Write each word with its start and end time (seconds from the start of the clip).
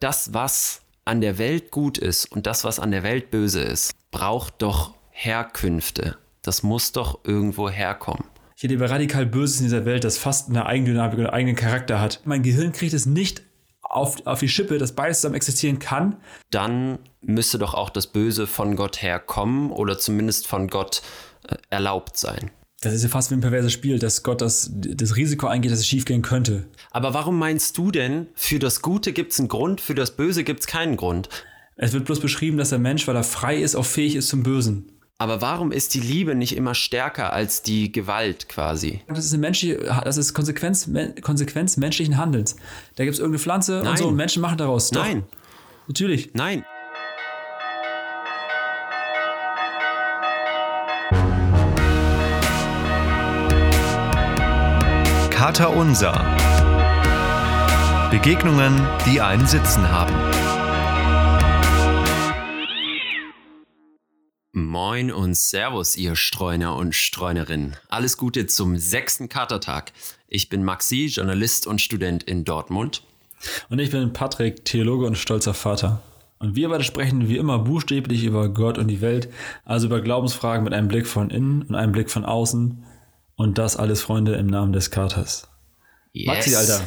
das, 0.00 0.34
was 0.34 0.82
an 1.04 1.20
der 1.20 1.38
Welt 1.38 1.70
gut 1.70 1.98
ist 1.98 2.26
und 2.26 2.46
das, 2.46 2.64
was 2.64 2.78
an 2.78 2.90
der 2.90 3.02
Welt 3.02 3.30
böse 3.30 3.60
ist, 3.60 3.92
braucht 4.10 4.62
doch 4.62 4.94
Herkünfte. 5.10 6.18
Das 6.42 6.62
muss 6.62 6.92
doch 6.92 7.20
irgendwo 7.24 7.68
herkommen. 7.68 8.24
Ich 8.56 8.64
erlebe 8.64 8.90
radikal 8.90 9.24
Böses 9.24 9.60
in 9.60 9.66
dieser 9.66 9.84
Welt, 9.84 10.04
das 10.04 10.18
fast 10.18 10.48
eine 10.48 10.66
Eigendynamik 10.66 11.18
oder 11.18 11.28
einen 11.28 11.34
eigenen 11.34 11.56
Charakter 11.56 12.00
hat. 12.00 12.22
Mein 12.24 12.42
Gehirn 12.42 12.72
kriegt 12.72 12.92
es 12.92 13.06
nicht 13.06 13.42
auf, 13.82 14.26
auf 14.26 14.40
die 14.40 14.48
Schippe, 14.48 14.78
dass 14.78 14.94
beides 14.94 15.20
zusammen 15.20 15.36
existieren 15.36 15.78
kann. 15.78 16.16
Dann 16.50 16.98
müsste 17.20 17.58
doch 17.58 17.74
auch 17.74 17.90
das 17.90 18.08
Böse 18.08 18.46
von 18.46 18.76
Gott 18.76 19.02
herkommen 19.02 19.70
oder 19.70 19.98
zumindest 19.98 20.46
von 20.46 20.68
Gott 20.68 21.02
äh, 21.48 21.56
erlaubt 21.70 22.16
sein. 22.16 22.50
Das 22.80 22.94
ist 22.94 23.02
ja 23.02 23.08
fast 23.08 23.30
wie 23.30 23.34
ein 23.34 23.40
perverses 23.40 23.72
Spiel, 23.72 23.98
dass 23.98 24.22
Gott 24.22 24.40
das, 24.40 24.70
das 24.72 25.16
Risiko 25.16 25.48
eingeht, 25.48 25.72
dass 25.72 25.80
es 25.80 25.86
schiefgehen 25.86 26.22
könnte. 26.22 26.64
Aber 26.92 27.12
warum 27.12 27.36
meinst 27.36 27.76
du 27.76 27.90
denn, 27.90 28.28
für 28.34 28.60
das 28.60 28.82
Gute 28.82 29.12
gibt 29.12 29.32
es 29.32 29.40
einen 29.40 29.48
Grund, 29.48 29.80
für 29.80 29.96
das 29.96 30.12
Böse 30.12 30.44
gibt 30.44 30.60
es 30.60 30.66
keinen 30.68 30.96
Grund? 30.96 31.28
Es 31.76 31.92
wird 31.92 32.04
bloß 32.04 32.20
beschrieben, 32.20 32.56
dass 32.56 32.70
der 32.70 32.78
Mensch, 32.78 33.08
weil 33.08 33.16
er 33.16 33.24
frei 33.24 33.56
ist, 33.56 33.74
auch 33.74 33.84
fähig 33.84 34.14
ist 34.14 34.28
zum 34.28 34.44
Bösen. 34.44 34.92
Aber 35.20 35.40
warum 35.40 35.72
ist 35.72 35.94
die 35.94 36.00
Liebe 36.00 36.36
nicht 36.36 36.56
immer 36.56 36.76
stärker 36.76 37.32
als 37.32 37.62
die 37.62 37.90
Gewalt 37.90 38.48
quasi? 38.48 39.00
Das 39.08 39.24
ist, 39.24 39.32
eine 39.32 39.40
menschliche, 39.40 39.78
das 40.04 40.16
ist 40.16 40.32
Konsequenz, 40.32 40.88
Konsequenz 41.22 41.76
menschlichen 41.76 42.16
Handelns. 42.16 42.54
Da 42.94 43.02
gibt 43.02 43.14
es 43.14 43.18
irgendeine 43.18 43.40
Pflanze 43.40 43.80
Nein. 43.82 43.88
und 43.88 43.98
so 43.98 44.08
und 44.08 44.14
Menschen 44.14 44.40
machen 44.40 44.58
daraus. 44.58 44.90
Doch, 44.90 45.02
Nein, 45.02 45.24
Natürlich. 45.88 46.30
nein. 46.34 46.64
Kater 55.48 55.74
Unser. 55.74 56.12
Begegnungen, 58.10 58.86
die 59.06 59.22
einen 59.22 59.46
Sitzen 59.46 59.90
haben. 59.90 60.14
Moin 64.52 65.10
und 65.10 65.34
Servus, 65.34 65.96
ihr 65.96 66.16
Streuner 66.16 66.76
und 66.76 66.94
Streunerinnen. 66.94 67.76
Alles 67.88 68.18
Gute 68.18 68.46
zum 68.46 68.76
sechsten 68.76 69.30
Katertag. 69.30 69.92
Ich 70.26 70.50
bin 70.50 70.64
Maxi, 70.64 71.06
Journalist 71.06 71.66
und 71.66 71.80
Student 71.80 72.24
in 72.24 72.44
Dortmund. 72.44 73.02
Und 73.70 73.78
ich 73.78 73.90
bin 73.90 74.12
Patrick, 74.12 74.66
Theologe 74.66 75.06
und 75.06 75.16
stolzer 75.16 75.54
Vater. 75.54 76.02
Und 76.40 76.56
wir 76.56 76.68
beide 76.68 76.84
sprechen 76.84 77.30
wie 77.30 77.38
immer 77.38 77.58
buchstäblich 77.58 78.24
über 78.24 78.50
Gott 78.50 78.76
und 78.76 78.88
die 78.88 79.00
Welt, 79.00 79.30
also 79.64 79.86
über 79.86 80.02
Glaubensfragen 80.02 80.62
mit 80.62 80.74
einem 80.74 80.88
Blick 80.88 81.06
von 81.06 81.30
innen 81.30 81.62
und 81.62 81.74
einem 81.74 81.92
Blick 81.92 82.10
von 82.10 82.26
außen. 82.26 82.84
Und 83.38 83.56
das 83.56 83.76
alles, 83.76 84.02
Freunde, 84.02 84.34
im 84.34 84.48
Namen 84.48 84.72
des 84.72 84.90
Katers. 84.90 85.46
Yes. 86.12 86.26
Maxi, 86.26 86.56
Alter. 86.56 86.82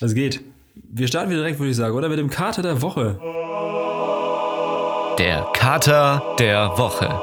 Was 0.00 0.14
geht? 0.14 0.40
Wir 0.74 1.06
starten 1.08 1.28
wieder 1.28 1.40
direkt, 1.40 1.58
würde 1.58 1.70
ich 1.70 1.76
sagen, 1.76 1.94
oder? 1.94 2.08
Mit 2.08 2.18
dem 2.18 2.30
Kater 2.30 2.62
der 2.62 2.80
Woche. 2.80 3.20
Der 5.18 5.46
Kater 5.52 6.34
der 6.38 6.78
Woche. 6.78 7.20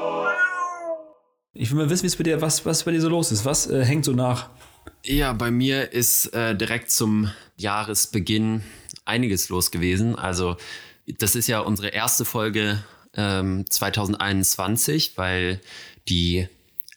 Ich 1.56 1.72
will 1.72 1.80
mal 1.80 1.90
wissen, 1.90 2.04
wie 2.04 2.08
es 2.08 2.18
bei 2.18 2.24
dir, 2.24 2.40
was, 2.40 2.64
was 2.68 2.84
bei 2.84 2.92
dir 2.92 3.02
so 3.02 3.10
los 3.10 3.32
ist. 3.32 3.46
Was 3.46 3.68
äh, 3.68 3.84
hängt 3.84 4.06
so 4.06 4.12
nach? 4.12 4.52
Ja, 5.04 5.34
bei 5.34 5.50
mir 5.50 5.92
ist 5.92 6.32
äh, 6.36 6.56
direkt 6.56 6.92
zum 6.92 7.32
Jahresbeginn 7.58 8.62
einiges 9.06 9.50
los 9.50 9.72
gewesen. 9.72 10.16
Also, 10.16 10.56
das 11.18 11.36
ist 11.36 11.48
ja 11.48 11.62
unsere 11.62 11.88
erste 11.88 12.26
Folge 12.26 12.84
ähm, 13.16 13.66
2021, 13.68 15.18
weil 15.18 15.60
die 16.08 16.48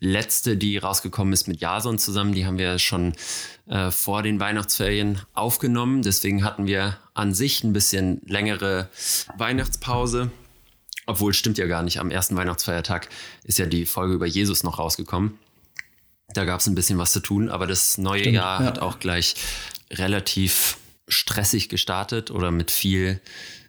letzte, 0.03 0.57
die 0.57 0.79
rausgekommen 0.79 1.33
ist 1.33 1.47
mit 1.47 1.61
Jason 1.61 1.97
zusammen, 1.97 2.35
die 2.35 2.45
haben 2.45 2.59
wir 2.59 2.79
schon 2.81 3.15
äh, 3.69 3.93
vor 3.93 4.23
den 4.23 4.41
Weihnachtsferien 4.41 5.21
aufgenommen. 5.33 6.03
Deswegen 6.03 6.45
hatten 6.45 6.67
wir 6.67 6.99
an 7.15 7.33
sich 7.33 7.63
ein 7.63 7.73
bisschen 7.73 8.21
längere 8.27 8.89
Weihnachtspause. 9.39 10.31
Obwohl, 11.07 11.33
stimmt 11.35 11.59
ja 11.59 11.67
gar 11.67 11.83
nicht. 11.85 12.01
Am 12.01 12.11
ersten 12.11 12.37
Weihnachtsfeiertag 12.37 13.09
ist 13.45 13.59
ja 13.59 13.67
die 13.67 13.87
Folge 13.87 14.15
über 14.15 14.27
Jesus 14.27 14.65
noch 14.65 14.79
rausgekommen. 14.79 15.39
Da 16.35 16.45
gab 16.45 16.61
es 16.61 16.67
ein 16.67 16.75
bisschen 16.75 16.99
was 16.99 17.13
zu 17.13 17.21
tun, 17.21 17.49
aber 17.49 17.67
das 17.67 17.97
neue 17.99 18.21
Stimmt, 18.21 18.37
Jahr 18.37 18.61
ja. 18.61 18.67
hat 18.67 18.81
auch 18.81 18.99
gleich 18.99 19.37
relativ 19.91 20.79
stressig 21.07 21.69
gestartet 21.69 22.31
oder 22.31 22.51
mit 22.51 22.71
viel 22.71 23.21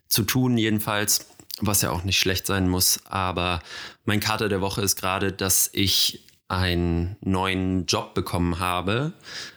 zu 0.08 0.24
tun 0.24 0.58
jedenfalls, 0.58 1.28
was 1.60 1.82
ja 1.82 1.92
auch 1.92 2.04
nicht 2.04 2.18
schlecht 2.18 2.48
sein 2.48 2.70
muss. 2.70 3.02
Aber 3.06 3.62
mein 4.06 4.20
Kater 4.20 4.50
der 4.50 4.62
Woche 4.62 4.82
ist 4.82 4.96
gerade, 4.96 5.32
dass 5.32 5.70
ich 5.74 6.24
einen 6.58 7.16
neuen 7.22 7.86
Job 7.86 8.14
bekommen 8.14 8.60
habe. 8.60 9.14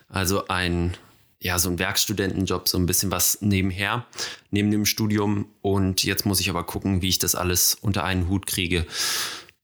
Also 0.09 0.47
ein, 0.47 0.95
ja, 1.39 1.59
so 1.59 1.69
ein 1.69 1.79
Werkstudentenjob, 1.79 2.67
so 2.67 2.77
ein 2.77 2.85
bisschen 2.85 3.11
was 3.11 3.41
nebenher, 3.41 4.05
neben 4.51 4.71
dem 4.71 4.85
Studium. 4.85 5.47
Und 5.61 6.03
jetzt 6.03 6.25
muss 6.25 6.39
ich 6.39 6.49
aber 6.49 6.63
gucken, 6.65 7.01
wie 7.01 7.09
ich 7.09 7.19
das 7.19 7.35
alles 7.35 7.75
unter 7.75 8.03
einen 8.03 8.27
Hut 8.29 8.47
kriege 8.47 8.85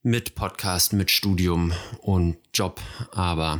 mit 0.03 0.35
Podcast, 0.35 0.91
mit 0.93 1.11
Studium 1.11 1.71
und 2.01 2.35
Job, 2.53 2.81
aber 3.11 3.59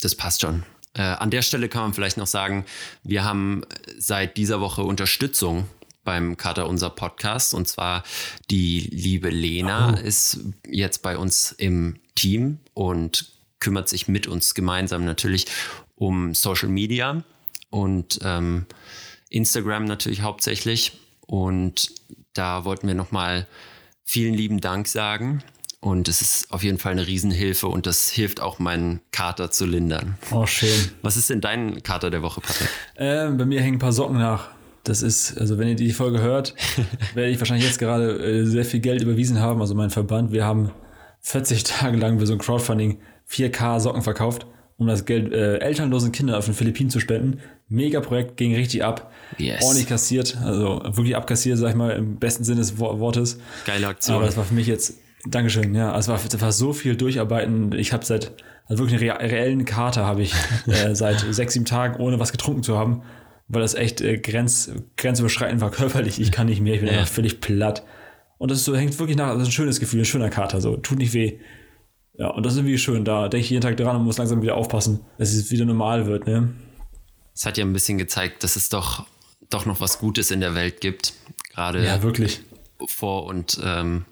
das 0.00 0.16
passt 0.16 0.40
schon. 0.40 0.64
Äh, 0.94 1.02
an 1.02 1.30
der 1.30 1.42
Stelle 1.42 1.68
kann 1.68 1.82
man 1.82 1.94
vielleicht 1.94 2.16
noch 2.16 2.26
sagen, 2.26 2.64
wir 3.04 3.22
haben 3.22 3.62
seit 3.96 4.36
dieser 4.36 4.60
Woche 4.60 4.82
Unterstützung 4.82 5.68
beim 6.02 6.36
Kater 6.36 6.68
unser 6.68 6.90
Podcast 6.90 7.54
und 7.54 7.68
zwar 7.68 8.02
die 8.50 8.80
liebe 8.90 9.28
Lena 9.30 9.94
Oh. 9.94 10.00
ist 10.00 10.40
jetzt 10.68 11.02
bei 11.02 11.16
uns 11.16 11.52
im 11.52 11.96
Team 12.16 12.58
und 12.74 13.30
kümmert 13.60 13.88
sich 13.88 14.08
mit 14.08 14.26
uns 14.26 14.54
gemeinsam 14.54 15.04
natürlich 15.04 15.46
um 15.94 16.34
Social 16.34 16.68
Media 16.68 17.24
und 17.70 18.18
ähm, 18.22 18.66
Instagram 19.30 19.84
natürlich 19.84 20.22
hauptsächlich 20.22 20.98
und 21.26 21.90
da 22.34 22.64
wollten 22.64 22.86
wir 22.86 22.94
nochmal 22.94 23.46
vielen 24.04 24.34
lieben 24.34 24.60
Dank 24.60 24.88
sagen. 24.88 25.42
Und 25.80 26.08
es 26.08 26.20
ist 26.20 26.52
auf 26.52 26.64
jeden 26.64 26.78
Fall 26.78 26.92
eine 26.92 27.06
Riesenhilfe 27.06 27.68
und 27.68 27.86
das 27.86 28.08
hilft 28.08 28.40
auch 28.40 28.58
meinen 28.58 29.00
Kater 29.12 29.50
zu 29.50 29.66
lindern. 29.66 30.16
Oh, 30.32 30.46
schön. 30.46 30.90
Was 31.02 31.16
ist 31.16 31.30
denn 31.30 31.40
dein 31.40 31.82
Kater 31.82 32.10
der 32.10 32.22
Woche, 32.22 32.40
Patrick? 32.40 32.68
Äh, 32.96 33.30
bei 33.30 33.44
mir 33.44 33.60
hängen 33.60 33.76
ein 33.76 33.78
paar 33.78 33.92
Socken 33.92 34.18
nach. 34.18 34.48
Das 34.84 35.02
ist, 35.02 35.38
also 35.38 35.58
wenn 35.58 35.68
ihr 35.68 35.76
die 35.76 35.92
Folge 35.92 36.20
hört, 36.20 36.54
werde 37.14 37.30
ich 37.30 37.38
wahrscheinlich 37.38 37.66
jetzt 37.66 37.78
gerade 37.78 38.18
äh, 38.18 38.46
sehr 38.46 38.64
viel 38.64 38.80
Geld 38.80 39.02
überwiesen 39.02 39.38
haben. 39.38 39.60
Also 39.60 39.74
mein 39.74 39.90
Verband, 39.90 40.32
wir 40.32 40.44
haben 40.44 40.72
40 41.26 41.64
Tage 41.64 41.96
lang 41.96 42.18
für 42.20 42.26
so 42.26 42.32
ein 42.34 42.38
Crowdfunding 42.38 42.98
4K 43.28 43.80
Socken 43.80 44.02
verkauft, 44.02 44.46
um 44.78 44.86
das 44.86 45.04
Geld 45.04 45.32
äh, 45.32 45.58
elternlosen 45.58 46.12
Kindern 46.12 46.36
auf 46.36 46.44
den 46.44 46.54
Philippinen 46.54 46.90
zu 46.90 47.00
spenden. 47.00 47.40
Mega 47.68 48.00
Projekt, 48.00 48.36
ging 48.36 48.54
richtig 48.54 48.84
ab. 48.84 49.10
Yes. 49.38 49.62
Ordentlich 49.64 49.88
kassiert, 49.88 50.36
also 50.44 50.80
wirklich 50.84 51.16
abkassiert, 51.16 51.58
sag 51.58 51.70
ich 51.70 51.74
mal, 51.74 51.90
im 51.96 52.16
besten 52.20 52.44
Sinne 52.44 52.60
des 52.60 52.78
Wo- 52.78 53.00
Wortes. 53.00 53.40
Geile 53.66 53.88
Aktion. 53.88 54.16
Aber 54.16 54.26
das 54.26 54.36
war 54.36 54.44
für 54.44 54.54
mich 54.54 54.68
jetzt, 54.68 54.98
Dankeschön, 55.28 55.74
ja, 55.74 55.90
also 55.92 56.12
es 56.12 56.22
war, 56.22 56.28
das 56.30 56.40
war 56.40 56.52
so 56.52 56.72
viel 56.72 56.94
Durcharbeiten. 56.94 57.72
Ich 57.72 57.92
habe 57.92 58.04
seit, 58.04 58.32
also 58.66 58.84
wirklich 58.84 59.00
einen 59.00 59.10
rea- 59.18 59.26
reellen 59.36 59.64
Kater 59.64 60.06
habe 60.06 60.22
ich 60.22 60.32
äh, 60.68 60.94
seit 60.94 61.18
sechs, 61.34 61.54
sieben 61.54 61.64
Tagen, 61.64 62.00
ohne 62.00 62.20
was 62.20 62.30
getrunken 62.30 62.62
zu 62.62 62.78
haben, 62.78 63.02
weil 63.48 63.62
das 63.62 63.74
echt 63.74 64.00
äh, 64.00 64.18
grenz, 64.18 64.70
grenzüberschreitend 64.96 65.60
war 65.60 65.72
körperlich. 65.72 66.20
Ich 66.20 66.30
kann 66.30 66.46
nicht 66.46 66.60
mehr, 66.60 66.74
ich 66.74 66.80
bin 66.80 66.88
Ja. 66.88 67.00
einfach 67.00 67.12
völlig 67.12 67.40
platt. 67.40 67.82
Und 68.38 68.50
das 68.50 68.58
ist 68.58 68.64
so, 68.64 68.76
hängt 68.76 68.98
wirklich 68.98 69.16
nach, 69.16 69.32
das 69.32 69.42
ist 69.42 69.48
ein 69.48 69.52
schönes 69.52 69.80
Gefühl, 69.80 70.00
ein 70.00 70.04
schöner 70.04 70.30
Kater, 70.30 70.60
so, 70.60 70.76
tut 70.76 70.98
nicht 70.98 71.12
weh. 71.14 71.38
Ja, 72.18 72.28
und 72.28 72.44
das 72.44 72.54
ist 72.54 72.58
irgendwie 72.60 72.78
schön, 72.78 73.04
da 73.04 73.28
denke 73.28 73.44
ich 73.44 73.50
jeden 73.50 73.62
Tag 73.62 73.76
dran 73.76 73.96
und 73.96 74.04
muss 74.04 74.18
langsam 74.18 74.42
wieder 74.42 74.56
aufpassen, 74.56 75.00
dass 75.18 75.32
es 75.32 75.50
wieder 75.50 75.64
normal 75.64 76.06
wird, 76.06 76.26
ne? 76.26 76.54
Es 77.34 77.44
hat 77.44 77.58
ja 77.58 77.64
ein 77.64 77.72
bisschen 77.72 77.98
gezeigt, 77.98 78.42
dass 78.42 78.56
es 78.56 78.70
doch, 78.70 79.06
doch 79.50 79.66
noch 79.66 79.80
was 79.80 79.98
Gutes 79.98 80.30
in 80.30 80.40
der 80.40 80.54
Welt 80.54 80.80
gibt. 80.80 81.12
Gerade 81.50 81.84
Ja, 81.84 82.02
wirklich. 82.02 82.40
vor 82.86 83.24
und 83.26 83.60
ähm, 83.62 84.06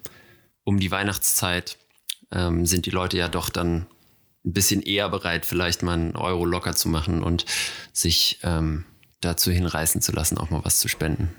um 0.63 0.79
die 0.79 0.91
Weihnachtszeit 0.91 1.77
ähm, 2.31 2.65
sind 2.65 2.85
die 2.85 2.91
Leute 2.91 3.17
ja 3.17 3.27
doch 3.27 3.49
dann 3.49 3.87
ein 4.45 4.53
bisschen 4.53 4.81
eher 4.83 5.09
bereit, 5.09 5.45
vielleicht 5.45 5.81
mal 5.81 5.93
einen 5.93 6.15
Euro 6.15 6.45
locker 6.45 6.75
zu 6.75 6.89
machen 6.89 7.23
und 7.23 7.45
sich 7.93 8.39
ähm, 8.43 8.85
dazu 9.21 9.51
hinreißen 9.51 10.01
zu 10.01 10.11
lassen, 10.11 10.37
auch 10.37 10.51
mal 10.51 10.63
was 10.63 10.79
zu 10.79 10.87
spenden. 10.87 11.33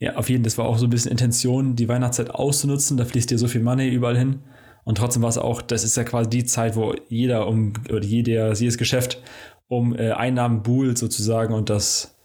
Ja, 0.00 0.14
auf 0.16 0.28
jeden 0.28 0.42
Fall. 0.42 0.44
Das 0.44 0.58
war 0.58 0.66
auch 0.66 0.78
so 0.78 0.86
ein 0.86 0.90
bisschen 0.90 1.10
Intention, 1.10 1.74
die 1.76 1.88
Weihnachtszeit 1.88 2.30
auszunutzen. 2.30 2.96
Da 2.96 3.04
fließt 3.04 3.30
dir 3.30 3.38
so 3.38 3.48
viel 3.48 3.62
Money 3.62 3.88
überall 3.88 4.16
hin. 4.16 4.40
Und 4.84 4.98
trotzdem 4.98 5.22
war 5.22 5.28
es 5.28 5.38
auch, 5.38 5.60
das 5.60 5.84
ist 5.84 5.96
ja 5.96 6.04
quasi 6.04 6.30
die 6.30 6.44
Zeit, 6.44 6.76
wo 6.76 6.94
jeder 7.08 7.46
um, 7.46 7.72
oder 7.90 8.04
jeder, 8.04 8.54
jedes 8.54 8.78
Geschäft 8.78 9.20
um 9.66 9.94
äh, 9.94 10.12
Einnahmen 10.12 10.62
buhlt 10.62 10.98
sozusagen. 10.98 11.52
Und 11.52 11.68
das 11.68 12.16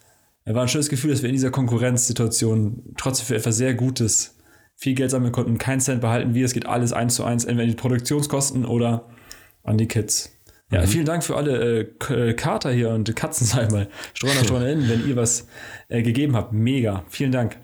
ja, 0.45 0.53
war 0.55 0.61
ein 0.61 0.67
schönes 0.67 0.89
Gefühl, 0.89 1.11
dass 1.11 1.23
wir 1.23 1.29
in 1.29 1.35
dieser 1.35 1.51
Konkurrenzsituation 1.51 2.93
trotzdem 2.97 3.25
für 3.25 3.35
etwas 3.35 3.57
sehr 3.57 3.73
Gutes 3.73 4.37
viel 4.75 4.95
Geld 4.95 5.11
sammeln 5.11 5.31
konnten, 5.31 5.57
keinen 5.57 5.79
Cent 5.79 6.01
behalten 6.01 6.33
wir. 6.33 6.45
Es 6.45 6.53
geht 6.53 6.65
alles 6.65 6.93
eins 6.93 7.15
zu 7.15 7.23
eins, 7.23 7.45
entweder 7.45 7.63
in 7.63 7.69
die 7.69 7.75
Produktionskosten 7.75 8.65
oder 8.65 9.09
an 9.63 9.77
die 9.77 9.87
Kids. 9.87 10.31
Ja, 10.73 10.87
vielen 10.87 11.05
Dank 11.05 11.23
für 11.23 11.35
alle 11.35 11.87
äh, 12.09 12.13
äh, 12.13 12.33
Kater 12.33 12.71
hier 12.71 12.89
und 12.89 13.15
Katzen, 13.15 13.45
sag 13.47 13.65
ich 13.65 13.71
mal. 13.71 13.87
Streuner, 14.13 14.43
Streunerinnen, 14.43 14.89
wenn 14.89 15.07
ihr 15.07 15.15
was 15.15 15.47
äh, 15.89 16.01
gegeben 16.01 16.35
habt. 16.35 16.53
Mega. 16.53 17.03
Vielen 17.09 17.31
Dank. 17.31 17.57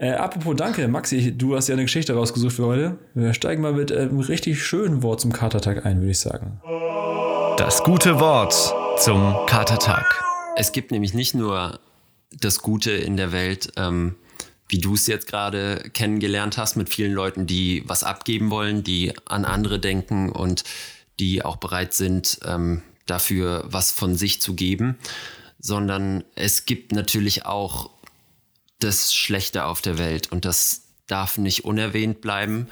Äh, 0.00 0.12
apropos 0.12 0.54
Danke, 0.56 0.86
Maxi, 0.86 1.36
du 1.36 1.56
hast 1.56 1.68
ja 1.68 1.74
eine 1.74 1.82
Geschichte 1.82 2.14
rausgesucht 2.14 2.54
für 2.54 2.66
heute. 2.66 2.98
Wir 3.14 3.34
steigen 3.34 3.62
mal 3.62 3.72
mit 3.72 3.90
äh, 3.90 4.00
einem 4.00 4.20
richtig 4.20 4.62
schönen 4.62 5.02
Wort 5.02 5.20
zum 5.20 5.32
Katertag 5.32 5.84
ein, 5.84 6.00
würde 6.00 6.12
ich 6.12 6.20
sagen. 6.20 6.60
Das 7.56 7.82
gute 7.82 8.20
Wort 8.20 8.54
zum 9.00 9.34
Katertag. 9.46 10.24
Es 10.56 10.70
gibt 10.70 10.92
nämlich 10.92 11.14
nicht 11.14 11.34
nur 11.34 11.80
das 12.40 12.60
Gute 12.60 12.92
in 12.92 13.16
der 13.16 13.32
Welt, 13.32 13.72
ähm, 13.76 14.14
wie 14.68 14.78
du 14.78 14.94
es 14.94 15.06
jetzt 15.06 15.26
gerade 15.26 15.82
kennengelernt 15.94 16.58
hast, 16.58 16.76
mit 16.76 16.88
vielen 16.88 17.12
Leuten, 17.12 17.46
die 17.46 17.82
was 17.86 18.04
abgeben 18.04 18.50
wollen, 18.50 18.84
die 18.84 19.12
an 19.24 19.44
andere 19.44 19.80
denken 19.80 20.30
und 20.30 20.62
die 21.20 21.44
auch 21.44 21.56
bereit 21.56 21.94
sind, 21.94 22.40
ähm, 22.44 22.82
dafür 23.06 23.64
was 23.66 23.92
von 23.92 24.14
sich 24.14 24.40
zu 24.40 24.54
geben, 24.54 24.98
sondern 25.58 26.24
es 26.34 26.66
gibt 26.66 26.92
natürlich 26.92 27.46
auch 27.46 27.90
das 28.78 29.14
Schlechte 29.14 29.64
auf 29.64 29.82
der 29.82 29.98
Welt 29.98 30.30
und 30.30 30.44
das 30.44 30.82
darf 31.06 31.38
nicht 31.38 31.64
unerwähnt 31.64 32.20
bleiben. 32.20 32.68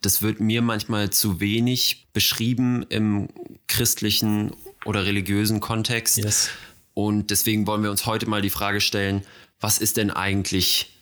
Das 0.00 0.22
wird 0.22 0.40
mir 0.40 0.62
manchmal 0.62 1.10
zu 1.10 1.40
wenig 1.40 2.06
beschrieben 2.12 2.84
im 2.88 3.28
christlichen 3.68 4.52
oder 4.84 5.04
religiösen 5.04 5.60
Kontext. 5.60 6.18
Yes. 6.18 6.50
Und 6.94 7.30
deswegen 7.30 7.66
wollen 7.66 7.82
wir 7.82 7.90
uns 7.90 8.06
heute 8.06 8.26
mal 8.26 8.42
die 8.42 8.50
Frage 8.50 8.80
stellen, 8.80 9.22
was 9.60 9.78
ist 9.78 9.96
denn 9.96 10.10
eigentlich 10.10 10.96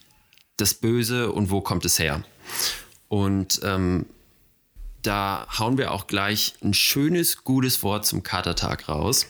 das 0.57 0.75
Böse 0.75 1.33
und 1.33 1.51
wo 1.51 1.61
kommt 1.61 1.85
es 1.85 1.99
her? 1.99 2.25
Und 3.09 3.61
ähm, 3.63 4.07
da 5.07 5.47
hauen 5.59 5.79
wir 5.79 5.93
auch 5.93 6.07
gleich 6.07 6.55
ein 6.63 6.75
schönes, 6.75 7.45
gutes 7.45 7.83
Wort 7.83 8.07
zum 8.07 8.23
Katertag 8.23 8.89
raus. 8.89 9.27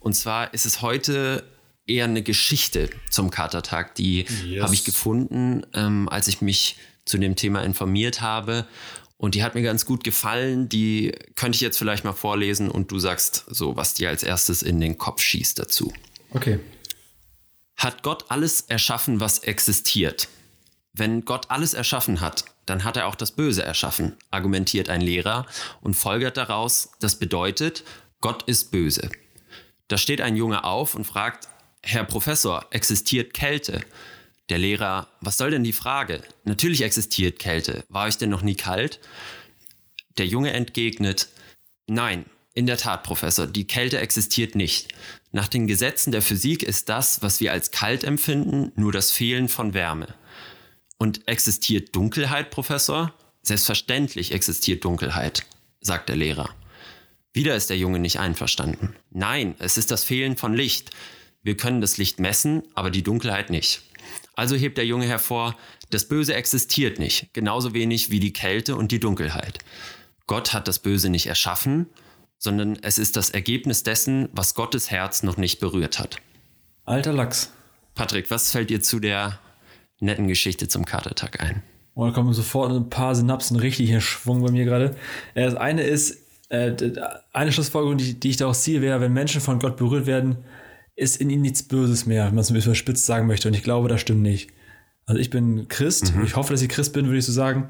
Und 0.00 0.14
zwar 0.14 0.54
ist 0.54 0.66
es 0.66 0.80
heute 0.82 1.44
eher 1.86 2.04
eine 2.04 2.22
Geschichte 2.22 2.90
zum 3.10 3.30
Katertag. 3.30 3.94
Die 3.96 4.26
Yes. 4.44 4.62
habe 4.62 4.74
ich 4.74 4.84
gefunden, 4.84 5.64
ähm, 5.74 6.08
als 6.08 6.28
ich 6.28 6.40
mich 6.40 6.76
zu 7.04 7.18
dem 7.18 7.34
Thema 7.36 7.62
informiert 7.62 8.20
habe. 8.20 8.66
Und 9.16 9.34
die 9.34 9.42
hat 9.42 9.54
mir 9.54 9.62
ganz 9.62 9.84
gut 9.84 10.04
gefallen. 10.04 10.68
Die 10.68 11.12
könnte 11.34 11.56
ich 11.56 11.60
jetzt 11.60 11.78
vielleicht 11.78 12.04
mal 12.04 12.12
vorlesen 12.12 12.70
und 12.70 12.90
du 12.92 12.98
sagst 12.98 13.44
so, 13.48 13.76
was 13.76 13.94
dir 13.94 14.10
als 14.10 14.22
erstes 14.22 14.62
in 14.62 14.80
den 14.80 14.98
Kopf 14.98 15.20
schießt 15.22 15.58
dazu. 15.58 15.92
Okay. 16.30 16.60
Hat 17.76 18.02
Gott 18.02 18.26
alles 18.28 18.60
erschaffen, 18.62 19.20
was 19.20 19.40
existiert? 19.40 20.28
Wenn 20.92 21.24
Gott 21.24 21.50
alles 21.50 21.74
erschaffen 21.74 22.20
hat, 22.20 22.44
dann 22.68 22.84
hat 22.84 22.96
er 22.96 23.06
auch 23.06 23.14
das 23.14 23.32
Böse 23.32 23.62
erschaffen, 23.62 24.16
argumentiert 24.30 24.88
ein 24.88 25.00
Lehrer 25.00 25.46
und 25.80 25.94
folgert 25.94 26.36
daraus, 26.36 26.90
das 27.00 27.18
bedeutet, 27.18 27.84
Gott 28.20 28.42
ist 28.44 28.70
böse. 28.70 29.10
Da 29.88 29.96
steht 29.96 30.20
ein 30.20 30.36
Junge 30.36 30.64
auf 30.64 30.94
und 30.94 31.04
fragt, 31.04 31.48
Herr 31.82 32.04
Professor, 32.04 32.66
existiert 32.70 33.32
Kälte? 33.32 33.80
Der 34.48 34.58
Lehrer, 34.58 35.08
was 35.20 35.38
soll 35.38 35.50
denn 35.50 35.64
die 35.64 35.72
Frage? 35.72 36.22
Natürlich 36.44 36.82
existiert 36.82 37.38
Kälte. 37.38 37.84
War 37.88 38.06
euch 38.06 38.18
denn 38.18 38.30
noch 38.30 38.42
nie 38.42 38.54
kalt? 38.54 39.00
Der 40.16 40.26
Junge 40.26 40.52
entgegnet, 40.52 41.28
nein, 41.86 42.24
in 42.54 42.66
der 42.66 42.76
Tat, 42.76 43.04
Professor, 43.04 43.46
die 43.46 43.66
Kälte 43.66 43.98
existiert 43.98 44.54
nicht. 44.54 44.88
Nach 45.30 45.46
den 45.46 45.66
Gesetzen 45.66 46.10
der 46.10 46.22
Physik 46.22 46.62
ist 46.62 46.88
das, 46.88 47.22
was 47.22 47.40
wir 47.40 47.52
als 47.52 47.70
kalt 47.70 48.02
empfinden, 48.02 48.72
nur 48.74 48.90
das 48.90 49.10
Fehlen 49.10 49.48
von 49.48 49.74
Wärme. 49.74 50.14
Und 50.98 51.26
existiert 51.28 51.94
Dunkelheit, 51.94 52.50
Professor? 52.50 53.14
Selbstverständlich 53.42 54.32
existiert 54.32 54.84
Dunkelheit, 54.84 55.46
sagt 55.80 56.08
der 56.08 56.16
Lehrer. 56.16 56.50
Wieder 57.32 57.54
ist 57.54 57.70
der 57.70 57.78
Junge 57.78 58.00
nicht 58.00 58.18
einverstanden. 58.18 58.96
Nein, 59.10 59.54
es 59.58 59.78
ist 59.78 59.90
das 59.90 60.02
Fehlen 60.02 60.36
von 60.36 60.54
Licht. 60.54 60.90
Wir 61.42 61.56
können 61.56 61.80
das 61.80 61.98
Licht 61.98 62.18
messen, 62.18 62.62
aber 62.74 62.90
die 62.90 63.04
Dunkelheit 63.04 63.48
nicht. 63.50 63.82
Also 64.34 64.56
hebt 64.56 64.76
der 64.76 64.86
Junge 64.86 65.06
hervor, 65.06 65.56
das 65.90 66.08
Böse 66.08 66.34
existiert 66.34 66.98
nicht, 66.98 67.32
genauso 67.32 67.74
wenig 67.74 68.10
wie 68.10 68.20
die 68.20 68.32
Kälte 68.32 68.76
und 68.76 68.92
die 68.92 69.00
Dunkelheit. 69.00 69.58
Gott 70.26 70.52
hat 70.52 70.68
das 70.68 70.80
Böse 70.80 71.08
nicht 71.08 71.26
erschaffen, 71.26 71.86
sondern 72.38 72.76
es 72.82 72.98
ist 72.98 73.16
das 73.16 73.30
Ergebnis 73.30 73.82
dessen, 73.82 74.28
was 74.32 74.54
Gottes 74.54 74.90
Herz 74.90 75.22
noch 75.22 75.36
nicht 75.36 75.60
berührt 75.60 75.98
hat. 75.98 76.18
Alter 76.84 77.12
Lachs. 77.12 77.52
Patrick, 77.94 78.30
was 78.30 78.52
fällt 78.52 78.70
dir 78.70 78.80
zu 78.80 79.00
der 79.00 79.40
netten 80.00 80.28
Geschichte 80.28 80.68
zum 80.68 80.84
Katertag 80.84 81.40
ein? 81.40 81.62
Und 81.94 82.08
da 82.08 82.14
kommen 82.14 82.32
sofort 82.32 82.72
ein 82.72 82.90
paar 82.90 83.14
Synapsen 83.14 83.56
richtig 83.56 83.90
in 83.90 84.00
Schwung 84.00 84.42
bei 84.42 84.50
mir 84.52 84.64
gerade. 84.64 84.94
Äh, 85.34 85.44
Das 85.44 85.54
eine 85.54 85.82
ist, 85.82 86.18
äh, 86.48 86.72
eine 87.32 87.52
Schlussfolgerung, 87.52 87.98
die, 87.98 88.18
die 88.18 88.30
ich 88.30 88.36
daraus 88.36 88.62
ziehe, 88.62 88.80
wäre, 88.80 89.00
wenn 89.00 89.12
Menschen 89.12 89.40
von 89.40 89.58
Gott 89.58 89.76
berührt 89.76 90.06
werden, 90.06 90.38
ist 90.96 91.20
in 91.20 91.30
ihnen 91.30 91.42
nichts 91.42 91.62
Böses 91.62 92.06
mehr, 92.06 92.26
wenn 92.26 92.34
man 92.34 92.42
es 92.42 92.50
ein 92.50 92.54
bisschen 92.54 92.74
spitz 92.74 93.06
sagen 93.06 93.26
möchte. 93.26 93.48
Und 93.48 93.54
ich 93.54 93.62
glaube, 93.62 93.88
das 93.88 94.00
stimmt 94.00 94.22
nicht. 94.22 94.50
Also 95.06 95.20
ich 95.20 95.30
bin 95.30 95.68
Christ. 95.68 96.12
Ich 96.24 96.36
hoffe, 96.36 96.52
dass 96.52 96.62
ich 96.62 96.68
Christ 96.68 96.92
bin, 96.92 97.06
würde 97.06 97.18
ich 97.18 97.24
so 97.24 97.32
sagen. 97.32 97.68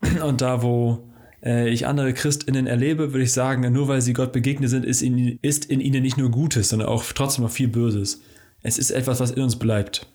Und 0.24 0.40
da, 0.40 0.62
wo 0.62 1.08
äh, 1.42 1.68
ich 1.68 1.86
andere 1.86 2.12
ChristInnen 2.12 2.66
erlebe, 2.66 3.12
würde 3.12 3.24
ich 3.24 3.32
sagen, 3.32 3.70
nur 3.72 3.88
weil 3.88 4.00
sie 4.00 4.12
Gott 4.12 4.32
begegnet 4.32 4.70
sind, 4.70 4.84
ist 4.84 5.02
in, 5.02 5.38
ist 5.42 5.64
in 5.66 5.80
ihnen 5.80 6.02
nicht 6.02 6.18
nur 6.18 6.30
Gutes, 6.30 6.68
sondern 6.68 6.88
auch 6.88 7.04
trotzdem 7.14 7.44
noch 7.44 7.50
viel 7.50 7.68
Böses. 7.68 8.22
Es 8.62 8.78
ist 8.78 8.90
etwas, 8.90 9.20
was 9.20 9.30
in 9.30 9.42
uns 9.42 9.56
bleibt. 9.56 10.06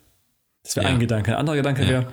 Das 0.63 0.75
wäre 0.75 0.85
Ja. 0.87 0.93
ein 0.93 0.99
Gedanke. 0.99 1.31
Ein 1.33 1.37
anderer 1.39 1.57
Gedanke 1.57 1.83
Ja. 1.83 1.89
wäre, 1.89 2.07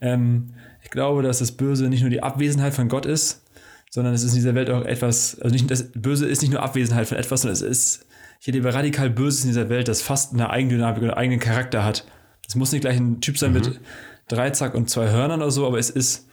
ähm, 0.00 0.50
ich 0.82 0.90
glaube, 0.90 1.22
dass 1.22 1.38
das 1.40 1.52
Böse 1.52 1.88
nicht 1.88 2.02
nur 2.02 2.10
die 2.10 2.22
Abwesenheit 2.22 2.74
von 2.74 2.88
Gott 2.88 3.06
ist, 3.06 3.42
sondern 3.90 4.14
es 4.14 4.22
ist 4.22 4.32
in 4.32 4.38
dieser 4.40 4.54
Welt 4.54 4.70
auch 4.70 4.84
etwas, 4.84 5.40
also 5.40 5.52
nicht, 5.54 5.70
das 5.70 5.90
Böse 5.92 6.26
ist 6.26 6.42
nicht 6.42 6.52
nur 6.52 6.62
Abwesenheit 6.62 7.06
von 7.08 7.16
etwas, 7.18 7.42
sondern 7.42 7.54
es 7.54 7.62
ist, 7.62 8.06
ich 8.40 8.48
erlebe 8.48 8.72
radikal 8.72 9.10
Böses 9.10 9.44
in 9.44 9.50
dieser 9.50 9.68
Welt, 9.68 9.88
das 9.88 10.02
fast 10.02 10.34
eine 10.34 10.50
Eigendynamik 10.50 10.98
oder 11.02 11.12
einen 11.16 11.18
eigenen 11.18 11.40
Charakter 11.40 11.84
hat. 11.84 12.06
Es 12.46 12.54
muss 12.54 12.72
nicht 12.72 12.82
gleich 12.82 12.96
ein 12.98 13.20
Typ 13.20 13.38
sein 13.38 13.52
mit 13.52 13.80
Dreizack 14.28 14.74
und 14.74 14.90
zwei 14.90 15.10
Hörnern 15.10 15.40
oder 15.40 15.50
so, 15.50 15.66
aber 15.66 15.78
es 15.78 15.90
ist 15.90 16.28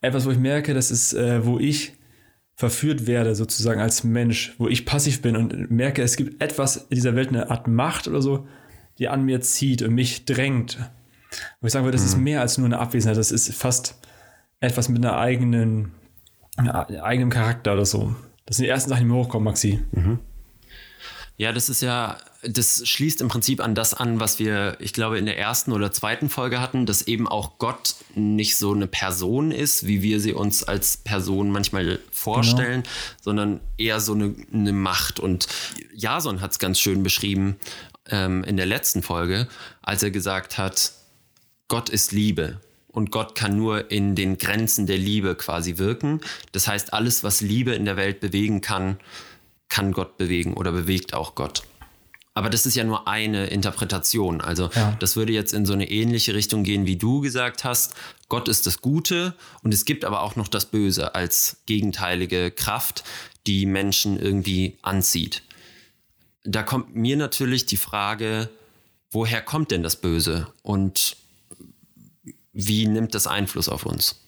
etwas, 0.00 0.26
wo 0.26 0.30
ich 0.30 0.38
merke, 0.38 0.74
das 0.74 0.90
ist, 0.90 1.12
äh, 1.14 1.46
wo 1.46 1.58
ich 1.58 1.92
verführt 2.56 3.06
werde, 3.06 3.34
sozusagen 3.36 3.80
als 3.80 4.02
Mensch, 4.02 4.54
wo 4.58 4.66
ich 4.68 4.84
passiv 4.84 5.22
bin 5.22 5.36
und 5.36 5.70
merke, 5.70 6.02
es 6.02 6.16
gibt 6.16 6.42
etwas 6.42 6.76
in 6.76 6.96
dieser 6.96 7.14
Welt, 7.14 7.28
eine 7.28 7.50
Art 7.50 7.68
Macht 7.68 8.08
oder 8.08 8.20
so, 8.20 8.46
die 8.98 9.08
an 9.08 9.24
mir 9.24 9.40
zieht 9.40 9.82
und 9.82 9.94
mich 9.94 10.24
drängt. 10.24 10.78
Wo 11.60 11.66
ich 11.66 11.72
sagen 11.72 11.84
würde, 11.84 11.96
das 11.96 12.06
ist 12.06 12.16
mehr 12.16 12.40
als 12.40 12.58
nur 12.58 12.66
eine 12.66 12.78
Abwesenheit, 12.78 13.18
das 13.18 13.30
ist 13.30 13.52
fast 13.54 13.96
etwas 14.60 14.88
mit 14.88 15.04
einer 15.04 15.18
eigenen, 15.18 15.92
einer 16.56 16.88
eigenem 17.04 17.30
Charakter 17.30 17.74
oder 17.74 17.86
so. 17.86 18.16
Das 18.46 18.56
sind 18.56 18.64
die 18.64 18.70
ersten 18.70 18.88
Sachen, 18.90 19.02
die 19.02 19.12
mir 19.12 19.14
hochkommen, 19.14 19.44
Maxi. 19.44 19.82
Ja, 21.36 21.52
das 21.52 21.68
ist 21.68 21.82
ja, 21.82 22.16
das 22.42 22.82
schließt 22.84 23.20
im 23.20 23.28
Prinzip 23.28 23.60
an 23.60 23.76
das 23.76 23.94
an, 23.94 24.18
was 24.18 24.40
wir, 24.40 24.76
ich 24.80 24.92
glaube, 24.92 25.18
in 25.18 25.26
der 25.26 25.38
ersten 25.38 25.70
oder 25.70 25.92
zweiten 25.92 26.28
Folge 26.28 26.60
hatten, 26.60 26.84
dass 26.84 27.02
eben 27.02 27.28
auch 27.28 27.58
Gott 27.58 27.94
nicht 28.16 28.58
so 28.58 28.72
eine 28.72 28.88
Person 28.88 29.52
ist, 29.52 29.86
wie 29.86 30.02
wir 30.02 30.18
sie 30.18 30.32
uns 30.32 30.64
als 30.64 30.96
Person 30.96 31.50
manchmal 31.50 32.00
vorstellen, 32.10 32.82
sondern 33.20 33.60
eher 33.76 34.00
so 34.00 34.14
eine, 34.14 34.34
eine 34.52 34.72
Macht. 34.72 35.20
Und 35.20 35.46
Jason 35.94 36.40
hat 36.40 36.50
es 36.50 36.58
ganz 36.58 36.80
schön 36.80 37.04
beschrieben 37.04 37.56
ähm, 38.10 38.44
in 38.44 38.56
der 38.56 38.66
letzten 38.66 39.02
Folge, 39.02 39.48
als 39.82 40.02
er 40.02 40.10
gesagt 40.10 40.58
hat, 40.58 40.92
Gott 41.68 41.88
ist 41.88 42.12
Liebe. 42.12 42.60
Und 42.90 43.10
Gott 43.10 43.34
kann 43.34 43.56
nur 43.56 43.90
in 43.90 44.14
den 44.14 44.38
Grenzen 44.38 44.86
der 44.86 44.98
Liebe 44.98 45.34
quasi 45.36 45.78
wirken. 45.78 46.20
Das 46.52 46.66
heißt, 46.66 46.92
alles, 46.94 47.22
was 47.22 47.40
Liebe 47.40 47.72
in 47.74 47.84
der 47.84 47.96
Welt 47.96 48.18
bewegen 48.20 48.60
kann, 48.60 48.98
kann 49.68 49.92
Gott 49.92 50.16
bewegen 50.16 50.54
oder 50.54 50.72
bewegt 50.72 51.14
auch 51.14 51.34
Gott. 51.34 51.62
Aber 52.34 52.50
das 52.50 52.66
ist 52.66 52.76
ja 52.76 52.84
nur 52.84 53.06
eine 53.08 53.48
Interpretation. 53.48 54.40
Also 54.40 54.70
Ja. 54.74 54.96
das 55.00 55.16
würde 55.16 55.32
jetzt 55.32 55.52
in 55.52 55.66
so 55.66 55.72
eine 55.72 55.90
ähnliche 55.90 56.34
Richtung 56.34 56.62
gehen, 56.62 56.86
wie 56.86 56.96
du 56.96 57.20
gesagt 57.20 57.64
hast. 57.64 57.94
Gott 58.28 58.48
ist 58.48 58.66
das 58.66 58.80
Gute 58.80 59.34
und 59.62 59.74
es 59.74 59.84
gibt 59.84 60.04
aber 60.04 60.22
auch 60.22 60.36
noch 60.36 60.48
das 60.48 60.66
Böse 60.66 61.14
als 61.14 61.58
gegenteilige 61.66 62.50
Kraft, 62.50 63.04
die 63.46 63.66
Menschen 63.66 64.18
irgendwie 64.18 64.78
anzieht. 64.82 65.42
Da 66.44 66.62
kommt 66.62 66.94
mir 66.94 67.16
natürlich 67.16 67.66
die 67.66 67.76
Frage, 67.76 68.48
woher 69.10 69.42
kommt 69.42 69.70
denn 69.70 69.82
das 69.82 69.96
Böse 69.96 70.46
und 70.62 71.16
wie 72.52 72.86
nimmt 72.86 73.14
das 73.14 73.26
Einfluss 73.26 73.68
auf 73.68 73.86
uns? 73.86 74.24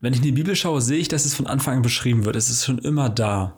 Wenn 0.00 0.12
ich 0.12 0.18
in 0.18 0.24
die 0.24 0.32
Bibel 0.32 0.54
schaue, 0.54 0.82
sehe 0.82 0.98
ich, 0.98 1.08
dass 1.08 1.24
es 1.24 1.34
von 1.34 1.46
Anfang 1.46 1.76
an 1.76 1.82
beschrieben 1.82 2.24
wird. 2.24 2.36
Es 2.36 2.50
ist 2.50 2.64
schon 2.64 2.78
immer 2.78 3.08
da. 3.08 3.56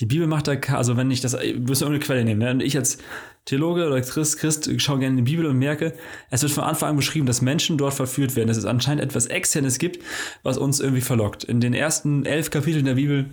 Die 0.00 0.06
Bibel 0.06 0.26
macht 0.26 0.48
da, 0.48 0.54
also 0.76 0.96
wenn 0.96 1.08
ich 1.12 1.20
das, 1.20 1.32
du 1.32 1.68
wirst 1.68 1.82
irgendeine 1.82 2.04
Quelle 2.04 2.24
nehmen, 2.24 2.40
ne? 2.40 2.50
und 2.50 2.60
ich 2.60 2.76
als 2.76 2.98
Theologe 3.44 3.86
oder 3.86 4.00
Christ, 4.00 4.38
Christ 4.38 4.68
schaue 4.80 4.98
gerne 4.98 5.16
in 5.16 5.24
die 5.24 5.30
Bibel 5.30 5.46
und 5.46 5.56
merke, 5.56 5.94
es 6.30 6.42
wird 6.42 6.50
von 6.50 6.64
Anfang 6.64 6.90
an 6.90 6.96
beschrieben, 6.96 7.26
dass 7.26 7.42
Menschen 7.42 7.78
dort 7.78 7.94
verführt 7.94 8.34
werden, 8.34 8.48
dass 8.48 8.56
es 8.56 8.64
anscheinend 8.64 9.04
etwas 9.04 9.26
Externes 9.26 9.78
gibt, 9.78 10.02
was 10.42 10.58
uns 10.58 10.80
irgendwie 10.80 11.00
verlockt. 11.00 11.44
In 11.44 11.60
den 11.60 11.74
ersten 11.74 12.24
elf 12.26 12.50
Kapiteln 12.50 12.86
der 12.86 12.94
Bibel 12.94 13.26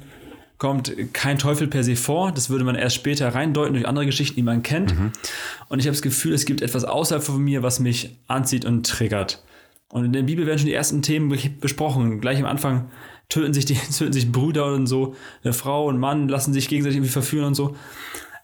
kommt 0.62 0.94
kein 1.12 1.40
Teufel 1.40 1.68
per 1.68 1.84
se 1.84 1.96
vor. 1.96 2.32
Das 2.32 2.52
würde 2.52 2.64
man 2.64 2.76
erst 2.76 2.96
später 2.96 3.28
reindeuten 3.34 3.74
durch 3.74 3.88
andere 3.88 4.06
Geschichten, 4.06 4.36
die 4.36 4.44
man 4.44 4.62
kennt. 4.62 4.94
Und 5.70 5.80
ich 5.80 5.88
habe 5.88 5.94
das 5.96 6.04
Gefühl, 6.04 6.34
es 6.34 6.46
gibt 6.46 6.62
etwas 6.62 6.84
außerhalb 6.84 7.24
von 7.24 7.42
mir, 7.42 7.64
was 7.64 7.80
mich 7.80 8.16
anzieht 8.28 8.64
und 8.64 8.86
triggert. 8.86 9.44
Und 9.90 10.06
in 10.06 10.14
der 10.14 10.22
Bibel 10.22 10.46
werden 10.46 10.60
schon 10.60 10.68
die 10.68 10.74
ersten 10.76 11.02
Themen 11.02 11.30
be- 11.30 11.50
besprochen. 11.60 12.22
Gleich 12.22 12.38
am 12.38 12.46
Anfang 12.46 12.92
töten 13.28 13.56
sich, 13.56 13.66
die, 13.66 13.74
töten 13.98 14.14
sich 14.14 14.32
Brüder 14.32 14.72
und 14.76 14.86
so. 14.86 15.16
Eine 15.44 15.54
Frau 15.54 15.88
und 15.88 15.98
Mann 15.98 16.28
lassen 16.30 16.54
sich 16.54 16.68
gegenseitig 16.68 16.98
irgendwie 16.98 17.12
verführen 17.12 17.46
und 17.46 17.56
so. 17.56 17.76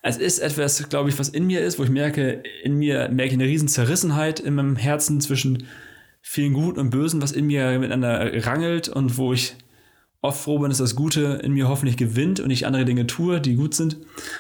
Es 0.01 0.17
ist 0.17 0.39
etwas, 0.39 0.89
glaube 0.89 1.09
ich, 1.09 1.19
was 1.19 1.29
in 1.29 1.45
mir 1.45 1.61
ist, 1.61 1.77
wo 1.77 1.83
ich 1.83 1.91
merke, 1.91 2.41
in 2.63 2.77
mir 2.77 3.09
merke 3.09 3.27
ich 3.33 3.39
eine 3.39 3.45
riesen 3.45 3.67
Zerrissenheit 3.67 4.39
in 4.39 4.55
meinem 4.55 4.75
Herzen 4.75 5.21
zwischen 5.21 5.67
vielen 6.23 6.53
Guten 6.53 6.79
und 6.79 6.89
Bösen, 6.89 7.21
was 7.21 7.31
in 7.31 7.45
mir 7.45 7.77
miteinander 7.77 8.31
rangelt 8.47 8.89
und 8.89 9.17
wo 9.19 9.33
ich 9.33 9.55
oft 10.21 10.41
froh 10.41 10.59
bin, 10.59 10.69
dass 10.69 10.79
das 10.79 10.95
Gute 10.95 11.39
in 11.43 11.53
mir 11.53 11.67
hoffentlich 11.67 11.97
gewinnt 11.97 12.39
und 12.39 12.49
ich 12.49 12.65
andere 12.65 12.85
Dinge 12.85 13.07
tue, 13.07 13.39
die 13.39 13.55
gut 13.55 13.75
sind. 13.75 13.97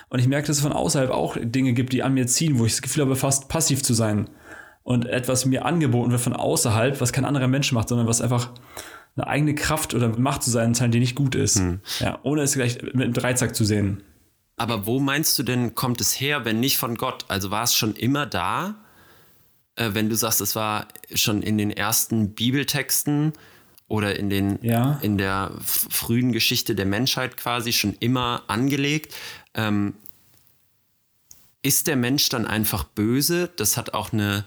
Und 0.09 0.19
ich 0.19 0.27
merke, 0.27 0.47
dass 0.47 0.57
es 0.57 0.63
von 0.63 0.73
außerhalb 0.73 1.11
auch 1.11 1.37
Dinge 1.39 1.73
gibt, 1.73 1.93
die 1.93 2.03
an 2.03 2.13
mir 2.13 2.27
ziehen, 2.27 2.59
wo 2.59 2.65
ich 2.65 2.73
das 2.73 2.81
Gefühl 2.81 3.03
habe, 3.03 3.15
fast 3.15 3.47
passiv 3.47 3.83
zu 3.83 3.93
sein. 3.93 4.29
Und 4.83 5.05
etwas 5.05 5.45
mir 5.45 5.65
angeboten 5.65 6.11
wird 6.11 6.21
von 6.21 6.33
außerhalb, 6.33 6.99
was 7.01 7.13
kein 7.13 7.25
anderer 7.25 7.47
Mensch 7.47 7.71
macht, 7.73 7.89
sondern 7.89 8.07
was 8.07 8.21
einfach 8.21 8.51
eine 9.15 9.27
eigene 9.27 9.55
Kraft 9.55 9.93
oder 9.93 10.17
Macht 10.17 10.43
zu 10.43 10.51
sein 10.51 10.75
scheint, 10.75 10.93
die 10.93 10.99
nicht 10.99 11.15
gut 11.15 11.35
ist. 11.35 11.59
Hm. 11.59 11.81
Ja, 11.99 12.19
ohne 12.23 12.41
es 12.41 12.53
gleich 12.53 12.81
mit 12.81 13.03
einem 13.03 13.13
Dreizack 13.13 13.55
zu 13.55 13.65
sehen. 13.65 14.03
Aber 14.55 14.85
wo 14.85 14.99
meinst 14.99 15.37
du 15.37 15.43
denn, 15.43 15.75
kommt 15.75 16.01
es 16.01 16.19
her, 16.19 16.45
wenn 16.45 16.59
nicht 16.59 16.77
von 16.77 16.95
Gott? 16.95 17.25
Also 17.27 17.51
war 17.51 17.63
es 17.63 17.75
schon 17.75 17.95
immer 17.95 18.25
da? 18.25 18.75
Äh, 19.75 19.89
wenn 19.93 20.09
du 20.09 20.15
sagst, 20.15 20.41
es 20.41 20.55
war 20.55 20.87
schon 21.13 21.41
in 21.41 21.57
den 21.57 21.71
ersten 21.71 22.33
Bibeltexten 22.33 23.33
oder 23.87 24.17
in, 24.17 24.29
den, 24.29 24.59
ja. 24.61 24.99
in 25.01 25.17
der 25.17 25.51
frühen 25.63 26.31
Geschichte 26.31 26.75
der 26.75 26.85
Menschheit 26.85 27.37
quasi 27.37 27.71
schon 27.71 27.95
immer 27.99 28.43
angelegt. 28.47 29.15
Ähm, 29.53 29.93
ist 31.61 31.87
der 31.87 31.95
Mensch 31.95 32.29
dann 32.29 32.45
einfach 32.45 32.83
böse? 32.83 33.49
Das 33.55 33.77
hat 33.77 33.93
auch 33.93 34.13
eine 34.13 34.45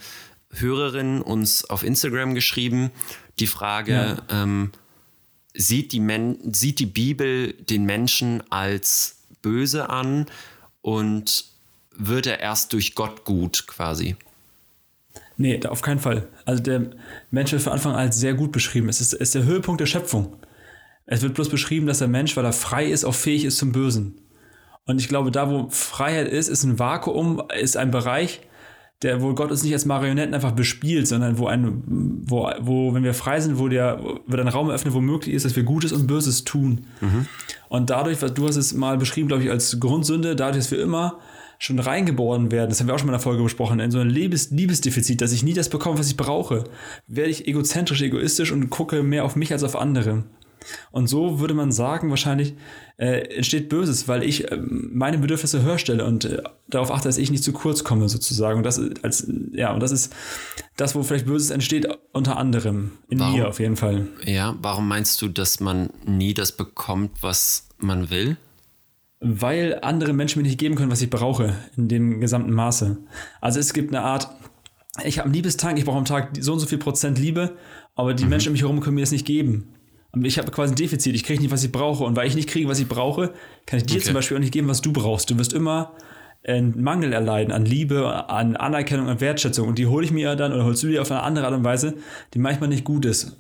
Hörerin 0.52 1.22
uns 1.22 1.64
auf 1.64 1.82
Instagram 1.82 2.34
geschrieben. 2.34 2.90
Die 3.38 3.46
Frage, 3.46 3.92
ja. 4.28 4.42
ähm, 4.42 4.72
sieht, 5.54 5.92
die 5.92 6.00
Men 6.00 6.38
sieht 6.52 6.78
die 6.78 6.86
Bibel 6.86 7.52
den 7.52 7.84
Menschen 7.84 8.42
als 8.50 9.18
böse 9.42 9.88
an 9.88 10.26
und 10.82 11.46
wird 11.96 12.26
er 12.26 12.40
erst 12.40 12.72
durch 12.72 12.94
Gott 12.94 13.24
gut 13.24 13.66
quasi? 13.66 14.16
Nee, 15.40 15.58
auf 15.66 15.80
keinen 15.80 16.00
Fall. 16.00 16.28
Also 16.44 16.62
der 16.62 16.90
Mensch 17.30 17.50
wird 17.50 17.62
von 17.62 17.72
Anfang 17.72 17.92
an 17.92 18.00
als 18.00 18.20
sehr 18.20 18.34
gut 18.34 18.52
beschrieben. 18.52 18.90
Es 18.90 19.00
ist, 19.00 19.14
ist 19.14 19.34
der 19.34 19.44
Höhepunkt 19.44 19.80
der 19.80 19.86
Schöpfung. 19.86 20.36
Es 21.06 21.22
wird 21.22 21.32
bloß 21.32 21.48
beschrieben, 21.48 21.86
dass 21.86 22.00
der 22.00 22.08
Mensch, 22.08 22.36
weil 22.36 22.44
er 22.44 22.52
frei 22.52 22.84
ist, 22.84 23.06
auch 23.06 23.14
fähig 23.14 23.46
ist 23.46 23.56
zum 23.56 23.72
Bösen. 23.72 24.20
Und 24.84 25.00
ich 25.00 25.08
glaube, 25.08 25.30
da 25.30 25.50
wo 25.50 25.70
Freiheit 25.70 26.28
ist, 26.28 26.48
ist 26.48 26.64
ein 26.64 26.78
Vakuum, 26.78 27.42
ist 27.58 27.78
ein 27.78 27.90
Bereich, 27.90 28.42
der, 29.00 29.22
wo 29.22 29.32
Gott 29.32 29.50
uns 29.50 29.62
nicht 29.62 29.72
als 29.72 29.86
Marionetten 29.86 30.34
einfach 30.34 30.52
bespielt, 30.52 31.08
sondern 31.08 31.38
wo 31.38 31.46
ein, 31.46 31.82
wo, 32.26 32.50
wo, 32.60 32.92
wenn 32.92 33.02
wir 33.02 33.14
frei 33.14 33.40
sind, 33.40 33.58
wo 33.58 33.68
der, 33.68 33.98
wo 34.26 34.36
ein 34.36 34.46
Raum 34.46 34.68
eröffnet, 34.68 34.92
wo 34.92 35.00
möglich 35.00 35.34
ist, 35.34 35.46
dass 35.46 35.56
wir 35.56 35.62
Gutes 35.62 35.92
und 35.92 36.06
Böses 36.06 36.44
tun. 36.44 36.86
Mhm. 37.00 37.26
Und 37.70 37.88
dadurch, 37.88 38.20
was 38.20 38.34
du 38.34 38.46
hast 38.46 38.56
es 38.56 38.74
mal 38.74 38.98
beschrieben, 38.98 39.28
glaube 39.28 39.42
ich, 39.42 39.50
als 39.50 39.80
Grundsünde, 39.80 40.36
dadurch, 40.36 40.64
dass 40.64 40.70
wir 40.70 40.82
immer 40.82 41.18
schon 41.60 41.78
reingeboren 41.78 42.50
werden, 42.50 42.70
das 42.70 42.80
haben 42.80 42.86
wir 42.86 42.94
auch 42.94 42.98
schon 42.98 43.06
mal 43.06 43.12
in 43.12 43.18
der 43.18 43.22
Folge 43.22 43.42
besprochen, 43.42 43.80
in 43.80 43.90
so 43.90 43.98
ein 43.98 44.08
Liebes 44.08 44.50
Liebesdefizit, 44.50 45.20
dass 45.20 45.30
ich 45.30 45.42
nie 45.42 45.52
das 45.52 45.68
bekomme, 45.68 45.98
was 45.98 46.08
ich 46.08 46.16
brauche, 46.16 46.64
werde 47.06 47.30
ich 47.30 47.46
egozentrisch, 47.46 48.00
egoistisch 48.00 48.50
und 48.50 48.70
gucke 48.70 49.02
mehr 49.02 49.24
auf 49.24 49.36
mich 49.36 49.52
als 49.52 49.62
auf 49.62 49.76
andere. 49.76 50.24
Und 50.90 51.06
so 51.08 51.38
würde 51.38 51.52
man 51.52 51.70
sagen, 51.70 52.08
wahrscheinlich 52.08 52.54
äh, 52.96 53.36
entsteht 53.36 53.68
Böses, 53.68 54.08
weil 54.08 54.22
ich 54.22 54.50
äh, 54.50 54.56
meine 54.56 55.18
Bedürfnisse 55.18 55.62
höher 55.62 55.78
stelle 55.78 56.04
und 56.06 56.24
äh, 56.24 56.42
darauf 56.68 56.90
achte, 56.90 57.08
dass 57.08 57.18
ich 57.18 57.30
nicht 57.30 57.44
zu 57.44 57.52
kurz 57.52 57.84
komme, 57.84 58.08
sozusagen. 58.08 58.58
Und 58.58 58.64
das 58.64 58.80
als 59.02 59.30
ja, 59.52 59.72
und 59.72 59.80
das 59.80 59.90
ist 59.90 60.14
das, 60.76 60.94
wo 60.94 61.02
vielleicht 61.02 61.26
Böses 61.26 61.50
entsteht, 61.50 61.88
unter 62.12 62.38
anderem. 62.38 62.92
In 63.08 63.20
warum, 63.20 63.38
mir 63.38 63.48
auf 63.48 63.60
jeden 63.60 63.76
Fall. 63.76 64.08
Ja, 64.24 64.56
warum 64.62 64.88
meinst 64.88 65.20
du, 65.20 65.28
dass 65.28 65.60
man 65.60 65.90
nie 66.06 66.34
das 66.34 66.52
bekommt, 66.52 67.22
was 67.22 67.68
man 67.78 68.10
will? 68.10 68.36
Weil 69.20 69.78
andere 69.82 70.14
Menschen 70.14 70.40
mir 70.40 70.48
nicht 70.48 70.58
geben 70.58 70.76
können, 70.76 70.90
was 70.90 71.02
ich 71.02 71.10
brauche, 71.10 71.54
in 71.76 71.88
dem 71.88 72.20
gesamten 72.20 72.52
Maße. 72.52 72.98
Also 73.40 73.60
es 73.60 73.74
gibt 73.74 73.94
eine 73.94 74.02
Art, 74.02 74.30
ich 75.04 75.18
habe 75.18 75.26
einen 75.26 75.34
Liebestank, 75.34 75.78
ich 75.78 75.84
brauche 75.84 75.98
am 75.98 76.06
Tag 76.06 76.30
so 76.40 76.54
und 76.54 76.58
so 76.58 76.66
viel 76.66 76.78
Prozent 76.78 77.18
Liebe, 77.18 77.56
aber 77.94 78.14
die 78.14 78.24
mhm. 78.24 78.30
Menschen 78.30 78.48
um 78.48 78.52
mich 78.52 78.62
herum 78.62 78.80
können 78.80 78.94
mir 78.94 79.02
das 79.02 79.12
nicht 79.12 79.26
geben. 79.26 79.74
Und 80.12 80.24
ich 80.24 80.38
habe 80.38 80.50
quasi 80.50 80.72
ein 80.72 80.76
Defizit, 80.76 81.14
ich 81.14 81.24
kriege 81.24 81.40
nicht, 81.40 81.52
was 81.52 81.62
ich 81.62 81.70
brauche. 81.70 82.04
Und 82.04 82.16
weil 82.16 82.26
ich 82.26 82.34
nicht 82.34 82.48
kriege, 82.48 82.68
was 82.68 82.80
ich 82.80 82.88
brauche, 82.88 83.32
kann 83.66 83.78
ich 83.78 83.86
dir 83.86 83.96
okay. 83.96 84.06
zum 84.06 84.14
Beispiel 84.14 84.36
auch 84.36 84.40
nicht 84.40 84.52
geben, 84.52 84.68
was 84.68 84.80
du 84.80 84.92
brauchst. 84.92 85.30
Du 85.30 85.38
wirst 85.38 85.52
immer 85.52 85.92
einen 86.44 86.82
Mangel 86.82 87.12
erleiden 87.12 87.52
an 87.52 87.64
Liebe, 87.64 88.28
an 88.28 88.56
Anerkennung, 88.56 89.08
an 89.08 89.20
Wertschätzung. 89.20 89.68
Und 89.68 89.78
die 89.78 89.86
hole 89.86 90.04
ich 90.04 90.10
mir 90.10 90.22
ja 90.22 90.36
dann 90.36 90.52
oder 90.52 90.64
holst 90.64 90.82
du 90.82 90.88
dir 90.88 91.02
auf 91.02 91.10
eine 91.10 91.22
andere 91.22 91.46
Art 91.46 91.54
und 91.54 91.64
Weise, 91.64 91.94
die 92.34 92.38
manchmal 92.38 92.70
nicht 92.70 92.84
gut 92.84 93.04
ist. 93.04 93.36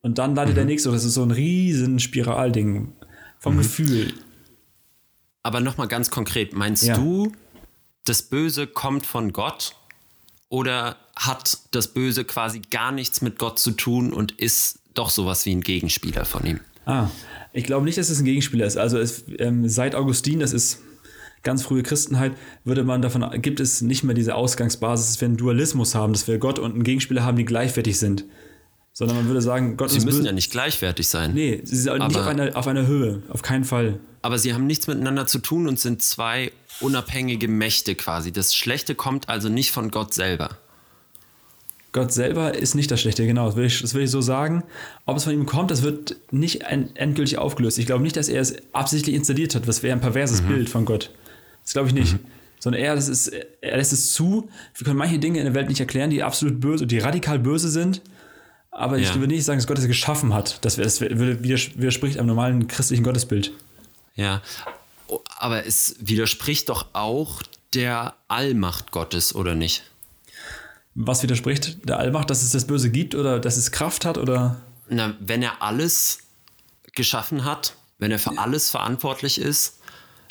Und 0.00 0.18
dann 0.18 0.34
leidet 0.34 0.54
mhm. 0.54 0.56
der 0.56 0.64
nächste. 0.66 0.90
Das 0.90 1.04
ist 1.04 1.14
so 1.14 1.22
ein 1.22 1.32
riesen 1.32 1.98
Spiralding 1.98 2.92
vom 3.38 3.54
mhm. 3.54 3.58
Gefühl. 3.58 4.12
Aber 5.46 5.60
nochmal 5.60 5.86
ganz 5.86 6.10
konkret, 6.10 6.54
meinst 6.54 6.82
ja. 6.82 6.96
du, 6.96 7.30
das 8.04 8.22
Böse 8.22 8.66
kommt 8.66 9.06
von 9.06 9.32
Gott? 9.32 9.76
Oder 10.48 10.96
hat 11.14 11.58
das 11.70 11.86
Böse 11.86 12.24
quasi 12.24 12.62
gar 12.72 12.90
nichts 12.90 13.22
mit 13.22 13.38
Gott 13.38 13.60
zu 13.60 13.70
tun 13.70 14.12
und 14.12 14.32
ist 14.32 14.80
doch 14.94 15.08
sowas 15.08 15.46
wie 15.46 15.54
ein 15.54 15.60
Gegenspieler 15.60 16.24
von 16.24 16.44
ihm. 16.44 16.58
Ah, 16.84 17.10
ich 17.52 17.62
glaube 17.62 17.84
nicht, 17.84 17.96
dass 17.96 18.10
es 18.10 18.18
ein 18.18 18.24
Gegenspieler 18.24 18.66
ist. 18.66 18.76
Also 18.76 18.98
es, 18.98 19.22
ähm, 19.38 19.68
seit 19.68 19.94
Augustin, 19.94 20.40
das 20.40 20.52
ist 20.52 20.80
ganz 21.44 21.62
frühe 21.62 21.84
Christenheit, 21.84 22.32
würde 22.64 22.82
man 22.82 23.00
davon, 23.00 23.24
gibt 23.40 23.60
es 23.60 23.82
nicht 23.82 24.02
mehr 24.02 24.16
diese 24.16 24.34
Ausgangsbasis, 24.34 25.06
dass 25.06 25.20
wir 25.20 25.26
einen 25.26 25.36
Dualismus 25.36 25.94
haben, 25.94 26.12
dass 26.12 26.26
wir 26.26 26.38
Gott 26.38 26.58
und 26.58 26.72
einen 26.72 26.82
Gegenspieler 26.82 27.22
haben, 27.22 27.36
die 27.36 27.44
gleichwertig 27.44 28.00
sind. 28.00 28.24
Sondern 28.98 29.18
man 29.18 29.26
würde 29.26 29.42
sagen, 29.42 29.76
Gott 29.76 29.90
sie 29.90 30.00
müssen 30.00 30.24
ja 30.24 30.32
nicht 30.32 30.50
gleichwertig 30.50 31.06
sein. 31.06 31.34
Nee, 31.34 31.60
sie 31.64 31.76
sind 31.76 31.92
aber, 31.92 32.08
nicht 32.08 32.16
auf 32.16 32.26
einer, 32.26 32.56
auf 32.56 32.66
einer 32.66 32.86
Höhe, 32.86 33.22
auf 33.28 33.42
keinen 33.42 33.64
Fall. 33.64 34.00
Aber 34.22 34.38
sie 34.38 34.54
haben 34.54 34.66
nichts 34.66 34.86
miteinander 34.86 35.26
zu 35.26 35.38
tun 35.38 35.68
und 35.68 35.78
sind 35.78 36.00
zwei 36.00 36.50
unabhängige 36.80 37.46
Mächte 37.46 37.94
quasi. 37.94 38.32
Das 38.32 38.54
Schlechte 38.54 38.94
kommt 38.94 39.28
also 39.28 39.50
nicht 39.50 39.70
von 39.70 39.90
Gott 39.90 40.14
selber. 40.14 40.56
Gott 41.92 42.10
selber 42.10 42.54
ist 42.54 42.74
nicht 42.74 42.90
das 42.90 43.02
Schlechte, 43.02 43.26
genau, 43.26 43.44
das 43.44 43.56
will, 43.56 43.66
ich, 43.66 43.82
das 43.82 43.92
will 43.92 44.02
ich 44.02 44.10
so 44.10 44.22
sagen. 44.22 44.64
Ob 45.04 45.18
es 45.18 45.24
von 45.24 45.34
ihm 45.34 45.44
kommt, 45.44 45.70
das 45.70 45.82
wird 45.82 46.16
nicht 46.30 46.62
endgültig 46.62 47.36
aufgelöst. 47.36 47.78
Ich 47.78 47.84
glaube 47.84 48.02
nicht, 48.02 48.16
dass 48.16 48.30
er 48.30 48.40
es 48.40 48.54
absichtlich 48.72 49.14
installiert 49.14 49.54
hat. 49.54 49.68
Das 49.68 49.82
wäre 49.82 49.94
ein 49.94 50.00
perverses 50.00 50.40
mhm. 50.40 50.48
Bild 50.48 50.70
von 50.70 50.86
Gott. 50.86 51.10
Das 51.64 51.74
glaube 51.74 51.88
ich 51.88 51.94
nicht. 51.94 52.14
Mhm. 52.14 52.20
Sondern 52.60 52.80
er, 52.80 52.94
das 52.94 53.08
ist, 53.08 53.30
er 53.60 53.76
lässt 53.76 53.92
es 53.92 54.14
zu. 54.14 54.48
Wir 54.74 54.86
können 54.86 54.96
manche 54.96 55.18
Dinge 55.18 55.38
in 55.38 55.44
der 55.44 55.54
Welt 55.54 55.68
nicht 55.68 55.80
erklären, 55.80 56.08
die 56.08 56.22
absolut 56.22 56.60
böse, 56.60 56.86
die 56.86 56.98
radikal 56.98 57.38
böse 57.38 57.68
sind. 57.68 58.00
Aber 58.76 58.98
ja. 58.98 59.08
ich 59.08 59.14
würde 59.14 59.32
nicht 59.32 59.44
sagen, 59.44 59.58
dass 59.58 59.66
Gott 59.66 59.78
es 59.78 59.86
geschaffen 59.86 60.34
hat. 60.34 60.62
Das, 60.62 60.76
das 60.76 61.00
widerspricht 61.00 62.18
einem 62.18 62.28
normalen 62.28 62.68
christlichen 62.68 63.02
Gottesbild. 63.04 63.52
Ja, 64.16 64.42
aber 65.38 65.64
es 65.64 65.96
widerspricht 65.98 66.68
doch 66.68 66.86
auch 66.92 67.42
der 67.72 68.14
Allmacht 68.28 68.92
Gottes, 68.92 69.34
oder 69.34 69.54
nicht? 69.54 69.84
Was 70.94 71.22
widerspricht 71.22 71.88
der 71.88 71.98
Allmacht, 71.98 72.28
dass 72.28 72.42
es 72.42 72.50
das 72.50 72.66
Böse 72.66 72.90
gibt 72.90 73.14
oder 73.14 73.40
dass 73.40 73.56
es 73.56 73.72
Kraft 73.72 74.04
hat 74.04 74.18
oder? 74.18 74.60
Na, 74.88 75.14
wenn 75.20 75.42
er 75.42 75.62
alles 75.62 76.18
geschaffen 76.92 77.44
hat, 77.44 77.74
wenn 77.98 78.10
er 78.10 78.18
für 78.18 78.36
alles 78.36 78.68
verantwortlich 78.68 79.40
ist, 79.40 79.80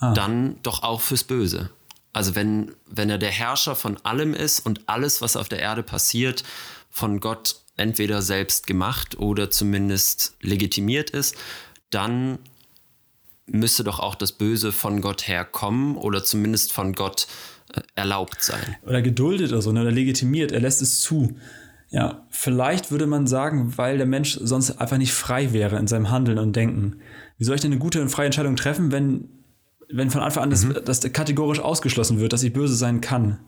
ah. 0.01 0.13
dann 0.13 0.57
doch 0.61 0.83
auch 0.83 1.01
fürs 1.01 1.23
Böse. 1.23 1.71
Also 2.13 2.35
wenn, 2.35 2.73
wenn 2.85 3.09
er 3.09 3.17
der 3.17 3.31
Herrscher 3.31 3.75
von 3.75 3.97
allem 4.05 4.35
ist 4.35 4.65
und 4.65 4.81
alles, 4.87 5.21
was 5.21 5.35
auf 5.35 5.49
der 5.49 5.59
Erde 5.59 5.81
passiert, 5.81 6.43
von 6.91 7.19
Gott 7.19 7.57
entweder 7.77 8.21
selbst 8.21 8.67
gemacht 8.67 9.17
oder 9.17 9.51
zumindest 9.51 10.35
legitimiert 10.41 11.09
ist, 11.09 11.35
dann 11.89 12.39
müsste 13.47 13.83
doch 13.83 13.99
auch 13.99 14.15
das 14.15 14.31
Böse 14.31 14.71
von 14.71 15.01
Gott 15.01 15.27
herkommen 15.27 15.97
oder 15.97 16.23
zumindest 16.23 16.73
von 16.73 16.93
Gott 16.93 17.27
erlaubt 17.95 18.43
sein. 18.43 18.77
Oder 18.85 19.01
geduldet 19.01 19.51
oder 19.51 19.61
so, 19.61 19.71
ne, 19.71 19.81
oder 19.81 19.91
legitimiert, 19.91 20.51
er 20.51 20.61
lässt 20.61 20.81
es 20.81 21.01
zu. 21.01 21.35
Ja, 21.89 22.25
vielleicht 22.29 22.91
würde 22.91 23.07
man 23.07 23.27
sagen, 23.27 23.77
weil 23.77 23.97
der 23.97 24.07
Mensch 24.07 24.39
sonst 24.41 24.71
einfach 24.81 24.97
nicht 24.97 25.13
frei 25.13 25.53
wäre 25.53 25.77
in 25.77 25.87
seinem 25.87 26.09
Handeln 26.09 26.39
und 26.39 26.55
Denken. 26.55 26.97
Wie 27.37 27.43
soll 27.43 27.55
ich 27.55 27.61
denn 27.61 27.71
eine 27.71 27.79
gute 27.79 28.01
und 28.01 28.09
freie 28.09 28.25
Entscheidung 28.25 28.55
treffen, 28.55 28.91
wenn, 28.91 29.29
wenn 29.89 30.09
von 30.09 30.21
Anfang 30.21 30.43
an 30.43 30.49
mhm. 30.49 30.73
das, 30.85 30.99
das 30.99 31.13
kategorisch 31.13 31.59
ausgeschlossen 31.59 32.19
wird, 32.19 32.33
dass 32.33 32.43
ich 32.43 32.53
böse 32.53 32.75
sein 32.75 33.01
kann? 33.01 33.39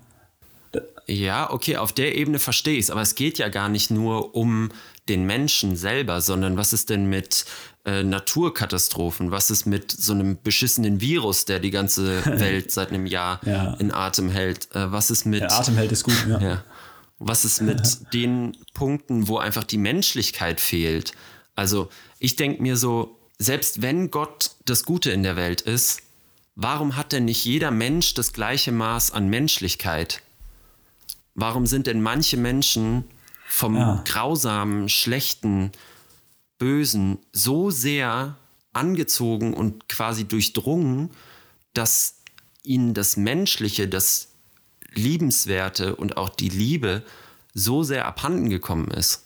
Ja, 1.10 1.52
okay, 1.52 1.78
auf 1.78 1.94
der 1.94 2.16
Ebene 2.16 2.38
verstehe 2.38 2.74
ich 2.74 2.86
es, 2.86 2.92
aber 2.92 3.02
es 3.02 3.16
geht 3.16 3.38
ja 3.38 3.48
gar 3.48 3.70
nicht 3.70 3.92
nur 3.92 4.36
um 4.36 4.70
den 5.08 5.26
Menschen 5.26 5.78
selber, 5.78 6.20
sondern 6.20 6.58
was 6.58 6.74
ist 6.74 6.90
denn 6.90 7.06
mit 7.08 7.46
äh, 7.86 8.04
Naturkatastrophen? 8.04 9.32
Was 9.32 9.50
ist 9.50 9.66
mit 9.66 9.90
so 9.90 10.12
einem 10.12 10.38
beschissenen 10.42 11.00
Virus, 11.00 11.46
der 11.46 11.60
die 11.60 11.72
ganze 11.72 12.26
Welt 12.40 12.72
seit 12.72 12.90
einem 12.90 13.06
Jahr 13.06 13.40
ja. 13.46 13.76
in 13.76 13.94
Atem 13.94 14.30
hält? 14.30 14.76
Äh, 14.76 14.92
was 14.92 15.10
ist 15.10 15.26
mit. 15.26 15.42
Der 15.42 15.52
Atem 15.54 15.76
hält 15.76 15.94
ist 15.94 16.04
gut, 16.04 16.26
ja. 16.28 16.40
ja. 16.40 16.64
Was 17.20 17.46
ist 17.46 17.62
mit 17.62 18.00
den 18.14 18.58
Punkten, 18.74 19.30
wo 19.30 19.38
einfach 19.38 19.64
die 19.64 19.78
Menschlichkeit 19.78 20.60
fehlt? 20.60 21.14
Also, 21.56 21.88
ich 22.20 22.36
denke 22.36 22.62
mir 22.62 22.76
so, 22.76 23.18
selbst 23.40 23.82
wenn 23.82 24.12
Gott 24.12 24.52
das 24.66 24.84
Gute 24.84 25.12
in 25.12 25.24
der 25.24 25.38
Welt 25.38 25.62
ist, 25.62 26.02
warum 26.56 26.98
hat 26.98 27.14
denn 27.14 27.26
nicht 27.26 27.46
jeder 27.46 27.72
Mensch 27.72 28.14
das 28.14 28.34
gleiche 28.34 28.74
Maß 28.74 29.12
an 29.12 29.30
Menschlichkeit? 29.30 30.22
Warum 31.38 31.68
sind 31.68 31.86
denn 31.88 32.02
manche 32.02 32.36
Menschen 32.36 33.06
vom 33.48 33.78
ja. 33.78 34.04
grausamen, 34.06 34.90
schlechten, 34.90 35.72
Bösen 36.58 37.20
so 37.32 37.70
sehr 37.70 38.36
angezogen 38.74 39.54
und 39.54 39.88
quasi 39.88 40.28
durchdrungen, 40.28 41.12
dass 41.76 42.16
ihnen 42.64 42.96
das 42.96 43.18
Menschliche, 43.18 43.88
das 43.88 44.30
Liebenswerte 44.94 45.96
und 45.96 46.18
auch 46.18 46.30
die 46.30 46.50
Liebe 46.50 47.04
so 47.54 47.84
sehr 47.84 48.08
abhanden 48.08 48.50
gekommen 48.50 48.90
ist. 48.90 49.24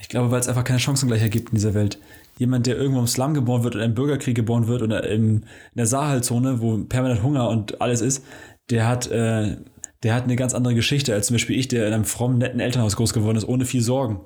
Ich 0.00 0.10
glaube, 0.10 0.30
weil 0.30 0.40
es 0.40 0.48
einfach 0.48 0.64
keine 0.64 0.80
Chancengleichheit 0.80 1.30
gibt 1.30 1.48
in 1.48 1.54
dieser 1.56 1.72
Welt. 1.72 1.98
jemand, 2.38 2.66
der 2.66 2.76
irgendwo 2.76 3.00
im 3.00 3.06
Slum 3.06 3.32
geboren 3.32 3.62
wird 3.62 3.76
oder 3.76 3.84
im 3.84 3.94
Bürgerkrieg 3.94 4.34
geboren 4.34 4.66
wird 4.66 4.82
oder 4.82 5.08
in 5.08 5.44
der 5.74 5.86
Sahelzone, 5.86 6.60
wo 6.60 6.76
permanent 6.78 7.22
Hunger 7.22 7.48
und 7.48 7.80
alles 7.80 8.02
ist, 8.02 8.22
der 8.68 8.86
hat, 8.86 9.06
äh, 9.10 9.56
der 10.02 10.14
hat 10.14 10.24
eine 10.24 10.36
ganz 10.36 10.54
andere 10.54 10.74
Geschichte 10.74 11.14
als 11.14 11.28
zum 11.28 11.34
Beispiel 11.34 11.58
ich, 11.58 11.68
der 11.68 11.86
in 11.86 11.92
einem 11.92 12.04
frommen, 12.04 12.38
netten 12.38 12.60
Elternhaus 12.60 12.96
groß 12.96 13.12
geworden 13.12 13.36
ist, 13.36 13.46
ohne 13.46 13.64
viel 13.64 13.82
Sorgen. 13.82 14.20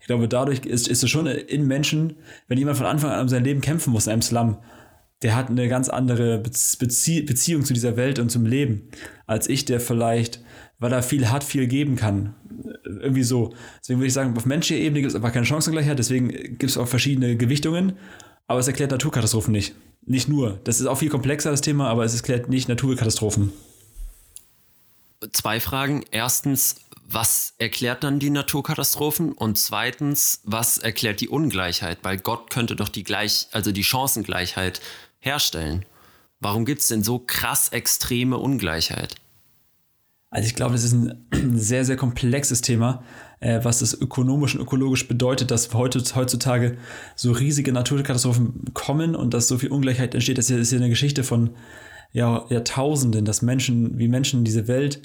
Ich 0.00 0.06
glaube, 0.06 0.28
dadurch 0.28 0.60
ist, 0.60 0.88
ist 0.88 1.02
es 1.02 1.10
schon 1.10 1.26
in 1.26 1.66
Menschen, 1.66 2.16
wenn 2.46 2.58
jemand 2.58 2.78
von 2.78 2.86
Anfang 2.86 3.10
an 3.10 3.22
um 3.22 3.28
sein 3.28 3.44
Leben 3.44 3.60
kämpfen 3.60 3.92
muss 3.92 4.06
in 4.06 4.12
einem 4.12 4.22
Slum, 4.22 4.58
der 5.22 5.34
hat 5.34 5.50
eine 5.50 5.68
ganz 5.68 5.88
andere 5.88 6.38
Bezie 6.38 7.22
Beziehung 7.22 7.64
zu 7.64 7.74
dieser 7.74 7.96
Welt 7.96 8.18
und 8.18 8.30
zum 8.30 8.46
Leben, 8.46 8.88
als 9.26 9.48
ich, 9.48 9.64
der 9.64 9.80
vielleicht, 9.80 10.40
weil 10.78 10.92
er 10.92 11.02
viel 11.02 11.28
hat, 11.28 11.42
viel 11.42 11.66
geben 11.66 11.96
kann. 11.96 12.34
Irgendwie 12.84 13.24
so. 13.24 13.52
Deswegen 13.80 13.98
würde 13.98 14.06
ich 14.06 14.12
sagen, 14.12 14.36
auf 14.36 14.46
menschlicher 14.46 14.80
Ebene 14.80 15.00
gibt 15.00 15.10
es 15.10 15.16
einfach 15.16 15.32
keine 15.32 15.44
Chancengleichheit, 15.44 15.98
deswegen 15.98 16.28
gibt 16.28 16.64
es 16.64 16.78
auch 16.78 16.86
verschiedene 16.86 17.36
Gewichtungen, 17.36 17.94
aber 18.46 18.60
es 18.60 18.68
erklärt 18.68 18.92
Naturkatastrophen 18.92 19.52
nicht. 19.52 19.74
Nicht 20.06 20.28
nur. 20.28 20.60
Das 20.64 20.80
ist 20.80 20.86
auch 20.86 20.98
viel 20.98 21.10
komplexer, 21.10 21.50
das 21.50 21.60
Thema, 21.60 21.88
aber 21.88 22.04
es 22.04 22.14
erklärt 22.14 22.48
nicht 22.48 22.68
Naturkatastrophen. 22.68 23.52
Zwei 25.32 25.60
Fragen. 25.60 26.04
Erstens, 26.10 26.76
was 27.08 27.54
erklärt 27.58 28.04
dann 28.04 28.18
die 28.18 28.30
Naturkatastrophen? 28.30 29.32
Und 29.32 29.58
zweitens, 29.58 30.40
was 30.44 30.78
erklärt 30.78 31.20
die 31.20 31.28
Ungleichheit? 31.28 31.98
Weil 32.02 32.18
Gott 32.18 32.50
könnte 32.50 32.76
doch 32.76 32.88
die 32.88 33.04
Gleich, 33.04 33.48
also 33.52 33.72
die 33.72 33.84
Chancengleichheit 33.84 34.80
herstellen. 35.18 35.84
Warum 36.40 36.64
gibt 36.64 36.82
es 36.82 36.88
denn 36.88 37.02
so 37.02 37.18
krass 37.18 37.70
extreme 37.70 38.38
Ungleichheit? 38.38 39.16
Also 40.30 40.46
ich 40.46 40.54
glaube, 40.54 40.72
das 40.72 40.84
ist 40.84 40.92
ein 41.32 41.58
sehr, 41.58 41.84
sehr 41.84 41.96
komplexes 41.96 42.60
Thema, 42.60 43.02
äh, 43.40 43.60
was 43.62 43.78
das 43.80 43.94
ökonomisch 43.94 44.54
und 44.54 44.60
ökologisch 44.60 45.08
bedeutet, 45.08 45.50
dass 45.50 45.72
heutzutage 45.72 46.76
so 47.16 47.32
riesige 47.32 47.72
Naturkatastrophen 47.72 48.72
kommen 48.74 49.16
und 49.16 49.34
dass 49.34 49.48
so 49.48 49.58
viel 49.58 49.70
Ungleichheit 49.70 50.14
entsteht. 50.14 50.38
Das 50.38 50.50
ist 50.50 50.70
ja 50.70 50.78
eine 50.78 50.90
Geschichte 50.90 51.24
von 51.24 51.50
ja, 52.12 52.44
Jahrtausenden, 52.48 53.24
dass 53.24 53.42
Menschen, 53.42 53.98
wie 53.98 54.08
Menschen 54.08 54.44
diese 54.44 54.68
Welt 54.68 55.00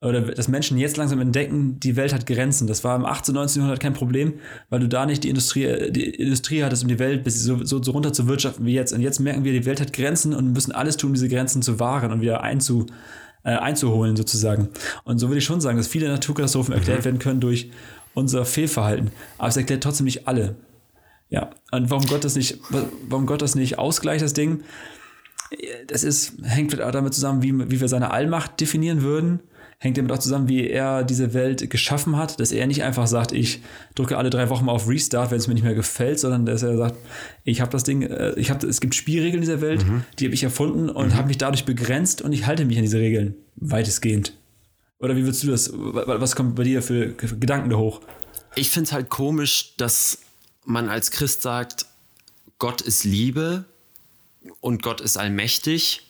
oder 0.00 0.20
dass 0.20 0.46
Menschen 0.46 0.78
jetzt 0.78 0.96
langsam 0.96 1.20
entdecken, 1.20 1.80
die 1.80 1.96
Welt 1.96 2.12
hat 2.12 2.26
Grenzen. 2.26 2.68
Das 2.68 2.84
war 2.84 2.94
im 2.94 3.04
18., 3.04 3.34
19. 3.34 3.60
Jahrhundert 3.60 3.82
kein 3.82 3.94
Problem, 3.94 4.34
weil 4.70 4.78
du 4.78 4.88
da 4.88 5.06
nicht 5.06 5.24
die 5.24 5.28
Industrie, 5.28 5.90
die 5.90 6.04
Industrie 6.04 6.62
hattest, 6.62 6.84
um 6.84 6.88
die 6.88 7.00
Welt 7.00 7.24
bis 7.24 7.42
so, 7.42 7.64
so, 7.64 7.82
so 7.82 7.90
runter 7.90 8.12
zu 8.12 8.28
wirtschaften 8.28 8.64
wie 8.64 8.74
jetzt. 8.74 8.92
Und 8.92 9.00
jetzt 9.00 9.18
merken 9.18 9.42
wir, 9.42 9.52
die 9.52 9.66
Welt 9.66 9.80
hat 9.80 9.92
Grenzen 9.92 10.34
und 10.34 10.52
müssen 10.52 10.70
alles 10.70 10.96
tun, 10.96 11.14
diese 11.14 11.28
Grenzen 11.28 11.62
zu 11.62 11.80
wahren 11.80 12.12
und 12.12 12.20
wieder 12.20 12.42
einzu, 12.42 12.86
äh, 13.42 13.50
einzuholen, 13.50 14.14
sozusagen. 14.14 14.68
Und 15.02 15.18
so 15.18 15.28
würde 15.28 15.38
ich 15.38 15.44
schon 15.44 15.60
sagen, 15.60 15.78
dass 15.78 15.88
viele 15.88 16.08
Naturkatastrophen 16.08 16.74
mhm. 16.74 16.78
erklärt 16.78 17.04
werden 17.04 17.18
können 17.18 17.40
durch 17.40 17.70
unser 18.14 18.44
Fehlverhalten. 18.44 19.10
Aber 19.36 19.48
es 19.48 19.56
erklärt 19.56 19.82
trotzdem 19.82 20.04
nicht 20.04 20.28
alle. 20.28 20.54
Ja. 21.28 21.50
Und 21.72 21.90
warum 21.90 22.06
Gott 22.06 22.24
das 22.24 22.36
nicht, 22.36 22.58
warum 23.08 23.26
Gott 23.26 23.42
das 23.42 23.56
nicht 23.56 23.78
ausgleicht, 23.80 24.22
das 24.22 24.32
Ding, 24.32 24.60
das 25.86 26.04
ist, 26.04 26.34
hängt 26.42 26.78
damit 26.78 27.14
zusammen, 27.14 27.42
wie, 27.42 27.70
wie 27.70 27.80
wir 27.80 27.88
seine 27.88 28.10
Allmacht 28.10 28.60
definieren 28.60 29.02
würden 29.02 29.40
hängt 29.80 29.96
damit 29.96 30.10
auch 30.10 30.18
zusammen, 30.18 30.48
wie 30.48 30.68
er 30.68 31.04
diese 31.04 31.34
Welt 31.34 31.70
geschaffen 31.70 32.16
hat, 32.16 32.40
dass 32.40 32.50
er 32.50 32.66
nicht 32.66 32.82
einfach 32.82 33.06
sagt, 33.06 33.30
ich 33.30 33.62
drücke 33.94 34.18
alle 34.18 34.28
drei 34.28 34.50
Wochen 34.50 34.64
mal 34.64 34.72
auf 34.72 34.88
Restart, 34.88 35.30
wenn 35.30 35.38
es 35.38 35.46
mir 35.46 35.54
nicht 35.54 35.62
mehr 35.62 35.74
gefällt, 35.74 36.18
sondern 36.18 36.46
dass 36.46 36.64
er 36.64 36.76
sagt, 36.76 36.96
ich 37.44 37.60
habe 37.60 37.70
das 37.70 37.84
Ding, 37.84 38.02
äh, 38.02 38.32
ich 38.34 38.50
habe, 38.50 38.66
es 38.66 38.80
gibt 38.80 38.96
Spielregeln 38.96 39.36
in 39.36 39.40
dieser 39.42 39.60
Welt, 39.60 39.86
mhm. 39.86 40.02
die 40.18 40.24
habe 40.24 40.34
ich 40.34 40.42
erfunden 40.42 40.88
und 40.88 41.08
mhm. 41.08 41.14
habe 41.14 41.28
mich 41.28 41.38
dadurch 41.38 41.64
begrenzt 41.64 42.22
und 42.22 42.32
ich 42.32 42.46
halte 42.46 42.64
mich 42.64 42.76
an 42.76 42.82
diese 42.82 42.98
Regeln 42.98 43.36
weitestgehend. 43.54 44.32
Oder 44.98 45.14
wie 45.16 45.22
würdest 45.22 45.44
du 45.44 45.46
das, 45.46 45.72
was 45.72 46.34
kommt 46.34 46.56
bei 46.56 46.64
dir 46.64 46.82
für 46.82 47.12
Gedanken 47.12 47.70
da 47.70 47.76
hoch? 47.76 48.00
Ich 48.56 48.70
finde 48.70 48.88
es 48.88 48.92
halt 48.92 49.10
komisch, 49.10 49.74
dass 49.76 50.18
man 50.64 50.88
als 50.88 51.12
Christ 51.12 51.42
sagt, 51.42 51.86
Gott 52.58 52.80
ist 52.80 53.04
Liebe 53.04 53.64
und 54.60 54.82
Gott 54.82 55.00
ist 55.00 55.16
allmächtig 55.16 56.08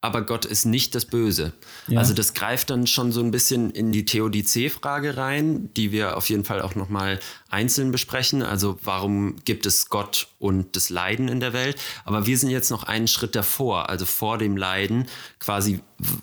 aber 0.00 0.22
Gott 0.22 0.44
ist 0.44 0.64
nicht 0.64 0.94
das 0.94 1.06
Böse. 1.06 1.52
Ja. 1.88 1.98
Also 1.98 2.14
das 2.14 2.32
greift 2.32 2.70
dann 2.70 2.86
schon 2.86 3.10
so 3.10 3.20
ein 3.20 3.32
bisschen 3.32 3.70
in 3.72 3.90
die 3.90 4.04
Theodizee-Frage 4.04 5.16
rein, 5.16 5.74
die 5.74 5.90
wir 5.90 6.16
auf 6.16 6.28
jeden 6.30 6.44
Fall 6.44 6.62
auch 6.62 6.76
nochmal 6.76 7.18
einzeln 7.48 7.90
besprechen. 7.90 8.42
Also 8.42 8.78
warum 8.84 9.36
gibt 9.44 9.66
es 9.66 9.88
Gott 9.88 10.28
und 10.38 10.76
das 10.76 10.88
Leiden 10.88 11.26
in 11.26 11.40
der 11.40 11.52
Welt? 11.52 11.76
Aber 12.04 12.26
wir 12.26 12.38
sind 12.38 12.50
jetzt 12.50 12.70
noch 12.70 12.84
einen 12.84 13.08
Schritt 13.08 13.34
davor, 13.34 13.88
also 13.88 14.06
vor 14.06 14.38
dem 14.38 14.56
Leiden, 14.56 15.06
quasi, 15.40 15.80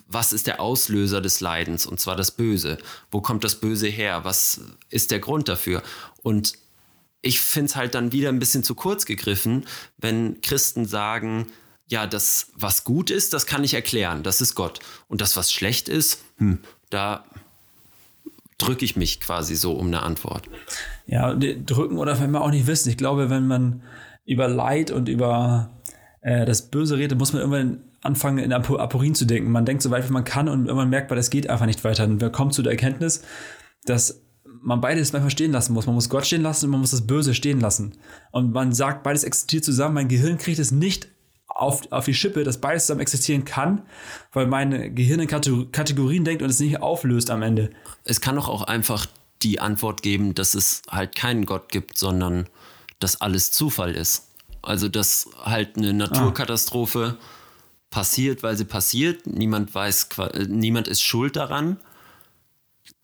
was 0.08 0.32
ist 0.32 0.48
der 0.48 0.62
Auslöser 0.62 1.20
des 1.20 1.42
Leidens? 1.42 1.86
Und 1.86 2.00
zwar 2.00 2.16
das 2.16 2.32
Böse. 2.32 2.78
Wo 3.12 3.20
kommt 3.20 3.44
das 3.44 3.60
Böse 3.60 3.88
her? 3.88 4.24
Was 4.24 4.62
ist 4.90 5.12
der 5.12 5.20
Grund 5.20 5.50
dafür? 5.50 5.84
Und 6.24 6.54
ich 7.26 7.40
finde 7.40 7.70
es 7.70 7.76
halt 7.76 7.96
dann 7.96 8.12
wieder 8.12 8.30
ein 8.30 8.40
bisschen 8.40 8.64
zu 8.64 8.76
kurz 8.76 9.06
gegriffen, 9.06 9.66
wenn 9.98 10.42
Christen 10.42 10.86
sagen, 10.86 11.48
ja, 11.88 12.06
das, 12.06 12.52
was 12.56 12.84
gut 12.84 13.10
ist, 13.10 13.34
das 13.34 13.48
kann 13.48 13.64
ich 13.64 13.74
erklären, 13.74 14.22
das 14.22 14.42
ist 14.42 14.54
Gott. 14.54 14.80
Und 15.08 15.22
das, 15.22 15.36
was 15.36 15.52
schlecht 15.52 15.90
ist, 15.90 16.20
hm, 16.38 16.60
da 16.92 17.26
drücke 18.60 18.86
ich 18.86 18.96
mich 18.96 19.20
quasi 19.20 19.56
so 19.56 19.74
um 19.74 19.88
eine 19.88 20.04
Antwort. 20.04 20.48
Ja, 21.08 21.34
drücken 21.34 21.98
oder 21.98 22.20
wenn 22.20 22.32
man 22.32 22.44
auch 22.44 22.52
nicht 22.52 22.68
wissen. 22.68 22.90
Ich 22.90 22.98
glaube, 22.98 23.30
wenn 23.30 23.48
man 23.48 23.82
über 24.26 24.48
Leid 24.48 24.92
und 24.92 25.10
über 25.10 25.72
äh, 26.22 26.46
das 26.46 26.70
Böse 26.70 26.98
redet, 26.98 27.18
muss 27.18 27.34
man 27.34 27.42
irgendwann 27.42 27.84
anfangen, 28.02 28.38
in 28.38 28.54
Ap 28.54 28.70
Aporien 28.70 29.16
zu 29.16 29.26
denken. 29.26 29.52
Man 29.52 29.66
denkt 29.66 29.82
so 29.82 29.90
weit, 29.90 30.08
wie 30.08 30.14
man 30.14 30.24
kann 30.24 30.48
und 30.48 30.68
irgendwann 30.68 30.90
merkt 30.90 31.10
man, 31.10 31.18
das 31.18 31.32
geht 31.32 31.50
einfach 31.50 31.66
nicht 31.66 31.84
weiter. 31.84 32.04
Und 32.06 32.22
man 32.22 32.32
kommt 32.32 32.54
zu 32.54 32.62
der 32.62 32.72
Erkenntnis, 32.72 33.24
dass 33.84 34.25
man 34.66 34.82
beides 34.82 35.14
manchmal 35.14 35.32
stehen 35.32 35.52
lassen 35.52 35.74
muss. 35.74 35.86
Man 35.86 35.94
muss 35.94 36.10
Gott 36.10 36.26
stehen 36.26 36.42
lassen 36.42 36.66
und 36.66 36.72
man 36.72 36.82
muss 36.82 36.92
das 36.92 37.06
Böse 37.06 37.36
stehen 37.36 37.60
lassen. 37.60 37.94
Und 38.32 38.52
man 38.52 38.74
sagt, 38.74 39.04
beides 39.04 39.24
existiert 39.24 39.64
zusammen. 39.64 39.94
Mein 39.94 40.08
Gehirn 40.08 40.40
kriegt 40.40 40.58
es 40.58 40.72
nicht 40.72 41.08
auf, 41.48 41.92
auf 41.92 42.06
die 42.06 42.16
Schippe, 42.16 42.44
dass 42.44 42.60
beides 42.60 42.88
zusammen 42.88 43.02
existieren 43.02 43.46
kann, 43.46 43.84
weil 44.34 44.48
mein 44.48 44.96
Gehirn 44.96 45.20
in 45.20 45.28
Kategorien 45.28 46.26
denkt 46.26 46.42
und 46.42 46.50
es 46.50 46.60
nicht 46.60 46.82
auflöst 46.82 47.30
am 47.30 47.44
Ende. 47.44 47.70
Es 48.04 48.22
kann 48.22 48.36
doch 48.36 48.50
auch 48.50 48.64
einfach 48.64 49.06
die 49.44 49.60
Antwort 49.60 50.02
geben, 50.02 50.34
dass 50.34 50.56
es 50.56 50.82
halt 50.90 51.16
keinen 51.16 51.46
Gott 51.46 51.72
gibt, 51.72 52.00
sondern 52.00 52.50
dass 53.00 53.22
alles 53.22 53.52
Zufall 53.52 53.94
ist. 53.96 54.30
Also 54.64 54.90
dass 54.90 55.30
halt 55.44 55.78
eine 55.78 55.94
Naturkatastrophe 55.94 57.18
ah. 57.20 57.26
passiert, 57.92 58.42
weil 58.42 58.58
sie 58.58 58.66
passiert. 58.66 59.28
Niemand 59.28 59.76
weiß, 59.76 60.10
niemand 60.48 60.88
ist 60.88 61.04
schuld 61.04 61.36
daran. 61.36 61.78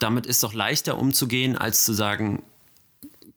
Damit 0.02 0.26
ist 0.26 0.44
doch 0.44 0.54
leichter 0.54 0.98
umzugehen, 0.98 1.58
als 1.58 1.84
zu 1.86 1.94
sagen, 1.94 2.44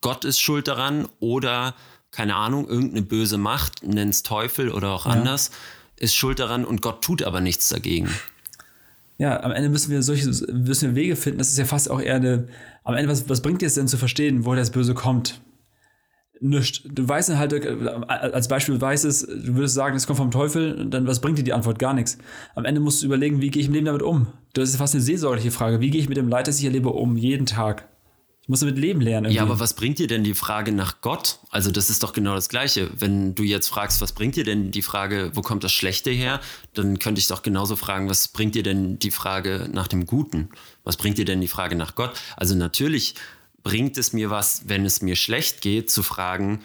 Gott 0.00 0.24
ist 0.24 0.40
schuld 0.40 0.68
daran 0.68 1.08
oder 1.20 1.74
keine 2.14 2.36
Ahnung, 2.36 2.68
irgendeine 2.68 3.02
böse 3.02 3.38
Macht, 3.38 3.82
nenn's 3.82 4.22
Teufel 4.22 4.70
oder 4.70 4.90
auch 4.90 5.04
anders, 5.04 5.50
ja. 5.98 6.04
ist 6.04 6.14
schuld 6.14 6.38
daran 6.38 6.64
und 6.64 6.80
Gott 6.80 7.02
tut 7.02 7.24
aber 7.24 7.40
nichts 7.40 7.68
dagegen. 7.68 8.08
Ja, 9.18 9.42
am 9.42 9.50
Ende 9.50 9.68
müssen 9.68 9.90
wir 9.90 10.02
solche 10.02 10.26
müssen 10.52 10.90
wir 10.90 10.94
Wege 10.94 11.16
finden. 11.16 11.38
Das 11.38 11.48
ist 11.48 11.58
ja 11.58 11.64
fast 11.64 11.90
auch 11.90 12.00
eher 12.00 12.16
eine. 12.16 12.48
Am 12.84 12.94
Ende, 12.94 13.10
was, 13.10 13.28
was 13.28 13.42
bringt 13.42 13.62
dir 13.62 13.66
es 13.66 13.74
denn 13.74 13.88
zu 13.88 13.96
verstehen, 13.96 14.44
woher 14.44 14.58
das 14.58 14.70
Böse 14.70 14.94
kommt? 14.94 15.40
Nichts. 16.40 16.82
Du 16.84 17.08
weißt 17.08 17.34
halt, 17.36 17.54
als 18.08 18.48
Beispiel 18.48 18.80
weißt 18.80 19.04
es, 19.04 19.20
du 19.20 19.54
würdest 19.54 19.74
sagen, 19.74 19.96
es 19.96 20.06
kommt 20.06 20.18
vom 20.18 20.30
Teufel, 20.30 20.86
dann 20.90 21.06
was 21.06 21.20
bringt 21.20 21.38
dir 21.38 21.44
die 21.44 21.52
Antwort? 21.52 21.78
Gar 21.78 21.94
nichts. 21.94 22.18
Am 22.54 22.64
Ende 22.64 22.80
musst 22.80 23.02
du 23.02 23.06
überlegen, 23.06 23.40
wie 23.40 23.50
gehe 23.50 23.60
ich 23.60 23.68
im 23.68 23.74
Leben 23.74 23.86
damit 23.86 24.02
um? 24.02 24.26
Das 24.54 24.70
ist 24.70 24.76
fast 24.76 24.94
eine 24.94 25.02
seelsorgliche 25.02 25.50
Frage. 25.50 25.80
Wie 25.80 25.90
gehe 25.90 26.00
ich 26.00 26.08
mit 26.08 26.16
dem 26.16 26.28
Leid, 26.28 26.48
das 26.48 26.58
ich 26.58 26.64
erlebe, 26.64 26.90
um? 26.90 27.16
Jeden 27.16 27.46
Tag. 27.46 27.88
Ich 28.44 28.48
muss 28.48 28.60
damit 28.60 28.76
leben 28.76 29.00
lernen. 29.00 29.24
Irgendwie. 29.24 29.36
Ja, 29.36 29.42
aber 29.42 29.58
was 29.58 29.74
bringt 29.74 29.98
dir 29.98 30.06
denn 30.06 30.22
die 30.22 30.34
Frage 30.34 30.70
nach 30.70 31.00
Gott? 31.00 31.38
Also 31.48 31.70
das 31.70 31.88
ist 31.88 32.02
doch 32.02 32.12
genau 32.12 32.34
das 32.34 32.50
Gleiche. 32.50 32.90
Wenn 32.94 33.34
du 33.34 33.42
jetzt 33.42 33.68
fragst, 33.68 34.02
was 34.02 34.12
bringt 34.12 34.36
dir 34.36 34.44
denn 34.44 34.70
die 34.70 34.82
Frage, 34.82 35.30
wo 35.32 35.40
kommt 35.40 35.64
das 35.64 35.72
Schlechte 35.72 36.10
her? 36.10 36.40
Dann 36.74 36.98
könnte 36.98 37.20
ich 37.20 37.26
doch 37.26 37.42
genauso 37.42 37.74
fragen, 37.74 38.10
was 38.10 38.28
bringt 38.28 38.54
dir 38.54 38.62
denn 38.62 38.98
die 38.98 39.10
Frage 39.10 39.70
nach 39.72 39.88
dem 39.88 40.04
Guten? 40.04 40.50
Was 40.84 40.98
bringt 40.98 41.16
dir 41.16 41.24
denn 41.24 41.40
die 41.40 41.48
Frage 41.48 41.74
nach 41.74 41.94
Gott? 41.94 42.12
Also 42.36 42.54
natürlich 42.54 43.14
bringt 43.62 43.96
es 43.96 44.12
mir 44.12 44.28
was, 44.28 44.68
wenn 44.68 44.84
es 44.84 45.00
mir 45.00 45.16
schlecht 45.16 45.62
geht, 45.62 45.90
zu 45.90 46.02
fragen, 46.02 46.60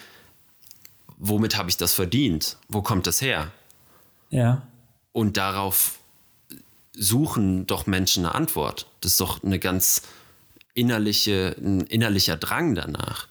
womit 1.17 1.57
habe 1.57 1.69
ich 1.69 1.77
das 1.77 1.93
verdient? 1.93 2.57
Wo 2.67 2.81
kommt 2.81 3.07
das 3.07 3.21
her? 3.21 3.53
Ja. 4.29 4.63
Und 5.13 5.37
darauf 5.37 5.98
suchen 6.99 7.65
doch 7.65 7.87
Menschen 7.87 8.25
eine 8.25 8.35
Antwort. 8.35 8.87
Das 9.01 9.13
ist 9.13 9.21
doch 9.21 9.43
eine 9.43 9.57
ganz 9.57 10.03
innerliche, 10.73 11.55
ein 11.57 11.81
innerlicher 11.81 12.37
Drang 12.37 12.75
danach. 12.75 13.27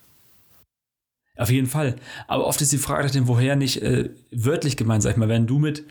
Auf 1.37 1.51
jeden 1.51 1.69
Fall. 1.69 1.97
Aber 2.27 2.47
oft 2.47 2.61
ist 2.61 2.73
die 2.73 2.79
Frage 2.79 3.05
nach 3.05 3.13
dem 3.13 3.29
Woher 3.29 3.55
nicht 3.55 3.81
äh, 3.81 4.11
wörtlich 4.33 4.77
gemeint, 4.77 5.03
sag 5.03 5.13
ich 5.13 5.17
mal. 5.17 5.29
Wenn 5.29 5.47
du 5.47 5.59
mit 5.59 5.85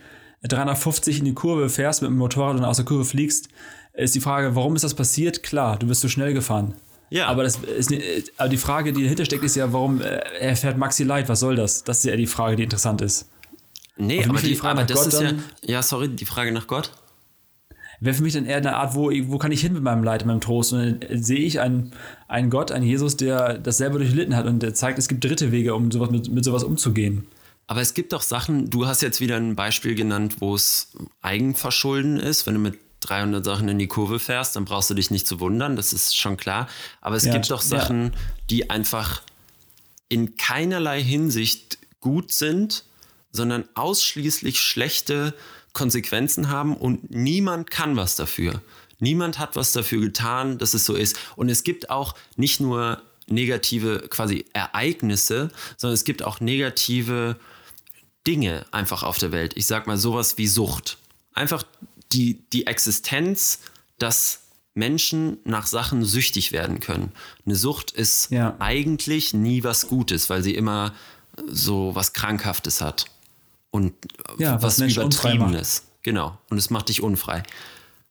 350 0.43 1.19
in 1.19 1.25
die 1.25 1.33
Kurve 1.33 1.69
fährst 1.69 2.01
mit 2.01 2.11
dem 2.11 2.17
Motorrad 2.17 2.57
und 2.57 2.65
aus 2.65 2.77
der 2.77 2.85
Kurve 2.85 3.05
fliegst, 3.05 3.47
ist 3.93 4.13
die 4.13 4.19
Frage, 4.19 4.55
warum 4.55 4.75
ist 4.75 4.83
das 4.83 4.93
passiert? 4.93 5.43
Klar, 5.43 5.79
du 5.79 5.87
bist 5.87 6.01
zu 6.01 6.09
schnell 6.09 6.33
gefahren. 6.33 6.75
Ja. 7.09 7.27
Aber, 7.27 7.43
das 7.43 7.57
ist, 7.57 7.93
aber 8.37 8.49
die 8.49 8.57
Frage, 8.57 8.91
die 8.91 9.03
dahinter 9.03 9.23
steckt, 9.23 9.43
ist 9.43 9.55
ja, 9.55 9.71
warum 9.71 10.01
äh, 10.01 10.19
er 10.39 10.55
fährt 10.55 10.77
Maxi 10.77 11.03
Light? 11.03 11.29
Was 11.29 11.39
soll 11.39 11.55
das? 11.55 11.83
Das 11.83 11.99
ist 11.99 12.05
ja 12.05 12.15
die 12.15 12.27
Frage, 12.27 12.57
die 12.57 12.63
interessant 12.63 13.01
ist. 13.01 13.29
Nee, 13.95 14.23
aber, 14.23 14.39
die, 14.39 14.55
Frage 14.55 14.79
aber 14.79 14.87
das 14.87 14.97
Gott 14.97 15.13
ist 15.13 15.21
ja, 15.21 15.31
ja, 15.63 15.81
sorry, 15.81 16.09
die 16.09 16.25
Frage 16.25 16.51
nach 16.51 16.67
Gott. 16.67 16.91
Wäre 17.99 18.15
für 18.15 18.23
mich 18.23 18.33
dann 18.33 18.45
eher 18.45 18.57
eine 18.57 18.75
Art, 18.75 18.95
wo, 18.95 19.11
wo 19.11 19.37
kann 19.37 19.51
ich 19.51 19.61
hin 19.61 19.73
mit 19.73 19.83
meinem 19.83 20.03
Leid, 20.03 20.21
mit 20.21 20.27
meinem 20.27 20.41
Trost? 20.41 20.73
Und 20.73 21.03
dann 21.03 21.23
sehe 21.23 21.39
ich 21.39 21.59
einen, 21.59 21.91
einen 22.27 22.49
Gott, 22.49 22.71
einen 22.71 22.85
Jesus, 22.85 23.17
der 23.17 23.57
das 23.57 23.77
selber 23.77 23.97
durchlitten 23.99 24.35
hat 24.35 24.45
und 24.45 24.61
der 24.61 24.73
zeigt, 24.73 24.99
es 24.99 25.07
gibt 25.07 25.23
dritte 25.23 25.51
Wege, 25.51 25.73
um 25.75 25.91
sowas 25.91 26.11
mit, 26.11 26.29
mit 26.31 26.43
sowas 26.45 26.63
umzugehen. 26.63 27.27
Aber 27.67 27.81
es 27.81 27.93
gibt 27.93 28.13
doch 28.13 28.21
Sachen, 28.21 28.69
du 28.69 28.87
hast 28.87 29.01
jetzt 29.01 29.19
wieder 29.19 29.35
ein 29.35 29.55
Beispiel 29.55 29.93
genannt, 29.95 30.35
wo 30.39 30.55
es 30.55 30.93
Eigenverschulden 31.21 32.17
ist. 32.17 32.47
Wenn 32.47 32.53
du 32.53 32.59
mit 32.61 32.79
300 33.01 33.43
Sachen 33.43 33.67
in 33.67 33.77
die 33.77 33.87
Kurve 33.87 34.19
fährst, 34.19 34.55
dann 34.55 34.65
brauchst 34.65 34.89
du 34.89 34.93
dich 34.93 35.11
nicht 35.11 35.27
zu 35.27 35.39
wundern, 35.39 35.75
das 35.75 35.93
ist 35.93 36.15
schon 36.15 36.37
klar. 36.37 36.67
Aber 37.01 37.15
es 37.15 37.25
Ja, 37.25 37.33
gibt 37.33 37.51
doch 37.51 37.61
Sachen, 37.61 38.03
ja. 38.05 38.11
die 38.49 38.69
einfach 38.69 39.21
in 40.09 40.37
keinerlei 40.37 41.03
Hinsicht 41.03 41.77
gut 41.99 42.31
sind, 42.31 42.85
sondern 43.31 43.65
ausschließlich 43.75 44.59
schlechte 44.59 45.33
Konsequenzen 45.77 46.49
haben 46.49 46.75
und 46.75 47.11
niemand 47.11 47.69
kann 47.69 47.95
was 47.95 48.15
dafür. 48.15 48.61
Niemand 48.99 49.37
hat 49.37 49.55
was 49.55 49.73
dafür 49.73 50.01
getan, 50.01 50.57
dass 50.57 50.73
es 50.73 50.85
so 50.85 50.95
ist. 50.95 51.15
Und 51.35 51.49
es 51.49 51.63
gibt 51.63 51.91
auch 51.91 52.15
nicht 52.35 52.59
nur 52.59 52.99
negative 53.27 54.07
quasi 54.09 54.45
Ereignisse, 54.53 55.51
sondern 55.77 55.93
es 55.93 56.03
gibt 56.03 56.23
auch 56.23 56.39
negative 56.39 57.37
Dinge 58.25 58.65
einfach 58.71 59.03
auf 59.03 59.19
der 59.19 59.31
Welt. 59.31 59.53
Ich 59.55 59.67
sag 59.67 59.85
mal 59.85 59.97
sowas 59.97 60.39
wie 60.39 60.47
Sucht. 60.47 60.97
Einfach 61.33 61.63
die, 62.11 62.41
die 62.51 62.65
Existenz, 62.65 63.59
dass 63.99 64.39
Menschen 64.73 65.37
nach 65.43 65.67
Sachen 65.67 66.03
süchtig 66.03 66.51
werden 66.51 66.79
können. 66.79 67.11
Eine 67.45 67.55
Sucht 67.55 67.91
ist 67.91 68.31
Ja. 68.31 68.55
eigentlich 68.59 69.33
nie 69.33 69.63
was 69.63 69.87
Gutes, 69.87 70.29
weil 70.29 70.41
sie 70.41 70.55
immer 70.55 70.93
so 71.45 71.93
was 71.93 72.13
Krankhaftes 72.13 72.81
hat. 72.81 73.05
Und 73.77 73.93
Ja, 74.39 74.61
was 74.61 74.79
was 74.81 74.91
Übertriebenes. 74.91 75.83
Genau. 76.01 76.37
Und 76.49 76.57
es 76.57 76.69
macht 76.69 76.89
dich 76.89 77.01
unfrei. 77.03 77.43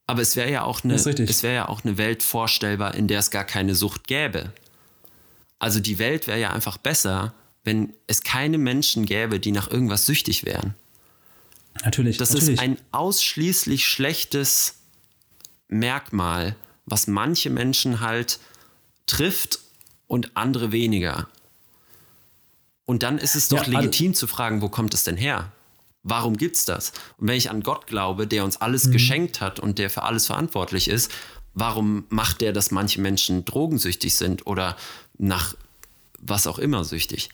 Aber 0.07 0.23
es 0.23 0.37
wäre 0.37 0.51
ja 0.51 0.63
auch 0.63 0.85
eine, 0.85 0.95
es 0.95 1.43
wäre 1.43 1.55
ja 1.55 1.69
auch 1.69 1.83
eine 1.85 1.99
Welt 1.99 2.23
vorstellbar, 2.23 2.95
in 2.95 3.09
der 3.09 3.19
es 3.19 3.31
gar 3.33 3.45
keine 3.45 3.75
Sucht 3.75 4.07
gäbe. 4.07 4.53
Also 5.59 5.81
die 5.81 5.99
Welt 5.99 6.29
wäre 6.29 6.39
ja 6.39 6.51
einfach 6.51 6.77
besser, 6.79 7.35
wenn 7.65 7.93
es 8.07 8.23
keine 8.23 8.59
Menschen 8.59 9.07
gäbe, 9.07 9.41
die 9.41 9.51
nach 9.51 9.69
irgendwas 9.69 10.07
süchtig 10.07 10.45
wären. 10.45 10.75
Natürlich. 11.85 12.19
Das 12.19 12.31
natürlich. 12.31 12.55
ist 12.55 12.61
ein 12.61 12.79
ausschließlich 12.93 13.87
schlechtes 13.87 14.77
Merkmal, 15.69 16.55
was 16.85 17.09
manche 17.09 17.51
Menschen 17.51 18.01
halt 18.01 18.39
trifft 19.07 19.59
und 20.07 20.37
andere 20.37 20.71
weniger. 20.71 21.29
Und 22.85 23.03
dann 23.03 23.19
ist 23.19 23.35
es 23.35 23.49
doch 23.49 23.57
Ja, 23.57 23.63
also- 23.65 23.79
legitim 23.79 24.15
zu 24.15 24.29
fragen, 24.29 24.63
wo 24.63 24.69
kommt 24.69 24.95
es 24.95 25.03
denn 25.03 25.17
her? 25.17 25.51
Warum 26.09 26.37
gibt's 26.37 26.65
das? 26.65 26.93
Und 27.19 27.27
wenn 27.27 27.37
ich 27.37 27.51
an 27.51 27.63
Gott 27.63 27.89
glaube, 27.89 28.29
der 28.29 28.45
uns 28.45 28.57
Mhm. 28.57 28.63
alles 28.63 28.91
geschenkt 28.93 29.41
hat 29.41 29.59
und 29.59 29.79
der 29.79 29.91
für 29.91 30.05
alles 30.05 30.27
verantwortlich 30.27 30.89
ist, 30.89 31.11
warum 31.53 32.05
macht 32.11 32.43
der, 32.43 32.53
dass 32.53 32.71
manche 32.71 33.01
Menschen 33.01 33.45
drogensüchtig 33.45 34.15
sind 34.17 34.47
oder 34.47 34.77
nach 35.19 35.55
was 36.21 36.47
auch 36.47 36.61
immer 36.61 36.85
süchtig? 36.85 37.31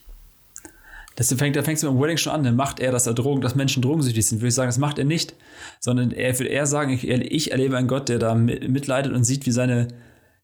Das 1.17 1.31
fängt, 1.35 1.55
da 1.57 1.63
fängst 1.63 1.83
du 1.83 1.89
beim 1.89 2.01
Wedding 2.01 2.17
schon 2.17 2.33
an. 2.33 2.43
Dann 2.43 2.57
macht 2.57 2.81
er, 2.81 2.91
dass, 2.93 3.07
er 3.07 3.13
Drogen, 3.13 3.43
dass 3.43 3.55
Menschen 3.55 3.83
drogensüchtig 3.83 4.25
sind. 4.27 4.39
Würde 4.41 4.49
ich 4.49 4.55
sagen, 4.55 4.69
das 4.69 4.79
macht 4.79 4.99
er 4.99 5.05
nicht. 5.05 5.35
Sondern 5.79 6.11
er 6.11 6.39
würde 6.39 6.49
eher 6.51 6.67
sagen, 6.67 6.91
ich, 6.93 7.07
ich 7.07 7.51
erlebe 7.53 7.77
einen 7.77 7.89
Gott, 7.89 8.09
der 8.09 8.19
da 8.19 8.33
mi- 8.33 8.67
mitleidet 8.69 9.13
und 9.13 9.25
sieht, 9.25 9.45
wie 9.45 9.51
seine 9.51 9.89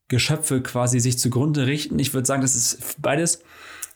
Geschöpfe 0.08 0.60
quasi 0.62 1.00
sich 1.00 1.18
zugrunde 1.18 1.66
richten. 1.66 1.98
Ich 1.98 2.12
würde 2.12 2.26
sagen, 2.26 2.42
das 2.42 2.54
ist 2.54 3.00
beides. 3.00 3.40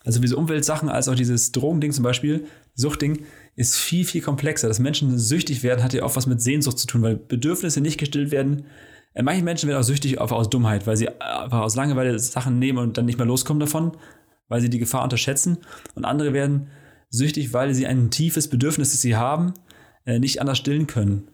Also 0.05 0.23
wie 0.23 0.27
so 0.27 0.38
Umweltsachen 0.38 0.88
als 0.88 1.09
auch 1.09 1.14
dieses 1.14 1.53
Drogending 1.53 1.92
zum 1.92 2.05
Beispiel, 2.05 2.47
Suchtding, 2.75 3.27
ist 3.54 3.76
viel, 3.76 4.04
viel 4.04 4.22
komplexer. 4.22 4.68
Dass 4.68 4.78
Menschen 4.78 5.18
süchtig 5.18 5.62
werden, 5.62 5.82
hat 5.82 5.92
ja 5.92 6.02
auch 6.02 6.16
was 6.16 6.26
mit 6.26 6.40
Sehnsucht 6.40 6.78
zu 6.78 6.86
tun, 6.86 7.02
weil 7.02 7.16
Bedürfnisse 7.16 7.80
nicht 7.80 7.98
gestillt 7.98 8.30
werden. 8.30 8.64
Äh, 9.14 9.22
Manche 9.22 9.42
Menschen 9.42 9.68
werden 9.68 9.80
auch 9.80 9.86
süchtig 9.86 10.20
einfach 10.20 10.36
aus 10.36 10.50
Dummheit, 10.50 10.86
weil 10.86 10.96
sie 10.96 11.08
einfach 11.08 11.60
aus 11.60 11.76
Langeweile 11.76 12.18
Sachen 12.18 12.58
nehmen 12.58 12.78
und 12.78 12.96
dann 12.98 13.06
nicht 13.06 13.18
mehr 13.18 13.26
loskommen 13.26 13.60
davon, 13.60 13.92
weil 14.48 14.60
sie 14.60 14.70
die 14.70 14.78
Gefahr 14.78 15.02
unterschätzen. 15.02 15.58
Und 15.94 16.04
andere 16.04 16.32
werden 16.32 16.68
süchtig, 17.10 17.52
weil 17.52 17.74
sie 17.74 17.86
ein 17.86 18.10
tiefes 18.10 18.48
Bedürfnis, 18.48 18.92
das 18.92 19.00
sie 19.02 19.16
haben, 19.16 19.54
äh, 20.06 20.18
nicht 20.18 20.40
anders 20.40 20.58
stillen 20.58 20.86
können. 20.86 21.28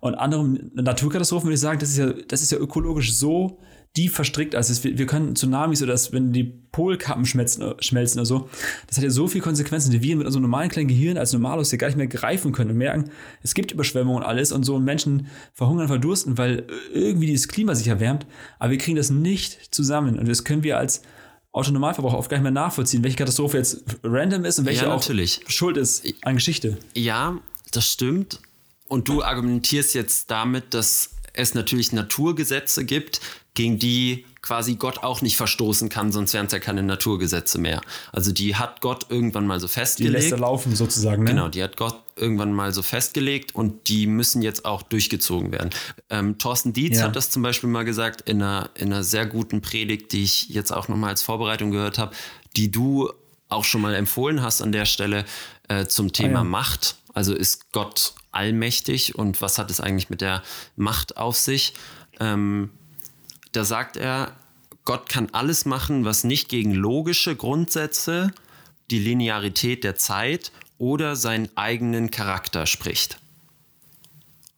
Und 0.00 0.14
andere 0.16 0.44
Naturkatastrophen 0.74 1.46
würde 1.46 1.54
ich 1.54 1.60
sagen, 1.60 1.78
das 1.78 1.88
ist 1.88 1.96
ja, 1.96 2.12
das 2.12 2.42
ist 2.42 2.52
ja 2.52 2.58
ökologisch 2.58 3.14
so 3.14 3.58
die 3.96 4.08
verstrickt. 4.08 4.54
Also 4.54 4.72
es, 4.72 4.82
wir 4.82 4.98
wir 4.98 5.06
können 5.06 5.36
Tsunamis 5.36 5.82
oder 5.82 5.92
das, 5.92 6.12
wenn 6.12 6.32
die 6.32 6.44
Polkappen 6.44 7.24
schmelzen, 7.24 7.74
schmelzen 7.78 8.18
oder 8.18 8.26
so, 8.26 8.48
das 8.88 8.96
hat 8.96 9.04
ja 9.04 9.10
so 9.10 9.28
viele 9.28 9.44
Konsequenzen, 9.44 9.92
die 9.92 10.02
wir 10.02 10.16
mit 10.16 10.26
unserem 10.26 10.42
normalen 10.42 10.68
kleinen 10.68 10.88
Gehirn 10.88 11.16
als 11.16 11.32
Normalos 11.32 11.70
ja 11.70 11.78
gar 11.78 11.86
nicht 11.86 11.96
mehr 11.96 12.08
greifen 12.08 12.52
können 12.52 12.70
und 12.70 12.78
merken, 12.78 13.10
es 13.42 13.54
gibt 13.54 13.70
Überschwemmungen 13.70 14.22
und 14.22 14.28
alles 14.28 14.50
und 14.50 14.64
so 14.64 14.74
und 14.74 14.84
Menschen 14.84 15.28
verhungern, 15.52 15.86
verdursten, 15.86 16.36
weil 16.38 16.66
irgendwie 16.92 17.26
dieses 17.26 17.46
Klima 17.46 17.74
sich 17.74 17.86
erwärmt, 17.86 18.26
aber 18.58 18.72
wir 18.72 18.78
kriegen 18.78 18.96
das 18.96 19.10
nicht 19.10 19.72
zusammen 19.74 20.18
und 20.18 20.28
das 20.28 20.42
können 20.42 20.64
wir 20.64 20.78
als 20.78 21.02
Autonormalverbraucher 21.52 22.18
oft 22.18 22.28
gar 22.28 22.38
nicht 22.38 22.42
mehr 22.42 22.50
nachvollziehen, 22.50 23.04
welche 23.04 23.16
Katastrophe 23.16 23.58
jetzt 23.58 23.84
random 24.02 24.44
ist 24.44 24.58
und 24.58 24.66
welche 24.66 24.86
Ja, 24.86 24.92
auch 24.92 25.04
schuld 25.46 25.76
ist 25.76 26.04
an 26.22 26.34
Geschichte. 26.34 26.78
Ja, 26.94 27.38
das 27.70 27.86
stimmt. 27.86 28.40
Und 28.88 29.08
du 29.08 29.22
argumentierst 29.22 29.94
jetzt 29.94 30.32
damit, 30.32 30.74
dass 30.74 31.10
es 31.34 31.54
natürlich 31.54 31.92
Naturgesetze 31.92 32.84
gibt, 32.84 33.20
gegen 33.54 33.78
die 33.78 34.24
quasi 34.42 34.74
Gott 34.74 34.98
auch 35.04 35.22
nicht 35.22 35.36
verstoßen 35.36 35.88
kann, 35.88 36.12
sonst 36.12 36.34
wären 36.34 36.46
es 36.46 36.52
ja 36.52 36.58
keine 36.58 36.82
Naturgesetze 36.82 37.58
mehr. 37.58 37.80
Also 38.12 38.32
die 38.32 38.56
hat 38.56 38.80
Gott 38.80 39.06
irgendwann 39.08 39.46
mal 39.46 39.60
so 39.60 39.66
Die 39.66 39.72
festgelegt. 39.72 40.14
lässt 40.14 40.32
er 40.32 40.38
laufen 40.38 40.74
sozusagen. 40.74 41.22
Ne? 41.24 41.30
Genau, 41.30 41.48
die 41.48 41.62
hat 41.62 41.76
Gott 41.76 41.96
irgendwann 42.16 42.52
mal 42.52 42.72
so 42.72 42.82
festgelegt 42.82 43.54
und 43.54 43.88
die 43.88 44.06
müssen 44.06 44.42
jetzt 44.42 44.64
auch 44.64 44.82
durchgezogen 44.82 45.50
werden. 45.52 45.70
Ähm, 46.10 46.38
Thorsten 46.38 46.72
Dietz 46.72 46.98
Ja. 46.98 47.04
hat 47.04 47.16
das 47.16 47.30
zum 47.30 47.42
Beispiel 47.42 47.70
mal 47.70 47.84
gesagt 47.84 48.22
in 48.28 48.42
einer, 48.42 48.70
in 48.74 48.92
einer 48.92 49.02
sehr 49.04 49.24
guten 49.26 49.60
Predigt, 49.62 50.12
die 50.12 50.24
ich 50.24 50.48
jetzt 50.48 50.72
auch 50.72 50.88
nochmal 50.88 51.10
als 51.10 51.22
Vorbereitung 51.22 51.70
gehört 51.70 51.98
habe, 51.98 52.14
die 52.56 52.70
du 52.70 53.10
auch 53.48 53.64
schon 53.64 53.80
mal 53.80 53.94
empfohlen 53.94 54.42
hast 54.42 54.62
an 54.62 54.72
der 54.72 54.84
Stelle 54.84 55.24
äh, 55.68 55.86
zum 55.86 56.12
Thema 56.12 56.40
ja. 56.40 56.44
Macht. 56.44 56.96
Also 57.14 57.34
ist 57.34 57.72
Gott 57.72 58.14
allmächtig 58.34 59.14
und 59.14 59.40
was 59.42 59.58
hat 59.58 59.70
es 59.70 59.80
eigentlich 59.80 60.10
mit 60.10 60.20
der 60.20 60.42
Macht 60.76 61.16
auf 61.16 61.36
sich? 61.36 61.74
Ähm, 62.20 62.70
da 63.52 63.64
sagt 63.64 63.96
er, 63.96 64.32
Gott 64.84 65.08
kann 65.08 65.28
alles 65.32 65.64
machen, 65.64 66.04
was 66.04 66.24
nicht 66.24 66.48
gegen 66.48 66.72
logische 66.72 67.36
Grundsätze, 67.36 68.30
die 68.90 68.98
Linearität 68.98 69.82
der 69.84 69.96
Zeit 69.96 70.52
oder 70.78 71.16
seinen 71.16 71.48
eigenen 71.56 72.10
Charakter 72.10 72.66
spricht. 72.66 73.18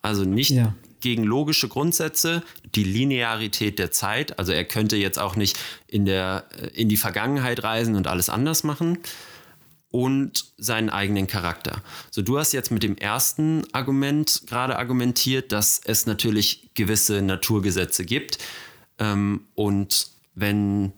Also 0.03 0.25
nicht 0.25 0.51
Ja. 0.51 0.75
gegen 1.01 1.23
logische 1.25 1.69
Grundsätze, 1.69 2.43
die 2.75 2.85
Linearität 2.85 3.79
der 3.79 3.93
Zeit. 3.93 4.39
Also 4.39 4.53
er 4.53 4.65
könnte 4.65 4.97
jetzt 4.97 5.19
auch 5.19 5.37
nicht 5.37 5.59
in, 5.87 6.05
der, 6.07 6.45
äh, 6.61 6.67
in 6.69 6.89
die 6.89 6.97
Vergangenheit 6.97 7.63
reisen 7.63 7.95
und 7.95 8.07
alles 8.07 8.29
anders 8.29 8.65
machen 8.65 8.99
und 9.97 10.45
seinen 10.59 10.91
eigenen 10.91 11.27
Charakter. 11.27 11.81
So, 12.11 12.21
du 12.21 12.39
hast 12.39 12.53
jetzt 12.53 12.71
mit 12.71 12.83
dem 12.83 12.99
ersten 12.99 13.63
Argument 13.73 14.43
gerade 14.47 14.79
argumentiert, 14.79 15.53
dass 15.53 15.81
es 15.83 16.05
natürlich 16.05 16.69
gewisse 16.75 17.23
Naturgesetze 17.23 18.05
gibt. 18.05 18.37
Ähm, 18.99 19.47
und 19.55 20.09
wenn, 20.35 20.93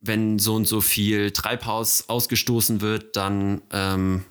wenn 0.00 0.38
so 0.38 0.54
und 0.54 0.66
so 0.66 0.80
viel 0.80 1.32
Treibhaus 1.32 2.08
ausgestoßen 2.08 2.80
wird, 2.80 3.14
dann 3.14 3.60
ähm, 3.70 4.24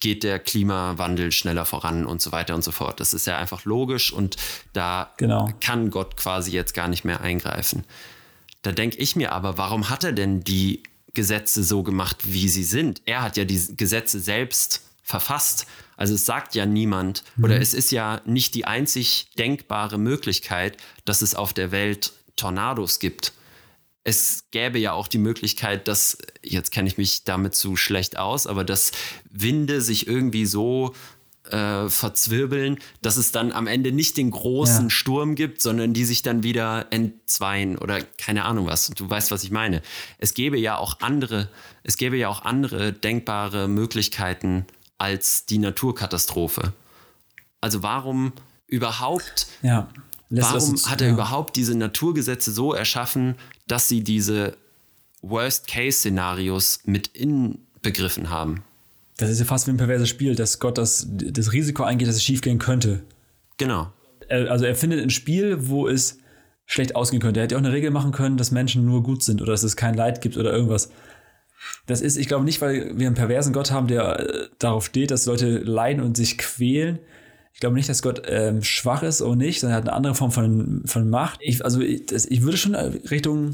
geht 0.00 0.24
der 0.24 0.40
Klimawandel 0.40 1.30
schneller 1.30 1.64
voran 1.64 2.06
und 2.06 2.20
so 2.20 2.32
weiter 2.32 2.56
und 2.56 2.64
so 2.64 2.72
fort. 2.72 2.98
Das 2.98 3.14
ist 3.14 3.28
ja 3.28 3.38
einfach 3.38 3.64
logisch 3.64 4.12
und 4.12 4.34
da 4.72 5.12
Genau. 5.16 5.48
kann 5.60 5.90
Gott 5.90 6.16
quasi 6.16 6.50
jetzt 6.50 6.74
gar 6.74 6.88
nicht 6.88 7.04
mehr 7.04 7.20
eingreifen. 7.20 7.84
Da 8.62 8.72
denke 8.72 8.96
ich 8.96 9.14
mir 9.14 9.30
aber, 9.30 9.58
warum 9.58 9.90
hat 9.90 10.02
er 10.02 10.12
denn 10.12 10.42
die 10.42 10.82
Gesetze 11.14 11.64
so 11.64 11.82
gemacht, 11.82 12.18
wie 12.24 12.48
sie 12.48 12.64
sind? 12.64 13.02
Er 13.04 13.22
hat 13.22 13.36
ja 13.36 13.44
die 13.44 13.76
Gesetze 13.76 14.20
selbst 14.20 14.82
verfasst. 15.02 15.66
Also 15.96 16.14
es 16.14 16.26
sagt 16.26 16.54
ja 16.54 16.66
niemand 16.66 17.24
oder 17.42 17.60
es 17.60 17.74
ist 17.74 17.90
ja 17.90 18.20
nicht 18.24 18.54
die 18.54 18.66
einzig 18.66 19.28
denkbare 19.38 19.98
Möglichkeit, 19.98 20.76
dass 21.04 21.22
es 21.22 21.34
auf 21.34 21.52
der 21.52 21.72
Welt 21.72 22.12
Tornados 22.36 23.00
gibt. 23.00 23.32
Es 24.04 24.44
gäbe 24.52 24.78
ja 24.78 24.92
auch 24.92 25.08
die 25.08 25.18
Möglichkeit, 25.18 25.88
dass, 25.88 26.18
jetzt 26.42 26.70
kenne 26.70 26.88
ich 26.88 26.98
mich 26.98 27.24
damit 27.24 27.54
zu 27.54 27.74
schlecht 27.74 28.16
aus, 28.16 28.46
aber 28.46 28.64
dass 28.64 28.92
Winde 29.28 29.80
sich 29.80 30.06
irgendwie 30.06 30.46
so 30.46 30.94
äh, 31.52 31.88
verzwirbeln, 31.88 32.78
dass 33.02 33.16
es 33.16 33.32
dann 33.32 33.52
am 33.52 33.66
Ende 33.66 33.92
nicht 33.92 34.16
den 34.16 34.30
großen 34.30 34.84
Ja. 34.84 34.90
Sturm 34.90 35.34
gibt, 35.34 35.62
sondern 35.62 35.92
die 35.94 36.04
sich 36.04 36.22
dann 36.22 36.42
wieder 36.42 36.86
entzweien 36.90 37.76
oder 37.78 38.00
keine 38.02 38.44
Ahnung 38.44 38.66
was. 38.66 38.90
Du 38.90 39.08
weißt, 39.08 39.30
was 39.30 39.44
ich 39.44 39.50
meine. 39.50 39.82
Es 40.18 40.34
gäbe 40.34 40.58
ja 40.58 40.76
auch 40.76 41.00
andere, 41.00 41.48
es 41.82 41.96
gäbe 41.96 42.16
ja 42.16 42.28
auch 42.28 42.42
andere 42.44 42.92
denkbare 42.92 43.68
Möglichkeiten 43.68 44.66
als 44.98 45.46
die 45.46 45.58
Naturkatastrophe. 45.58 46.72
Also 47.60 47.82
warum 47.82 48.32
überhaupt 48.66 49.46
Ja. 49.62 49.88
Warum 50.30 50.72
das- 50.74 50.90
hat 50.90 51.00
er 51.00 51.06
ja. 51.08 51.12
überhaupt 51.14 51.56
diese 51.56 51.74
Naturgesetze 51.74 52.52
so 52.52 52.74
erschaffen, 52.74 53.36
dass 53.66 53.88
sie 53.88 54.04
diese 54.04 54.56
Worst-Case-Szenarios 55.22 56.80
mit 56.84 57.08
inbegriffen 57.08 58.30
haben? 58.30 58.62
Das 59.18 59.30
ist 59.30 59.40
ja 59.40 59.44
fast 59.44 59.66
wie 59.66 59.72
ein 59.72 59.76
perverses 59.76 60.08
Spiel, 60.08 60.34
dass 60.34 60.60
Gott 60.60 60.78
das, 60.78 61.06
das 61.10 61.52
Risiko 61.52 61.82
eingeht, 61.82 62.08
dass 62.08 62.14
es 62.14 62.22
schiefgehen 62.22 62.58
könnte. 62.58 63.02
Genau. 63.58 63.92
er, 64.28 64.50
also 64.50 64.64
er 64.64 64.74
findet 64.74 65.02
ein 65.02 65.10
Spiel, 65.10 65.68
wo 65.68 65.88
es 65.88 66.18
schlecht 66.66 66.94
ausgehen 66.94 67.20
könnte. 67.20 67.40
Er 67.40 67.44
hätte 67.44 67.56
auch 67.56 67.60
eine 67.60 67.72
Regel 67.72 67.90
machen 67.90 68.12
können, 68.12 68.36
dass 68.36 68.52
Menschen 68.52 68.84
nur 68.86 69.02
gut 69.02 69.24
sind 69.24 69.42
oder 69.42 69.52
dass 69.52 69.64
es 69.64 69.76
kein 69.76 69.94
Leid 69.94 70.20
gibt 70.20 70.36
oder 70.36 70.52
irgendwas. 70.52 70.90
Das 71.86 72.00
ist, 72.00 72.16
ich 72.16 72.28
glaube 72.28 72.44
nicht, 72.44 72.60
weil 72.60 72.96
wir 72.96 73.06
einen 73.06 73.16
perversen 73.16 73.52
Gott 73.52 73.72
haben, 73.72 73.88
der 73.88 74.20
äh, 74.20 74.48
darauf 74.60 74.86
steht, 74.86 75.10
dass 75.10 75.26
Leute 75.26 75.58
leiden 75.58 76.02
und 76.02 76.16
sich 76.16 76.38
quälen. 76.38 77.00
Ich 77.52 77.60
glaube 77.60 77.74
nicht, 77.74 77.88
dass 77.88 78.02
Gott 78.02 78.22
ähm, 78.26 78.62
schwach 78.62 79.02
ist 79.02 79.20
oder 79.20 79.34
nicht, 79.34 79.58
sondern 79.58 79.74
er 79.74 79.78
hat 79.78 79.88
eine 79.88 79.96
andere 79.96 80.14
Form 80.14 80.30
von, 80.30 80.82
von 80.84 81.10
Macht. 81.10 81.40
Ich, 81.42 81.64
also 81.64 81.80
ich, 81.80 82.06
das, 82.06 82.24
ich 82.26 82.42
würde 82.42 82.56
schon 82.56 82.76
Richtung, 82.76 83.52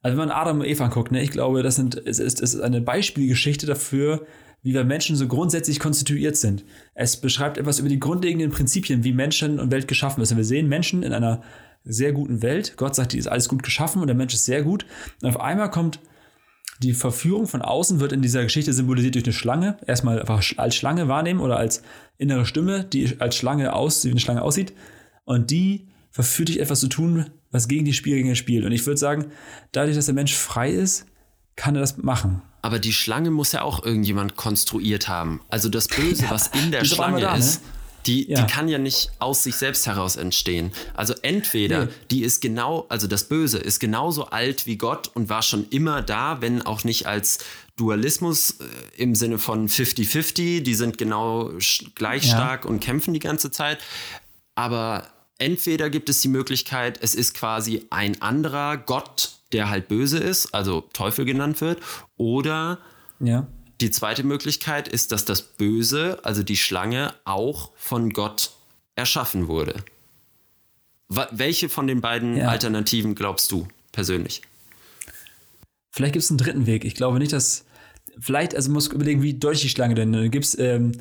also 0.00 0.16
wenn 0.16 0.28
man 0.28 0.30
Adam 0.30 0.60
und 0.60 0.66
Eva 0.66 0.88
guckt, 0.88 1.12
ne, 1.12 1.20
ich 1.22 1.32
glaube, 1.32 1.62
das 1.62 1.76
sind, 1.76 2.00
es 2.06 2.18
ist, 2.18 2.40
es 2.40 2.54
ist 2.54 2.60
eine 2.62 2.80
Beispielgeschichte 2.80 3.66
dafür, 3.66 4.26
wie 4.62 4.74
wir 4.74 4.84
Menschen 4.84 5.16
so 5.16 5.26
grundsätzlich 5.26 5.80
konstituiert 5.80 6.36
sind. 6.36 6.64
Es 6.94 7.16
beschreibt 7.16 7.58
etwas 7.58 7.78
über 7.78 7.88
die 7.88 8.00
grundlegenden 8.00 8.50
Prinzipien, 8.50 9.04
wie 9.04 9.12
Menschen 9.12 9.58
und 9.58 9.70
Welt 9.70 9.88
geschaffen 9.88 10.22
ist. 10.22 10.30
Und 10.30 10.36
wir 10.36 10.44
sehen 10.44 10.68
Menschen 10.68 11.02
in 11.02 11.12
einer 11.12 11.42
sehr 11.84 12.12
guten 12.12 12.42
Welt. 12.42 12.74
Gott 12.76 12.94
sagt, 12.94 13.12
die 13.12 13.18
ist 13.18 13.26
alles 13.26 13.48
gut 13.48 13.62
geschaffen 13.62 14.00
und 14.00 14.06
der 14.06 14.16
Mensch 14.16 14.34
ist 14.34 14.44
sehr 14.44 14.62
gut. 14.62 14.86
Und 15.20 15.28
auf 15.28 15.40
einmal 15.40 15.70
kommt 15.70 16.00
die 16.80 16.94
Verführung 16.94 17.46
von 17.46 17.62
außen, 17.62 18.00
wird 18.00 18.12
in 18.12 18.22
dieser 18.22 18.42
Geschichte 18.42 18.72
symbolisiert 18.72 19.14
durch 19.14 19.24
eine 19.24 19.32
Schlange. 19.32 19.78
Erstmal 19.86 20.20
einfach 20.20 20.42
als 20.56 20.74
Schlange 20.74 21.08
wahrnehmen 21.08 21.40
oder 21.40 21.56
als 21.56 21.82
innere 22.18 22.46
Stimme, 22.46 22.84
die 22.84 23.20
als 23.20 23.36
Schlange 23.36 23.72
aus, 23.74 24.04
wie 24.04 24.10
eine 24.10 24.20
Schlange 24.20 24.42
aussieht. 24.42 24.72
Und 25.24 25.50
die 25.50 25.88
verführt 26.10 26.48
dich 26.48 26.60
etwas 26.60 26.80
zu 26.80 26.88
tun, 26.88 27.30
was 27.50 27.68
gegen 27.68 27.84
die 27.84 27.92
Spielregeln 27.92 28.36
spielt. 28.36 28.64
Und 28.64 28.72
ich 28.72 28.86
würde 28.86 28.98
sagen, 28.98 29.26
dadurch, 29.72 29.96
dass 29.96 30.06
der 30.06 30.14
Mensch 30.14 30.34
frei 30.34 30.70
ist, 30.70 31.06
kann 31.56 31.74
er 31.74 31.80
das 31.80 31.98
machen. 31.98 32.42
Aber 32.62 32.78
die 32.78 32.92
Schlange 32.92 33.30
muss 33.30 33.52
ja 33.52 33.62
auch 33.62 33.84
irgendjemand 33.84 34.36
konstruiert 34.36 35.08
haben. 35.08 35.40
Also 35.48 35.68
das 35.68 35.88
Böse, 35.88 36.26
was 36.30 36.48
in 36.48 36.70
der 36.70 36.84
Schlange 36.84 37.20
da, 37.20 37.34
ist, 37.34 37.62
ne? 37.62 37.68
die, 38.06 38.30
ja. 38.30 38.40
die 38.40 38.52
kann 38.52 38.68
ja 38.68 38.78
nicht 38.78 39.10
aus 39.18 39.42
sich 39.42 39.56
selbst 39.56 39.86
heraus 39.86 40.16
entstehen. 40.16 40.72
Also 40.94 41.14
entweder 41.22 41.86
nee. 41.86 41.92
die 42.10 42.22
ist 42.22 42.40
genau, 42.40 42.86
also 42.88 43.06
das 43.06 43.24
Böse 43.24 43.58
ist 43.58 43.80
genauso 43.80 44.26
alt 44.26 44.66
wie 44.66 44.76
Gott 44.76 45.10
und 45.14 45.28
war 45.28 45.42
schon 45.42 45.68
immer 45.70 46.02
da, 46.02 46.40
wenn 46.40 46.62
auch 46.62 46.84
nicht 46.84 47.06
als 47.06 47.38
Dualismus 47.76 48.58
äh, 48.60 48.64
im 49.02 49.14
Sinne 49.14 49.38
von 49.38 49.68
50-50, 49.68 50.62
die 50.62 50.74
sind 50.74 50.98
genau 50.98 51.50
gleich 51.94 52.24
ja. 52.24 52.36
stark 52.36 52.64
und 52.64 52.80
kämpfen 52.80 53.14
die 53.14 53.20
ganze 53.20 53.50
Zeit. 53.50 53.78
Aber 54.54 55.08
entweder 55.38 55.90
gibt 55.90 56.08
es 56.08 56.20
die 56.20 56.28
Möglichkeit, 56.28 56.98
es 57.02 57.14
ist 57.14 57.34
quasi 57.34 57.86
ein 57.90 58.20
anderer 58.20 58.76
Gott, 58.76 59.32
der 59.52 59.70
halt 59.70 59.88
böse 59.88 60.18
ist, 60.18 60.54
also 60.54 60.82
Teufel 60.92 61.24
genannt 61.24 61.60
wird, 61.60 61.80
oder 62.16 62.78
ja. 63.20 63.46
die 63.80 63.90
zweite 63.90 64.24
Möglichkeit 64.24 64.88
ist, 64.88 65.12
dass 65.12 65.24
das 65.24 65.42
Böse, 65.42 66.18
also 66.22 66.42
die 66.42 66.56
Schlange, 66.56 67.14
auch 67.24 67.72
von 67.76 68.10
Gott 68.10 68.52
erschaffen 68.94 69.48
wurde. 69.48 69.84
Welche 71.08 71.68
von 71.68 71.86
den 71.86 72.00
beiden 72.00 72.36
ja. 72.36 72.48
Alternativen 72.48 73.14
glaubst 73.14 73.52
du 73.52 73.68
persönlich? 73.92 74.42
Vielleicht 75.90 76.14
gibt 76.14 76.24
es 76.24 76.30
einen 76.30 76.38
dritten 76.38 76.66
Weg. 76.66 76.84
Ich 76.84 76.94
glaube 76.94 77.18
nicht, 77.18 77.32
dass. 77.32 77.66
Vielleicht, 78.18 78.54
also 78.54 78.70
muss 78.70 78.88
überlegen, 78.88 79.22
wie 79.22 79.34
deutlich 79.34 79.62
die 79.62 79.68
Schlange 79.68 79.94
denn. 79.94 80.30
Gibt 80.30 80.44
es 80.44 80.58
ähm, 80.58 80.92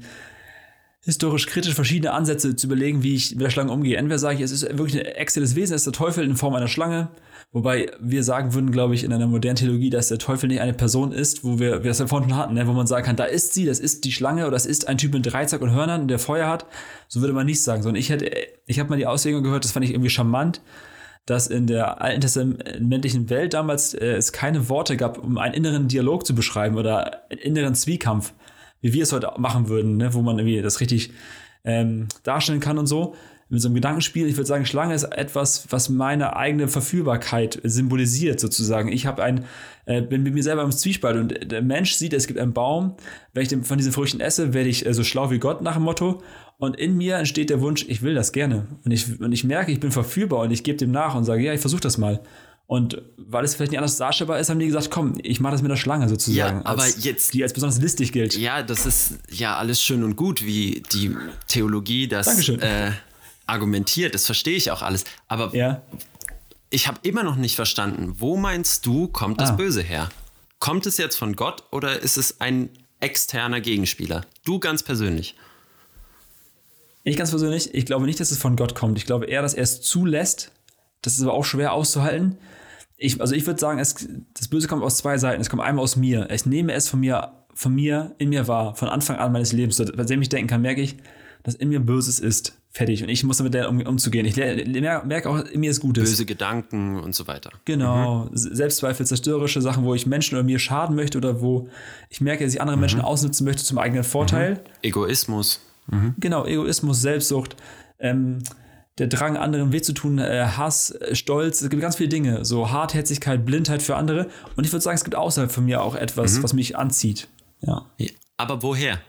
historisch 1.04 1.48
kritisch 1.48 1.74
verschiedene 1.74 2.14
Ansätze 2.14 2.56
zu 2.56 2.68
überlegen, 2.68 3.04
wie 3.04 3.16
ich 3.16 3.32
mit 3.32 3.42
der 3.42 3.50
Schlange 3.50 3.72
umgehe. 3.72 3.98
Entweder 3.98 4.20
sage 4.20 4.36
ich, 4.36 4.42
es 4.42 4.52
ist 4.52 4.64
wirklich 4.78 5.00
ein 5.00 5.06
exzellentes 5.06 5.56
Wesen, 5.56 5.74
es 5.74 5.82
ist 5.82 5.88
der 5.88 5.94
Teufel 5.94 6.24
in 6.24 6.36
Form 6.36 6.56
einer 6.56 6.68
Schlange. 6.68 7.10
Wobei 7.54 7.92
wir 8.00 8.24
sagen 8.24 8.54
würden, 8.54 8.72
glaube 8.72 8.96
ich, 8.96 9.04
in 9.04 9.12
einer 9.12 9.28
modernen 9.28 9.58
Theologie, 9.58 9.90
dass 9.90 10.08
der 10.08 10.20
Teufel 10.20 10.48
nicht 10.48 10.62
eine 10.62 10.74
Person 10.74 11.12
ist, 11.12 11.44
wo 11.44 11.60
wir, 11.60 11.84
wir 11.84 11.90
das 11.90 12.00
ja 12.00 12.08
vorhin 12.08 12.30
schon 12.30 12.38
hatten, 12.38 12.54
ne? 12.54 12.66
wo 12.66 12.72
man 12.72 12.88
sagen 12.88 13.06
kann, 13.06 13.18
da 13.18 13.26
ist 13.26 13.54
sie, 13.54 13.66
das 13.66 13.80
ist 13.80 14.06
die 14.06 14.14
Schlange 14.14 14.44
oder 14.44 14.52
das 14.52 14.66
ist 14.66 14.88
ein 14.88 14.98
Typ 14.98 15.14
mit 15.14 15.26
Dreizack 15.26 15.62
und 15.62 15.72
Hörnern, 15.72 16.08
der 16.08 16.18
Feuer 16.18 16.48
hat. 16.48 16.66
So 17.10 17.20
würde 17.20 17.34
man 17.34 17.46
nicht 17.46 17.62
sagen, 17.62 17.84
sondern 17.84 18.00
ich 18.00 18.10
hätte, 18.10 18.32
ich 18.68 18.80
habe 18.80 18.90
mal 18.90 18.96
die 18.96 19.06
Auslegung 19.06 19.44
gehört, 19.44 19.66
das 19.66 19.74
fand 19.74 19.84
ich 19.84 19.92
irgendwie 19.92 20.10
charmant, 20.10 20.62
dass 21.26 21.48
in 21.48 21.68
der 21.68 22.02
alten 22.02 22.22
testamentlichen 22.22 23.30
Welt 23.30 23.54
damals 23.54 23.94
äh, 23.94 24.14
es 24.14 24.32
keine 24.32 24.70
Worte 24.70 24.96
gab, 24.96 25.18
um 25.18 25.38
einen 25.38 25.54
inneren 25.54 25.90
Dialog 25.90 26.26
zu 26.26 26.34
beschreiben 26.34 26.78
oder 26.78 27.30
einen 27.30 27.42
inneren 27.42 27.76
Zwiekampf, 27.76 28.34
wie 28.80 28.94
wir 28.94 29.04
es 29.04 29.12
heute 29.12 29.30
machen 29.38 29.68
würden, 29.68 29.98
ne? 29.98 30.14
wo 30.14 30.22
man 30.22 30.40
irgendwie 30.40 30.62
das 30.62 30.80
richtig 30.80 31.12
ähm, 31.66 32.08
darstellen 32.24 32.62
kann 32.62 32.78
und 32.78 32.88
so, 32.88 33.14
mit 33.52 33.62
so 33.62 33.68
einem 33.68 33.76
Gedankenspiel. 33.76 34.28
Ich 34.28 34.38
würde 34.38 34.48
sagen, 34.48 34.66
Schlange 34.66 34.96
ist 34.96 35.04
etwas, 35.04 35.66
was 35.70 35.90
meine 35.90 36.38
eigene 36.38 36.70
Verführbarkeit 36.70 37.60
symbolisiert, 37.64 38.40
sozusagen. 38.40 38.92
Ich 38.92 39.06
habe 39.06 39.22
ein, 39.22 39.46
äh, 39.86 40.02
bin 40.02 40.24
mit 40.24 40.34
mir 40.34 40.42
selber 40.42 40.64
im 40.64 40.72
Zwiespalt 40.72 41.18
und 41.18 41.52
der 41.52 41.62
Mensch 41.62 41.94
sieht, 41.94 42.14
es 42.14 42.28
gibt 42.28 42.40
einen 42.40 42.54
Baum. 42.54 42.96
Wenn 43.34 43.44
ich 43.44 43.68
von 43.68 43.78
diesen 43.78 43.92
Früchten 43.92 44.22
esse, 44.22 44.54
werde 44.54 44.70
ich 44.70 44.86
äh, 44.86 44.94
so 44.94 45.04
schlau 45.04 45.32
wie 45.32 45.40
Gott 45.40 45.62
nach 45.62 45.74
dem 45.74 45.84
Motto. 45.84 46.24
Und 46.58 46.78
in 46.78 46.96
mir 46.96 47.18
entsteht 47.18 47.50
der 47.50 47.60
Wunsch, 47.60 47.86
ich 47.90 48.02
will 48.02 48.14
das 48.14 48.32
gerne. 48.32 48.68
Und 48.86 48.92
ich, 48.92 49.20
und 49.20 49.34
ich 49.34 49.44
merke, 49.44 49.72
ich 49.72 49.82
bin 49.82 49.92
verführbar 49.92 50.40
und 50.40 50.52
ich 50.52 50.64
gebe 50.64 50.78
dem 50.78 50.92
nach 50.92 51.14
und 51.16 51.26
sage, 51.26 51.44
ja, 51.44 51.54
ich 51.54 51.60
versuche 51.62 51.82
das 51.82 51.98
mal. 51.98 52.22
Und 52.68 53.02
weil 53.18 53.44
es 53.44 53.56
vielleicht 53.56 53.72
nicht 53.72 53.80
anders 53.80 53.98
darstellbar 53.98 54.40
ist, 54.40 54.50
haben 54.50 54.60
die 54.60 54.68
gesagt, 54.68 54.92
komm, 54.92 55.16
ich 55.24 55.42
mache 55.42 55.52
das 55.52 55.62
mit 55.62 55.70
der 55.70 55.76
Schlange 55.76 56.08
sozusagen. 56.08 56.60
Ja, 56.60 56.66
aber 56.66 56.84
als, 56.84 57.04
jetzt. 57.04 57.34
Die 57.34 57.44
als 57.44 57.52
besonders 57.52 57.82
listig 57.82 58.14
gilt. 58.14 58.38
Ja, 58.38 58.64
das 58.64 58.86
ist 58.86 59.16
ja 59.30 59.58
alles 59.58 59.82
schön 59.82 60.06
und 60.06 60.16
gut, 60.16 60.46
wie 60.46 60.82
die 60.94 61.18
Theologie 61.50 62.08
das 62.08 62.28
Dankeschön. 62.28 62.62
Äh, 62.62 62.92
argumentiert, 63.47 64.13
das 64.13 64.25
verstehe 64.25 64.56
ich 64.56 64.71
auch 64.71 64.82
alles. 64.82 65.06
Aber 65.27 65.56
ja. 65.56 65.82
ich 66.69 66.88
habe 66.88 66.99
immer 67.04 67.23
noch 67.23 67.36
nicht 67.36 67.56
verstanden, 67.56 68.15
wo 68.19 68.38
meinst 68.38 68.86
du, 68.86 69.08
kommt 69.08 69.41
das 69.41 69.51
ah. 69.51 69.54
Böse 69.54 69.82
her? 69.82 70.10
Kommt 70.60 70.86
es 70.86 70.97
jetzt 70.97 71.17
von 71.17 71.36
Gott 71.36 71.63
oder 71.71 72.01
ist 72.01 72.17
es 72.17 72.39
ein 72.39 72.69
externer 72.99 73.62
Gegenspieler? 73.62 74.21
Du 74.45 74.60
ganz 74.60 74.84
persönlich. 74.84 75.36
Ich 77.04 77.17
ganz 77.17 77.32
persönlich, 77.32 77.73
ich 77.73 77.86
glaube 77.86 78.06
nicht, 78.06 78.19
dass 78.19 78.30
es 78.32 78.38
von 78.38 78.56
Gott 78.56 78.75
kommt. 78.75 78.97
Ich 78.97 79.06
glaube 79.06 79.25
eher, 79.25 79.41
dass 79.41 79.56
er 79.56 79.63
es 79.63 79.82
zulässt. 79.82 80.51
Das 81.01 81.13
ist 81.13 81.21
aber 81.23 81.34
auch 81.34 81.45
schwer 81.45 81.73
auszuhalten. 81.73 82.38
Ich, 82.95 83.19
also 83.19 83.34
ich 83.34 83.47
würde 83.47 83.60
sagen, 83.60 83.80
es, 83.80 84.08
das 84.36 84.47
Böse 84.47 84.67
kommt 84.67 84.84
aus 84.84 84.97
zwei 84.97 85.17
Seiten. 85.17 85.41
Es 85.41 85.49
kommt 85.49 85.63
einmal 85.63 85.84
aus 85.84 85.95
mir. 85.95 86.30
Ich 86.30 86.45
nehme 86.45 86.73
es 86.73 86.88
von 86.88 86.99
mir, 86.99 87.32
von 87.56 87.73
mir 87.73 88.13
in 88.19 88.30
mir 88.30 88.47
wahr, 88.47 88.75
von 88.75 88.88
Anfang 88.88 89.15
an 89.17 89.32
meines 89.32 89.51
Lebens. 89.51 89.77
Seitdem 89.77 90.21
ich 90.21 90.30
denken 90.30 90.47
kann, 90.47 90.62
merke 90.62 90.82
ich, 90.82 90.97
dass 91.43 91.56
in 91.56 91.69
mir 91.69 91.80
Böses 91.80 92.19
ist. 92.19 92.58
Fertig. 92.73 93.04
Und 93.04 93.10
ich 93.10 93.23
muss 93.25 93.38
damit 93.38 93.54
um, 93.67 93.82
umzugehen. 93.82 94.25
Ich 94.25 94.38
merke 94.38 95.30
auch, 95.30 95.39
in 95.39 95.60
mir 95.60 95.71
ist 95.71 95.82
Gutes. 95.82 96.10
Böse 96.10 96.25
Gedanken 96.25 96.99
und 97.01 97.13
so 97.13 97.27
weiter. 97.27 97.51
Genau. 97.65 98.25
Mhm. 98.25 98.30
Selbstzweifel, 98.34 99.06
zerstörerische 99.06 99.62
Sachen, 99.62 99.84
wo 99.84 99.93
ich 99.93 100.06
Menschen 100.06 100.36
oder 100.36 100.43
mir 100.43 100.58
schaden 100.58 100.95
möchte 100.95 101.17
oder 101.17 101.41
wo 101.41 101.67
ich 102.10 102.21
merke, 102.21 102.45
dass 102.45 102.54
ich 102.54 102.62
andere 102.62 102.77
mhm. 102.77 102.82
Menschen 102.82 103.01
ausnutzen 103.01 103.45
möchte 103.45 103.63
zum 103.63 103.77
eigenen 103.77 104.06
Vorteil. 104.06 104.54
Mhm. 104.54 104.60
Egoismus. 104.84 105.60
Mhm. 105.88 106.15
Genau, 106.19 106.45
Egoismus, 106.45 107.01
Selbstsucht. 107.01 107.58
Ähm, 107.99 108.39
der 108.97 109.08
Drang, 109.08 109.36
anderen 109.36 109.71
weh 109.71 109.82
zu 109.82 109.93
tun, 109.93 110.19
äh, 110.19 110.45
Hass, 110.58 110.91
äh, 110.91 111.15
Stolz, 111.15 111.62
es 111.62 111.69
gibt 111.69 111.82
ganz 111.82 111.95
viele 111.95 112.10
Dinge, 112.10 112.45
so 112.45 112.71
Hartherzigkeit, 112.71 113.45
Blindheit 113.45 113.82
für 113.82 113.95
andere. 113.95 114.30
Und 114.56 114.65
ich 114.65 114.71
würde 114.71 114.82
sagen, 114.84 114.95
es 114.95 115.04
gibt 115.04 115.15
außerhalb 115.15 115.51
von 115.51 115.65
mir 115.65 115.82
auch 115.82 115.95
etwas, 115.95 116.38
mhm. 116.38 116.43
was 116.43 116.54
mich 116.54 116.77
anzieht. 116.77 117.27
Ja. 117.62 117.86
Aber 118.38 118.63
woher? 118.63 118.99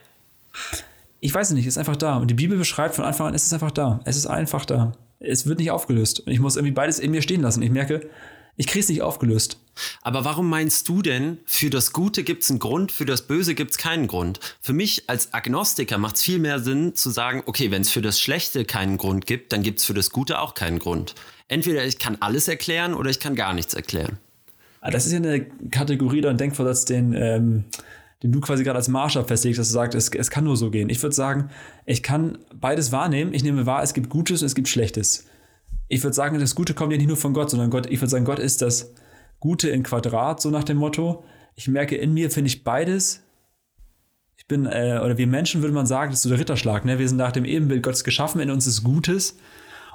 Ich 1.23 1.33
weiß 1.33 1.47
es 1.47 1.53
nicht, 1.53 1.65
es 1.65 1.75
ist 1.75 1.77
einfach 1.77 1.95
da. 1.95 2.17
Und 2.17 2.27
die 2.27 2.33
Bibel 2.33 2.57
beschreibt 2.57 2.95
von 2.95 3.05
Anfang 3.05 3.27
an, 3.27 3.33
es 3.33 3.45
ist 3.45 3.53
einfach 3.53 3.71
da. 3.71 4.01
Es 4.03 4.17
ist 4.17 4.25
einfach 4.25 4.65
da. 4.65 4.91
Es 5.21 5.47
wird 5.47 5.59
nicht 5.59 5.71
aufgelöst. 5.71 6.19
Und 6.19 6.33
ich 6.33 6.41
muss 6.41 6.57
irgendwie 6.57 6.73
beides 6.73 6.99
in 6.99 7.11
mir 7.11 7.21
stehen 7.21 7.39
lassen. 7.39 7.61
Ich 7.61 7.71
merke, 7.71 8.09
ich 8.57 8.67
kriege 8.67 8.81
es 8.81 8.89
nicht 8.89 9.01
aufgelöst. 9.01 9.57
Aber 10.01 10.25
warum 10.25 10.49
meinst 10.49 10.89
du 10.89 11.01
denn, 11.01 11.37
für 11.45 11.69
das 11.69 11.93
Gute 11.93 12.23
gibt 12.23 12.43
es 12.43 12.49
einen 12.49 12.59
Grund, 12.59 12.91
für 12.91 13.05
das 13.05 13.21
Böse 13.21 13.55
gibt 13.55 13.71
es 13.71 13.77
keinen 13.77 14.07
Grund? 14.07 14.41
Für 14.59 14.73
mich 14.73 15.09
als 15.09 15.33
Agnostiker 15.33 15.97
macht 15.97 16.17
es 16.17 16.23
viel 16.23 16.39
mehr 16.39 16.59
Sinn 16.59 16.93
zu 16.93 17.09
sagen, 17.09 17.43
okay, 17.45 17.71
wenn 17.71 17.83
es 17.83 17.89
für 17.89 18.01
das 18.01 18.19
Schlechte 18.19 18.65
keinen 18.65 18.97
Grund 18.97 19.25
gibt, 19.25 19.53
dann 19.53 19.63
gibt 19.63 19.79
es 19.79 19.85
für 19.85 19.93
das 19.93 20.09
Gute 20.09 20.39
auch 20.39 20.55
keinen 20.55 20.79
Grund. 20.79 21.15
Entweder 21.47 21.85
ich 21.85 21.99
kann 21.99 22.17
alles 22.19 22.49
erklären 22.49 22.93
oder 22.93 23.09
ich 23.09 23.21
kann 23.21 23.35
gar 23.35 23.53
nichts 23.53 23.73
erklären. 23.73 24.17
Ah, 24.81 24.91
das 24.91 25.05
ist 25.05 25.13
ja 25.13 25.19
eine 25.19 25.45
Kategorie 25.71 26.19
oder 26.19 26.31
ein 26.31 26.37
Denkversatz, 26.37 26.83
den 26.83 27.13
ähm, 27.13 27.63
den 28.23 28.31
du 28.31 28.39
quasi 28.39 28.63
gerade 28.63 28.77
als 28.77 28.87
Maßstab 28.87 29.27
festlegst, 29.27 29.59
dass 29.59 29.67
du 29.67 29.73
sagst, 29.73 29.95
es, 29.95 30.09
es 30.09 30.29
kann 30.31 30.45
nur 30.45 30.55
so 30.55 30.71
gehen. 30.71 30.89
Ich 30.89 31.03
würde 31.03 31.13
sagen, 31.13 31.49
ich 31.85 32.01
kann 32.01 32.37
beides 32.55 32.93
wahrnehmen. 32.93 33.33
Ich 33.33 33.43
nehme 33.43 33.65
wahr, 33.65 33.83
es 33.83 33.93
gibt 33.93 34.09
Gutes 34.09 34.41
und 34.41 34.45
es 34.45 34.55
gibt 34.55 34.69
Schlechtes. 34.69 35.27
Ich 35.89 36.01
würde 36.03 36.13
sagen, 36.13 36.39
das 36.39 36.55
Gute 36.55 36.73
kommt 36.73 36.93
ja 36.93 36.97
nicht 36.97 37.07
nur 37.07 37.17
von 37.17 37.33
Gott, 37.33 37.49
sondern 37.49 37.69
Gott, 37.69 37.85
ich 37.87 37.99
würde 37.99 38.09
sagen, 38.09 38.23
Gott 38.23 38.39
ist 38.39 38.61
das 38.61 38.93
Gute 39.41 39.69
in 39.69 39.83
Quadrat, 39.83 40.41
so 40.41 40.49
nach 40.49 40.63
dem 40.63 40.77
Motto. 40.77 41.25
Ich 41.55 41.67
merke, 41.67 41.97
in 41.97 42.13
mir 42.13 42.31
finde 42.31 42.47
ich 42.47 42.63
beides. 42.63 43.21
Ich 44.37 44.47
bin, 44.47 44.65
äh, 44.65 45.01
oder 45.03 45.17
wir 45.17 45.27
Menschen 45.27 45.61
würde 45.61 45.73
man 45.73 45.85
sagen, 45.85 46.11
das 46.11 46.19
ist 46.19 46.23
so 46.23 46.29
der 46.29 46.39
Ritterschlag. 46.39 46.85
Ne? 46.85 46.99
Wir 46.99 47.09
sind 47.09 47.17
nach 47.17 47.33
dem 47.33 47.43
Ebenbild 47.43 47.83
Gottes 47.83 48.05
geschaffen, 48.05 48.39
in 48.39 48.51
uns 48.51 48.65
ist 48.67 48.85
Gutes. 48.85 49.37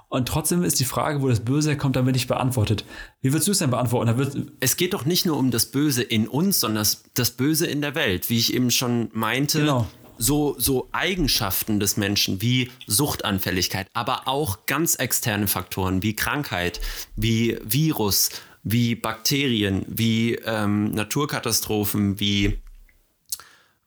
Und 0.08 0.26
trotzdem 0.26 0.64
ist 0.64 0.80
die 0.80 0.86
Frage, 0.86 1.20
wo 1.20 1.28
das 1.28 1.40
Böse 1.40 1.70
herkommt, 1.70 1.94
damit 1.94 2.14
nicht 2.14 2.28
beantwortet. 2.28 2.84
Wie 3.20 3.32
würdest 3.32 3.46
du 3.46 3.52
es 3.52 3.58
denn 3.58 3.70
beantworten? 3.70 4.52
es 4.58 4.76
geht 4.78 4.94
doch 4.94 5.04
nicht 5.04 5.26
nur 5.26 5.36
um 5.36 5.50
das 5.50 5.66
Böse 5.66 6.02
in 6.02 6.26
uns, 6.26 6.60
sondern 6.60 6.80
das, 6.80 7.04
das 7.14 7.32
Böse 7.32 7.66
in 7.66 7.82
der 7.82 7.94
Welt. 7.94 8.30
Wie 8.30 8.38
ich 8.38 8.54
eben 8.54 8.70
schon 8.70 9.10
meinte, 9.12 9.60
genau. 9.60 9.86
so, 10.16 10.56
so 10.58 10.88
Eigenschaften 10.92 11.78
des 11.78 11.98
Menschen 11.98 12.40
wie 12.40 12.70
Suchtanfälligkeit, 12.86 13.86
aber 13.92 14.28
auch 14.28 14.64
ganz 14.64 14.94
externe 14.94 15.46
Faktoren 15.46 16.02
wie 16.02 16.16
Krankheit, 16.16 16.80
wie 17.14 17.58
Virus, 17.62 18.30
wie 18.62 18.94
Bakterien, 18.94 19.84
wie 19.88 20.36
ähm, 20.36 20.90
Naturkatastrophen, 20.92 22.18
wie 22.18 22.58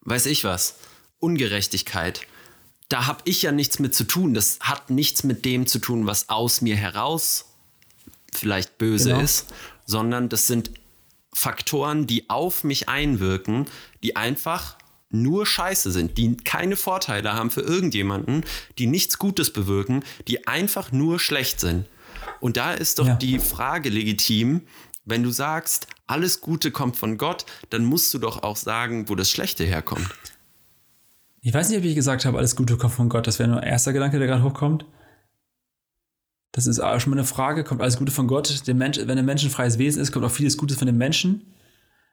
weiß 0.02 0.26
ich 0.26 0.44
was, 0.44 0.76
Ungerechtigkeit 1.18 2.20
da 2.92 3.06
habe 3.06 3.20
ich 3.24 3.42
ja 3.42 3.52
nichts 3.52 3.78
mit 3.78 3.94
zu 3.94 4.04
tun. 4.04 4.34
Das 4.34 4.58
hat 4.60 4.90
nichts 4.90 5.24
mit 5.24 5.44
dem 5.44 5.66
zu 5.66 5.78
tun, 5.78 6.06
was 6.06 6.28
aus 6.28 6.60
mir 6.60 6.76
heraus 6.76 7.46
vielleicht 8.34 8.76
böse 8.78 9.10
Genau. 9.10 9.20
ist, 9.20 9.46
sondern 9.86 10.28
das 10.28 10.46
sind 10.46 10.70
Faktoren, 11.32 12.06
die 12.06 12.28
auf 12.28 12.64
mich 12.64 12.88
einwirken, 12.88 13.66
die 14.02 14.16
einfach 14.16 14.76
nur 15.10 15.46
scheiße 15.46 15.90
sind, 15.90 16.16
die 16.18 16.36
keine 16.36 16.76
Vorteile 16.76 17.32
haben 17.34 17.50
für 17.50 17.60
irgendjemanden, 17.62 18.44
die 18.78 18.86
nichts 18.86 19.18
Gutes 19.18 19.52
bewirken, 19.52 20.04
die 20.28 20.46
einfach 20.46 20.92
nur 20.92 21.18
schlecht 21.20 21.60
sind. 21.60 21.86
Und 22.40 22.56
da 22.56 22.72
ist 22.72 22.98
doch 22.98 23.06
Ja. 23.06 23.14
die 23.14 23.38
Frage 23.38 23.88
legitim, 23.90 24.62
wenn 25.04 25.22
du 25.22 25.30
sagst, 25.30 25.86
alles 26.06 26.40
Gute 26.40 26.70
kommt 26.70 26.96
von 26.96 27.18
Gott, 27.18 27.44
dann 27.70 27.84
musst 27.84 28.12
du 28.14 28.18
doch 28.18 28.42
auch 28.42 28.56
sagen, 28.56 29.08
wo 29.08 29.14
das 29.14 29.30
Schlechte 29.30 29.64
herkommt. 29.64 30.08
Ich 31.44 31.52
weiß 31.52 31.68
nicht, 31.68 31.78
ob 31.78 31.84
ich 31.84 31.94
gesagt 31.96 32.24
habe, 32.24 32.38
alles 32.38 32.54
Gute 32.54 32.76
kommt 32.76 32.94
von 32.94 33.08
Gott. 33.08 33.26
Das 33.26 33.38
wäre 33.38 33.48
nur 33.48 33.60
ein 33.60 33.68
erster 33.68 33.92
Gedanke, 33.92 34.18
der 34.18 34.28
gerade 34.28 34.44
hochkommt. 34.44 34.86
Das 36.52 36.66
ist 36.66 36.78
auch 36.78 37.00
schon 37.00 37.10
mal 37.10 37.16
eine 37.18 37.26
Frage. 37.26 37.64
Kommt 37.64 37.80
alles 37.82 37.96
Gute 37.96 38.12
von 38.12 38.28
Gott? 38.28 38.66
Der 38.66 38.74
Mensch, 38.74 38.98
wenn 39.02 39.18
ein 39.18 39.24
Mensch 39.24 39.42
ein 39.42 39.50
freies 39.50 39.78
Wesen 39.78 40.00
ist, 40.00 40.12
kommt 40.12 40.24
auch 40.24 40.30
vieles 40.30 40.56
Gutes 40.56 40.76
von 40.78 40.86
den 40.86 40.96
Menschen. 40.96 41.52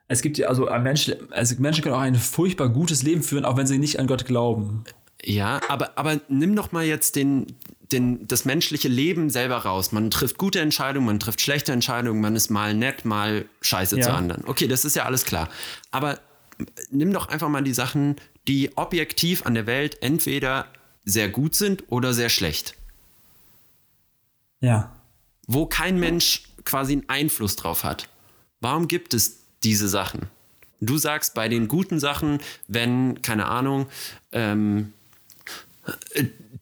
Es 0.08 0.24
gibt 0.24 0.40
ja 0.40 0.48
also 0.48 0.66
Mensch, 0.82 1.12
also 1.30 1.56
Menschen 1.60 1.84
können 1.84 1.94
auch 1.94 2.00
ein 2.00 2.16
furchtbar 2.16 2.70
gutes 2.70 3.04
Leben 3.04 3.22
führen, 3.22 3.46
auch 3.46 3.58
wenn 3.58 3.68
sie 3.68 3.78
nicht 3.78 4.00
an 4.00 4.08
Gott 4.08 4.26
glauben. 4.26 4.84
Ja, 5.24 5.62
aber, 5.68 5.92
aber 5.98 6.20
nimm 6.30 6.56
doch 6.56 6.72
mal 6.72 6.86
jetzt 6.86 7.16
den, 7.16 7.46
den, 7.92 8.26
das 8.26 8.46
menschliche 8.46 8.88
Leben 8.88 9.30
selber 9.30 9.58
raus. 9.58 9.92
Man 9.92 10.10
trifft 10.10 10.40
gute 10.40 10.62
Entscheidungen, 10.62 11.06
man 11.06 11.20
trifft 11.20 11.42
schlechte 11.42 11.74
Entscheidungen, 11.74 12.22
man 12.22 12.36
ist 12.36 12.50
mal 12.50 12.74
nett, 12.74 13.06
mal 13.06 13.46
scheiße 13.62 13.98
Ja. 13.98 14.06
zu 14.06 14.14
anderen. 14.14 14.46
Okay, 14.48 14.68
das 14.68 14.86
ist 14.86 14.96
ja 14.96 15.04
alles 15.04 15.26
klar. 15.26 15.50
Aber 15.92 16.18
nimm 16.90 17.14
doch 17.14 17.28
einfach 17.30 17.50
mal 17.50 17.62
die 17.64 17.74
Sachen, 17.74 18.16
die 18.50 18.76
objektiv 18.76 19.46
an 19.46 19.54
der 19.54 19.68
Welt 19.68 20.02
entweder 20.02 20.66
sehr 21.06 21.30
gut 21.30 21.54
sind 21.54 21.84
oder 21.90 22.16
sehr 22.16 22.30
schlecht. 22.30 22.74
Ja. 24.60 24.92
Wo 25.46 25.68
kein 25.68 26.00
Mensch 26.00 26.44
quasi 26.66 26.94
einen 26.94 27.10
Einfluss 27.10 27.56
drauf 27.56 27.84
hat. 27.84 28.10
Warum 28.60 28.88
gibt 28.88 29.14
es 29.14 29.42
diese 29.64 29.88
Sachen? 29.88 30.22
Du 30.82 30.98
sagst 30.98 31.36
bei 31.36 31.48
den 31.48 31.68
guten 31.68 32.00
Sachen, 32.00 32.40
wenn, 32.68 33.22
keine 33.22 33.46
Ahnung, 33.46 33.86
ähm, 34.32 34.94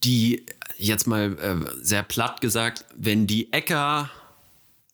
die, 0.04 0.46
jetzt 0.78 1.08
mal 1.08 1.38
äh, 1.40 1.84
sehr 1.84 2.04
platt 2.04 2.42
gesagt, 2.42 2.84
wenn 2.98 3.28
die 3.28 3.54
Äcker 3.54 4.10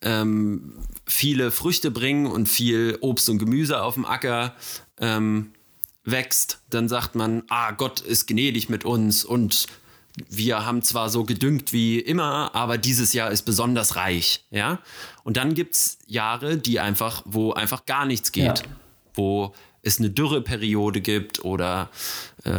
ähm, 0.02 0.78
viele 1.08 1.50
Früchte 1.50 1.90
bringen 1.90 2.28
und 2.28 2.48
viel 2.48 3.00
Obst 3.02 3.30
und 3.30 3.40
Gemüse 3.40 3.82
auf 3.82 3.96
dem 3.96 4.06
Acker 4.06 4.56
ähm, 5.00 5.54
wächst, 6.06 6.60
dann 6.70 6.90
sagt 6.90 7.16
man, 7.16 7.44
ah, 7.50 7.72
Gott 7.72 8.02
ist 8.02 8.28
gnädig 8.28 8.70
mit 8.70 8.86
uns 8.86 9.24
und 9.24 9.68
wir 10.30 10.66
haben 10.66 10.84
zwar 10.84 11.10
so 11.10 11.24
gedüngt 11.24 11.74
wie 11.74 12.00
immer, 12.00 12.54
aber 12.54 12.78
dieses 12.78 13.14
Jahr 13.14 13.32
ist 13.32 13.44
besonders 13.44 13.96
reich, 13.96 14.46
ja. 14.52 14.80
Und 15.24 15.38
dann 15.38 15.56
gibt 15.56 15.74
es 15.74 15.98
Jahre, 16.06 16.58
die 16.58 16.80
einfach, 16.80 17.24
wo 17.26 17.54
einfach 17.54 17.86
gar 17.86 18.06
nichts 18.06 18.32
geht, 18.32 18.60
Ja. 18.60 18.66
wo 19.16 19.54
es 19.82 20.00
eine 20.00 20.10
Dürreperiode 20.12 21.02
gibt 21.02 21.44
oder 21.44 21.90
äh, 22.44 22.52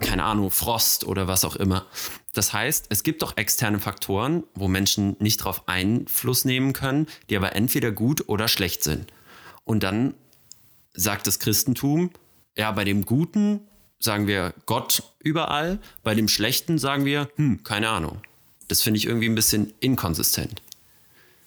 keine 0.00 0.24
Ahnung, 0.24 0.50
Frost 0.50 1.04
oder 1.04 1.28
was 1.28 1.44
auch 1.44 1.54
immer. 1.56 1.86
Das 2.32 2.52
heißt, 2.52 2.86
es 2.88 3.02
gibt 3.02 3.22
doch 3.22 3.36
externe 3.36 3.78
Faktoren, 3.78 4.42
wo 4.54 4.66
Menschen 4.66 5.14
nicht 5.20 5.40
darauf 5.40 5.68
Einfluss 5.68 6.44
nehmen 6.44 6.72
können, 6.72 7.06
die 7.28 7.36
aber 7.36 7.54
entweder 7.54 7.92
gut 7.92 8.28
oder 8.28 8.48
schlecht 8.48 8.82
sind. 8.82 9.12
Und 9.64 9.82
dann 9.82 10.14
sagt 10.94 11.26
das 11.26 11.38
Christentum, 11.38 12.10
ja, 12.56 12.70
bei 12.72 12.84
dem 12.84 13.04
Guten 13.04 13.60
sagen 13.98 14.26
wir 14.26 14.52
Gott 14.66 15.02
überall, 15.20 15.78
bei 16.02 16.14
dem 16.14 16.28
Schlechten 16.28 16.78
sagen 16.78 17.04
wir, 17.04 17.28
hm, 17.36 17.62
keine 17.62 17.88
Ahnung. 17.88 18.18
Das 18.68 18.82
finde 18.82 18.98
ich 18.98 19.06
irgendwie 19.06 19.28
ein 19.28 19.34
bisschen 19.34 19.72
inkonsistent. 19.80 20.62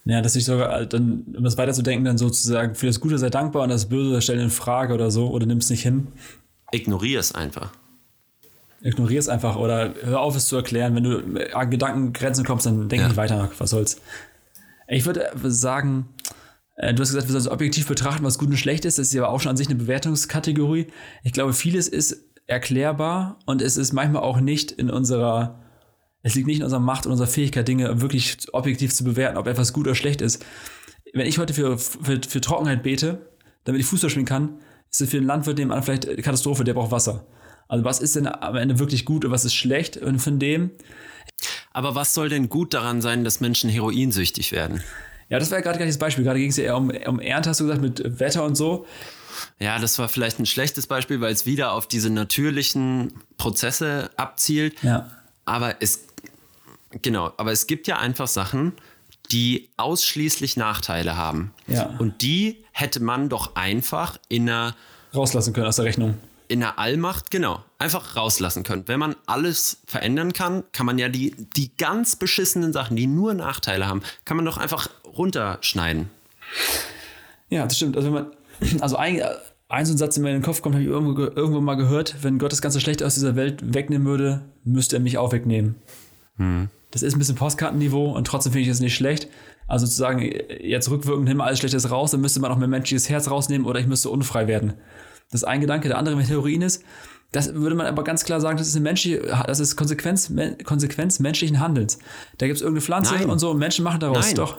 Ja, 0.04 0.22
dass 0.22 0.36
ich 0.36 0.44
sogar, 0.44 0.82
äh, 0.82 0.86
dann, 0.86 1.24
um 1.36 1.42
das 1.42 1.58
weiterzudenken, 1.58 2.04
dann 2.04 2.16
sozusagen 2.18 2.74
für 2.76 2.86
das 2.86 3.00
Gute 3.00 3.18
sei 3.18 3.28
dankbar 3.28 3.64
und 3.64 3.70
das 3.70 3.88
Böse 3.88 4.22
stellen 4.22 4.40
in 4.40 4.50
Frage 4.50 4.94
oder 4.94 5.10
so 5.10 5.28
oder 5.30 5.46
nimm 5.46 5.58
es 5.58 5.68
nicht 5.68 5.82
hin. 5.82 6.06
Ignoriere 6.70 7.20
es 7.20 7.34
einfach. 7.34 7.72
Ignorier 8.82 9.18
es 9.18 9.28
einfach 9.28 9.56
oder 9.56 9.94
hör 10.02 10.20
auf, 10.20 10.36
es 10.36 10.46
zu 10.46 10.56
erklären. 10.56 10.94
Wenn 10.94 11.02
du 11.02 11.54
an 11.56 11.70
Gedankengrenzen 11.70 12.44
kommst, 12.44 12.66
dann 12.66 12.88
denk 12.88 13.02
Ja. 13.02 13.08
nicht 13.08 13.16
weiter. 13.16 13.50
Was 13.58 13.70
soll's. 13.70 14.00
Ich 14.86 15.04
würde 15.06 15.28
sagen, 15.50 16.08
äh, 16.76 16.94
du 16.94 17.02
hast 17.02 17.10
gesagt, 17.10 17.26
wir 17.26 17.32
sollen 17.32 17.44
es 17.44 17.50
objektiv 17.50 17.88
betrachten, 17.88 18.24
was 18.24 18.38
gut 18.38 18.48
und 18.48 18.56
schlecht 18.56 18.84
ist. 18.84 18.98
Das 18.98 19.08
ist 19.08 19.14
ja 19.14 19.24
aber 19.24 19.32
auch 19.32 19.40
schon 19.40 19.50
an 19.50 19.56
sich 19.56 19.68
eine 19.68 19.76
Bewertungskategorie. 19.76 20.86
Ich 21.24 21.32
glaube, 21.32 21.52
vieles 21.52 21.88
ist 21.88 22.24
erklärbar 22.46 23.38
und 23.46 23.62
es 23.62 23.76
ist 23.76 23.92
manchmal 23.92 24.22
auch 24.22 24.40
nicht 24.40 24.70
in 24.72 24.90
unserer, 24.90 25.62
es 26.22 26.34
liegt 26.34 26.46
nicht 26.46 26.58
in 26.58 26.64
unserer 26.64 26.80
Macht 26.80 27.06
und 27.06 27.12
unserer 27.12 27.28
Fähigkeit, 27.28 27.66
Dinge 27.66 28.00
wirklich 28.00 28.36
objektiv 28.52 28.94
zu 28.94 29.04
bewerten, 29.04 29.36
ob 29.36 29.46
etwas 29.46 29.72
gut 29.72 29.86
oder 29.86 29.94
schlecht 29.94 30.20
ist. 30.20 30.44
Wenn 31.12 31.26
ich 31.26 31.38
heute 31.38 31.54
für, 31.54 31.78
für, 31.78 32.20
für 32.26 32.40
Trockenheit 32.40 32.82
bete, 32.82 33.30
damit 33.64 33.80
ich 33.80 33.86
Fußball 33.86 34.10
spielen 34.10 34.26
kann, 34.26 34.60
ist 34.90 35.00
es 35.00 35.10
für 35.10 35.16
einen 35.16 35.26
Landwirt 35.26 35.58
nebenan 35.58 35.82
vielleicht 35.82 36.06
eine 36.06 36.22
Katastrophe, 36.22 36.62
der 36.62 36.74
braucht 36.74 36.92
Wasser. 36.92 37.26
Also 37.68 37.84
was 37.84 38.00
ist 38.00 38.14
denn 38.14 38.28
am 38.28 38.54
Ende 38.54 38.78
wirklich 38.78 39.04
gut 39.04 39.24
und 39.24 39.32
was 39.32 39.44
ist 39.44 39.54
schlecht 39.54 39.96
und 39.96 40.20
von 40.20 40.38
dem? 40.38 40.70
Aber 41.72 41.94
was 41.94 42.14
soll 42.14 42.28
denn 42.28 42.48
gut 42.48 42.74
daran 42.74 43.02
sein, 43.02 43.24
dass 43.24 43.40
Menschen 43.40 43.68
heroinsüchtig 43.68 44.52
werden? 44.52 44.82
Ja, 45.28 45.38
das 45.38 45.50
war 45.50 45.58
ja 45.58 45.62
gerade 45.62 45.78
gar 45.78 45.84
nicht 45.84 45.94
das 45.94 46.00
Beispiel. 46.00 46.24
Gerade 46.24 46.38
ging 46.38 46.50
es 46.50 46.56
ja 46.56 46.64
eher 46.64 46.76
um, 46.76 46.90
um 46.90 47.20
Ernte, 47.20 47.50
hast 47.50 47.60
du 47.60 47.64
gesagt, 47.64 47.82
mit 47.82 48.20
Wetter 48.20 48.44
und 48.44 48.54
so. 48.54 48.86
Ja, 49.58 49.78
das 49.78 49.98
war 49.98 50.08
vielleicht 50.08 50.38
ein 50.38 50.46
schlechtes 50.46 50.86
Beispiel, 50.86 51.20
weil 51.20 51.32
es 51.32 51.46
wieder 51.46 51.72
auf 51.72 51.86
diese 51.86 52.10
natürlichen 52.10 53.12
Prozesse 53.36 54.10
abzielt. 54.16 54.82
Ja. 54.82 55.10
Aber 55.44 55.76
es, 55.80 56.04
genau, 57.02 57.32
aber 57.36 57.52
es 57.52 57.66
gibt 57.66 57.86
ja 57.86 57.98
einfach 57.98 58.28
Sachen, 58.28 58.72
die 59.32 59.68
ausschließlich 59.76 60.56
Nachteile 60.56 61.16
haben. 61.16 61.52
Ja. 61.66 61.94
Und 61.98 62.22
die 62.22 62.64
hätte 62.72 63.00
man 63.00 63.28
doch 63.28 63.56
einfach 63.56 64.18
in 64.28 64.48
einer, 64.48 64.76
Rauslassen 65.14 65.52
können 65.52 65.66
aus 65.66 65.76
der 65.76 65.86
Rechnung. 65.86 66.14
In 66.48 66.62
einer 66.62 66.78
Allmacht, 66.78 67.30
genau, 67.30 67.62
einfach 67.78 68.16
rauslassen 68.16 68.62
können. 68.62 68.84
Wenn 68.86 68.98
man 69.00 69.16
alles 69.26 69.78
verändern 69.86 70.32
kann, 70.32 70.64
kann 70.72 70.86
man 70.86 70.98
ja 70.98 71.08
die, 71.08 71.34
die 71.56 71.70
ganz 71.76 72.16
beschissenen 72.16 72.72
Sachen, 72.72 72.96
die 72.96 73.06
nur 73.06 73.34
Nachteile 73.34 73.86
haben, 73.86 74.02
kann 74.24 74.36
man 74.36 74.46
doch 74.46 74.56
einfach 74.58 74.88
runterschneiden. 75.04 76.08
Ja, 77.48 77.64
das 77.64 77.76
stimmt. 77.76 77.96
Also 77.96 78.08
wenn 78.12 78.14
man, 78.24 78.30
also 78.80 78.96
ein, 78.96 79.20
ein 79.68 79.86
so 79.86 79.92
ein 79.94 79.98
Satz, 79.98 80.14
der 80.14 80.22
mir 80.24 80.30
in 80.30 80.36
den 80.36 80.42
Kopf 80.42 80.62
kommt, 80.62 80.74
habe 80.74 80.82
ich 80.84 80.90
irgendwo, 80.90 81.14
ge- 81.14 81.32
irgendwo 81.34 81.60
mal 81.60 81.74
gehört, 81.74 82.16
wenn 82.22 82.38
Gott 82.38 82.52
das 82.52 82.62
ganze 82.62 82.80
Schlechte 82.80 83.06
aus 83.06 83.14
dieser 83.14 83.36
Welt 83.36 83.74
wegnehmen 83.74 84.06
würde, 84.06 84.42
müsste 84.64 84.96
er 84.96 85.00
mich 85.00 85.18
auch 85.18 85.32
wegnehmen. 85.32 85.76
Das 86.90 87.02
ist 87.02 87.14
ein 87.14 87.18
bisschen 87.18 87.34
Postkartenniveau 87.36 88.12
und 88.14 88.26
trotzdem 88.26 88.52
finde 88.52 88.64
ich 88.64 88.68
es 88.68 88.80
nicht 88.80 88.94
schlecht. 88.94 89.28
Also 89.68 89.86
zu 89.86 89.94
sagen, 89.94 90.20
jetzt 90.60 90.90
rückwirkend 90.90 91.28
wir 91.28 91.42
alles 91.44 91.58
Schlechtes 91.58 91.90
raus, 91.90 92.10
dann 92.12 92.20
müsste 92.20 92.40
man 92.40 92.52
auch 92.52 92.56
mein 92.58 92.70
menschliches 92.70 93.08
Herz 93.08 93.30
rausnehmen 93.30 93.66
oder 93.66 93.80
ich 93.80 93.86
müsste 93.86 94.10
unfrei 94.10 94.46
werden. 94.46 94.74
Das 95.30 95.42
ist 95.42 95.44
ein 95.48 95.60
Gedanke. 95.60 95.88
Der 95.88 95.98
andere 95.98 96.16
mit 96.16 96.28
Heroin 96.28 96.62
ist, 96.62 96.82
das 97.32 97.54
würde 97.54 97.74
man 97.74 97.86
aber 97.86 98.04
ganz 98.04 98.24
klar 98.24 98.40
sagen, 98.40 98.56
das 98.56 98.68
ist 98.68 98.76
eine 98.76 98.84
menschliche, 98.84 99.18
das 99.46 99.60
ist 99.60 99.76
Konsequenz, 99.76 100.32
Konsequenz 100.64 101.18
menschlichen 101.18 101.60
Handelns. 101.60 101.98
Da 102.38 102.46
gibt 102.46 102.56
es 102.56 102.62
irgendeine 102.62 102.82
Pflanze 102.82 103.14
Nein. 103.14 103.28
und 103.28 103.38
so 103.38 103.50
und 103.50 103.58
Menschen 103.58 103.84
machen 103.84 104.00
daraus. 104.00 104.26
Nein. 104.26 104.36
Doch. 104.36 104.58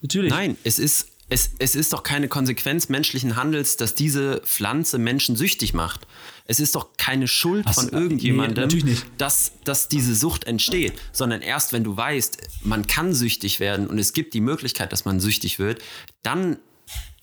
Natürlich. 0.00 0.30
Nein, 0.30 0.56
es 0.62 0.78
ist, 0.78 1.08
es, 1.28 1.50
es 1.58 1.74
ist 1.74 1.92
doch 1.92 2.02
keine 2.02 2.28
Konsequenz 2.28 2.88
menschlichen 2.88 3.36
Handels, 3.36 3.76
dass 3.76 3.94
diese 3.94 4.40
Pflanze 4.44 4.98
Menschen 4.98 5.36
süchtig 5.36 5.74
macht. 5.74 6.06
Es 6.46 6.60
ist 6.60 6.74
doch 6.76 6.96
keine 6.96 7.28
Schuld 7.28 7.66
Ach 7.68 7.74
von 7.74 7.86
nee, 7.86 7.98
irgendjemandem, 7.98 8.68
nicht. 8.68 9.04
Dass, 9.18 9.52
dass 9.64 9.88
diese 9.88 10.14
Sucht 10.14 10.44
entsteht, 10.44 10.94
sondern 11.12 11.42
erst 11.42 11.74
wenn 11.74 11.84
du 11.84 11.96
weißt, 11.96 12.38
man 12.62 12.86
kann 12.86 13.12
süchtig 13.12 13.60
werden 13.60 13.86
und 13.86 13.98
es 13.98 14.14
gibt 14.14 14.32
die 14.32 14.40
Möglichkeit, 14.40 14.92
dass 14.92 15.04
man 15.04 15.20
süchtig 15.20 15.58
wird, 15.58 15.82
dann 16.22 16.56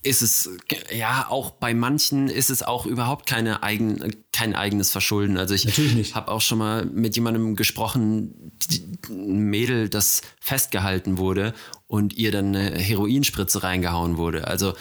ist 0.06 0.22
es, 0.22 0.48
ja, 0.94 1.26
auch 1.28 1.50
bei 1.50 1.74
manchen 1.74 2.28
ist 2.28 2.48
es 2.50 2.62
auch 2.62 2.86
überhaupt 2.86 3.26
keine 3.26 3.62
eigen, 3.62 4.14
kein 4.32 4.54
eigenes 4.54 4.90
Verschulden. 4.90 5.36
Also 5.36 5.54
ich 5.54 6.14
habe 6.14 6.30
auch 6.30 6.40
schon 6.40 6.58
mal 6.58 6.86
mit 6.86 7.16
jemandem 7.16 7.56
gesprochen, 7.56 8.52
die, 8.70 8.84
ein 9.10 9.38
Mädel, 9.50 9.88
das 9.88 10.22
festgehalten 10.40 11.18
wurde 11.18 11.54
und 11.86 12.14
ihr 12.14 12.30
dann 12.32 12.54
eine 12.54 12.78
Heroinspritze 12.78 13.62
reingehauen 13.62 14.16
wurde. 14.16 14.46
Also 14.46 14.74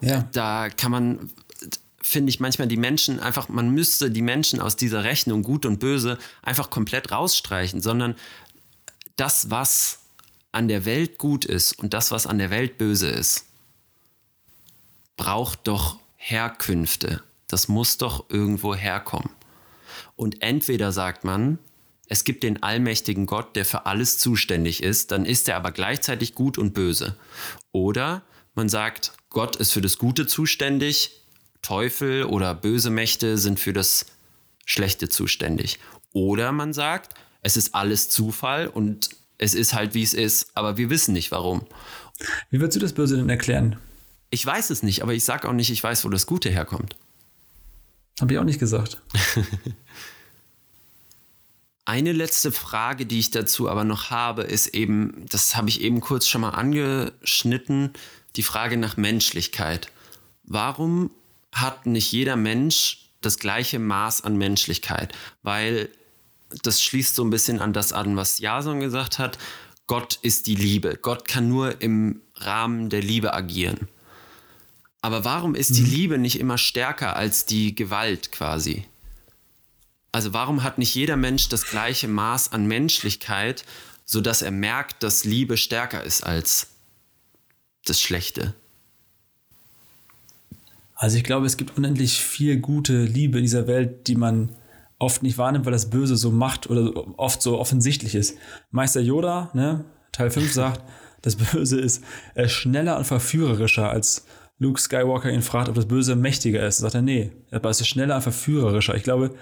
Ja. 0.00 0.28
da 0.32 0.68
kann 0.70 0.90
man, 0.90 1.30
finde 2.02 2.30
ich 2.30 2.40
manchmal 2.40 2.68
die 2.68 2.76
Menschen 2.76 3.20
einfach, 3.20 3.48
man 3.48 3.70
müsste 3.70 4.10
die 4.10 4.22
Menschen 4.22 4.60
aus 4.60 4.76
dieser 4.76 5.04
Rechnung 5.04 5.42
gut 5.42 5.66
und 5.66 5.78
böse 5.78 6.18
einfach 6.42 6.70
komplett 6.70 7.12
rausstreichen, 7.12 7.80
sondern 7.80 8.14
das, 9.16 9.50
was 9.50 10.00
an 10.52 10.68
der 10.68 10.84
Welt 10.84 11.18
gut 11.18 11.44
ist 11.44 11.78
und 11.78 11.94
das, 11.94 12.10
was 12.10 12.26
an 12.26 12.38
der 12.38 12.50
Welt 12.50 12.78
böse 12.78 13.08
ist, 13.08 13.46
braucht 15.16 15.66
doch 15.66 15.98
Herkünfte. 16.16 17.22
Das 17.48 17.68
muss 17.68 17.98
doch 17.98 18.30
irgendwo 18.30 18.74
herkommen. 18.74 19.30
Und 20.16 20.42
entweder 20.42 20.92
sagt 20.92 21.24
man, 21.24 21.58
es 22.08 22.24
gibt 22.24 22.42
den 22.42 22.62
allmächtigen 22.62 23.26
Gott, 23.26 23.56
der 23.56 23.64
für 23.64 23.86
alles 23.86 24.18
zuständig 24.18 24.82
ist, 24.82 25.10
dann 25.10 25.24
ist 25.24 25.48
er 25.48 25.56
aber 25.56 25.72
gleichzeitig 25.72 26.34
gut 26.34 26.58
und 26.58 26.74
böse. 26.74 27.16
Oder 27.72 28.22
man 28.54 28.68
sagt, 28.68 29.12
Gott 29.30 29.56
ist 29.56 29.72
für 29.72 29.80
das 29.80 29.98
Gute 29.98 30.26
zuständig, 30.26 31.20
Teufel 31.62 32.24
oder 32.24 32.54
böse 32.54 32.90
Mächte 32.90 33.38
sind 33.38 33.58
für 33.58 33.72
das 33.72 34.06
Schlechte 34.66 35.08
zuständig. 35.08 35.78
Oder 36.12 36.52
man 36.52 36.72
sagt, 36.72 37.14
es 37.42 37.56
ist 37.56 37.74
alles 37.74 38.10
Zufall 38.10 38.68
und 38.68 39.10
es 39.38 39.54
ist 39.54 39.74
halt, 39.74 39.94
wie 39.94 40.02
es 40.02 40.14
ist, 40.14 40.48
aber 40.54 40.76
wir 40.76 40.90
wissen 40.90 41.12
nicht 41.12 41.30
warum. 41.30 41.66
Wie 42.50 42.60
würdest 42.60 42.76
du 42.76 42.80
das 42.80 42.92
Böse 42.92 43.16
denn 43.16 43.28
erklären? 43.28 43.76
Ich 44.34 44.44
weiß 44.44 44.70
es 44.70 44.82
nicht, 44.82 45.04
aber 45.04 45.14
ich 45.14 45.22
sage 45.22 45.48
auch 45.48 45.52
nicht, 45.52 45.70
ich 45.70 45.80
weiß, 45.80 46.04
wo 46.04 46.08
das 46.08 46.26
Gute 46.26 46.50
herkommt. 46.50 46.96
Habe 48.20 48.32
ich 48.32 48.38
auch 48.40 48.44
nicht 48.44 48.58
gesagt. 48.58 49.00
Eine 51.84 52.10
letzte 52.10 52.50
Frage, 52.50 53.06
die 53.06 53.20
ich 53.20 53.30
dazu 53.30 53.70
aber 53.70 53.84
noch 53.84 54.10
habe, 54.10 54.42
ist 54.42 54.74
eben, 54.74 55.24
das 55.28 55.54
habe 55.54 55.68
ich 55.68 55.82
eben 55.82 56.00
kurz 56.00 56.26
schon 56.26 56.40
mal 56.40 56.50
angeschnitten, 56.50 57.92
die 58.34 58.42
Frage 58.42 58.76
nach 58.76 58.96
Menschlichkeit. 58.96 59.92
Warum 60.42 61.12
hat 61.52 61.86
nicht 61.86 62.10
jeder 62.10 62.34
Mensch 62.34 63.10
das 63.20 63.38
gleiche 63.38 63.78
Maß 63.78 64.24
an 64.24 64.36
Menschlichkeit? 64.36 65.16
Weil 65.44 65.90
das 66.64 66.82
schließt 66.82 67.14
so 67.14 67.22
ein 67.22 67.30
bisschen 67.30 67.60
an 67.60 67.72
das 67.72 67.92
an, 67.92 68.16
was 68.16 68.40
Jason 68.40 68.80
gesagt 68.80 69.20
hat. 69.20 69.38
Gott 69.86 70.18
ist 70.22 70.48
die 70.48 70.56
Liebe. 70.56 70.98
Gott 71.00 71.28
kann 71.28 71.48
nur 71.48 71.80
im 71.82 72.20
Rahmen 72.34 72.90
der 72.90 73.00
Liebe 73.00 73.32
agieren. 73.32 73.86
Aber 75.04 75.22
warum 75.22 75.54
ist 75.54 75.76
die 75.76 75.82
mhm. 75.82 75.90
Liebe 75.90 76.18
nicht 76.18 76.40
immer 76.40 76.56
stärker 76.56 77.14
als 77.14 77.44
die 77.44 77.74
Gewalt 77.74 78.32
quasi? 78.32 78.86
Also 80.12 80.32
warum 80.32 80.62
hat 80.62 80.78
nicht 80.78 80.94
jeder 80.94 81.18
Mensch 81.18 81.50
das 81.50 81.66
gleiche 81.66 82.08
Maß 82.08 82.52
an 82.52 82.64
Menschlichkeit, 82.64 83.66
sodass 84.06 84.40
er 84.40 84.50
merkt, 84.50 85.02
dass 85.02 85.26
Liebe 85.26 85.58
stärker 85.58 86.02
ist 86.02 86.22
als 86.22 86.68
das 87.84 88.00
Schlechte? 88.00 88.54
Also 90.94 91.18
ich 91.18 91.24
glaube, 91.24 91.44
es 91.44 91.58
gibt 91.58 91.76
unendlich 91.76 92.22
viel 92.22 92.56
gute 92.56 93.04
Liebe 93.04 93.36
in 93.36 93.44
dieser 93.44 93.66
Welt, 93.66 94.08
die 94.08 94.16
man 94.16 94.56
oft 94.98 95.22
nicht 95.22 95.36
wahrnimmt, 95.36 95.66
weil 95.66 95.72
das 95.72 95.90
Böse 95.90 96.16
so 96.16 96.30
macht 96.30 96.70
oder 96.70 97.18
oft 97.18 97.42
so 97.42 97.58
offensichtlich 97.58 98.14
ist. 98.14 98.38
Meister 98.70 99.02
Yoda, 99.02 99.50
ne, 99.52 99.84
Teil 100.12 100.30
5 100.30 100.50
sagt, 100.50 100.80
das 101.20 101.36
Böse 101.36 101.78
ist 101.78 102.02
äh, 102.34 102.48
schneller 102.48 102.96
und 102.96 103.04
verführerischer 103.04 103.90
als 103.90 104.24
Luke 104.58 104.80
Skywalker 104.80 105.30
ihn 105.30 105.42
fragt, 105.42 105.68
ob 105.68 105.74
das 105.74 105.86
Böse 105.86 106.16
mächtiger 106.16 106.66
ist. 106.66 106.78
Sagt 106.78 106.94
er, 106.94 107.02
nee, 107.02 107.32
aber 107.50 107.70
es 107.70 107.80
ist 107.80 107.88
schneller 107.88 108.20
verführerischer. 108.20 108.94
Ich 108.94 109.02
glaube, 109.02 109.34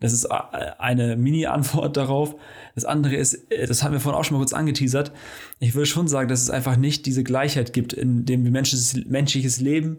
das 0.00 0.12
ist 0.12 0.26
eine 0.26 1.16
Mini-Antwort 1.16 1.96
darauf. 1.96 2.34
Das 2.74 2.84
andere 2.84 3.16
ist, 3.16 3.50
äh, 3.50 3.66
das 3.66 3.82
haben 3.82 3.92
wir 3.92 4.00
vorhin 4.00 4.18
auch 4.18 4.24
schon 4.24 4.36
mal 4.36 4.40
kurz 4.40 4.52
angeteasert. 4.52 5.12
Ich 5.58 5.74
würde 5.74 5.86
schon 5.86 6.08
sagen, 6.08 6.28
dass 6.28 6.42
es 6.42 6.50
einfach 6.50 6.76
nicht 6.76 7.06
diese 7.06 7.24
Gleichheit 7.24 7.72
gibt, 7.72 7.92
in 7.92 8.26
dem 8.26 8.42
menschliches 8.42 9.60
Leben 9.60 9.98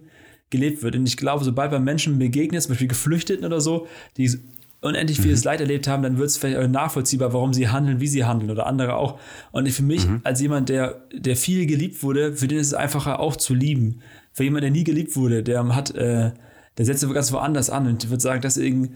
gelebt 0.49 0.83
wird. 0.83 0.95
Und 0.95 1.07
ich 1.07 1.17
glaube, 1.17 1.43
sobald 1.43 1.71
man 1.71 1.83
Menschen 1.83 2.19
begegnet, 2.19 2.61
zum 2.61 2.71
Beispiel 2.71 2.87
Geflüchteten 2.87 3.45
oder 3.45 3.59
so, 3.59 3.87
die 4.17 4.39
unendlich 4.81 5.19
vieles 5.19 5.43
mhm. 5.43 5.45
Leid 5.45 5.61
erlebt 5.61 5.87
haben, 5.87 6.03
dann 6.03 6.17
wird 6.17 6.29
es 6.29 6.37
vielleicht 6.37 6.57
auch 6.59 6.67
nachvollziehbar, 6.67 7.33
warum 7.33 7.53
sie 7.53 7.69
handeln, 7.69 7.99
wie 7.99 8.07
sie 8.07 8.25
handeln 8.25 8.51
oder 8.51 8.67
andere 8.67 8.95
auch. 8.95 9.19
Und 9.51 9.67
für 9.69 9.83
mich, 9.83 10.07
mhm. 10.07 10.21
als 10.23 10.39
jemand, 10.39 10.69
der, 10.69 11.07
der 11.13 11.35
viel 11.35 11.65
geliebt 11.65 12.03
wurde, 12.03 12.33
für 12.33 12.47
den 12.47 12.59
ist 12.59 12.67
es 12.67 12.73
einfacher 12.73 13.19
auch 13.19 13.35
zu 13.35 13.55
lieben. 13.55 14.01
Für 14.37 14.43
jemand, 14.43 14.61
der 14.61 14.69
nie 14.69 14.83
geliebt 14.83 15.15
wurde, 15.15 15.41
der 15.41 15.67
hat, 15.75 15.95
äh, 15.95 16.29
der 16.77 16.85
setzt 16.85 17.11
ganz 17.11 17.31
woanders 17.31 17.71
an 17.71 17.87
und 17.87 18.11
würde 18.11 18.21
sagen, 18.21 18.39
deswegen 18.39 18.91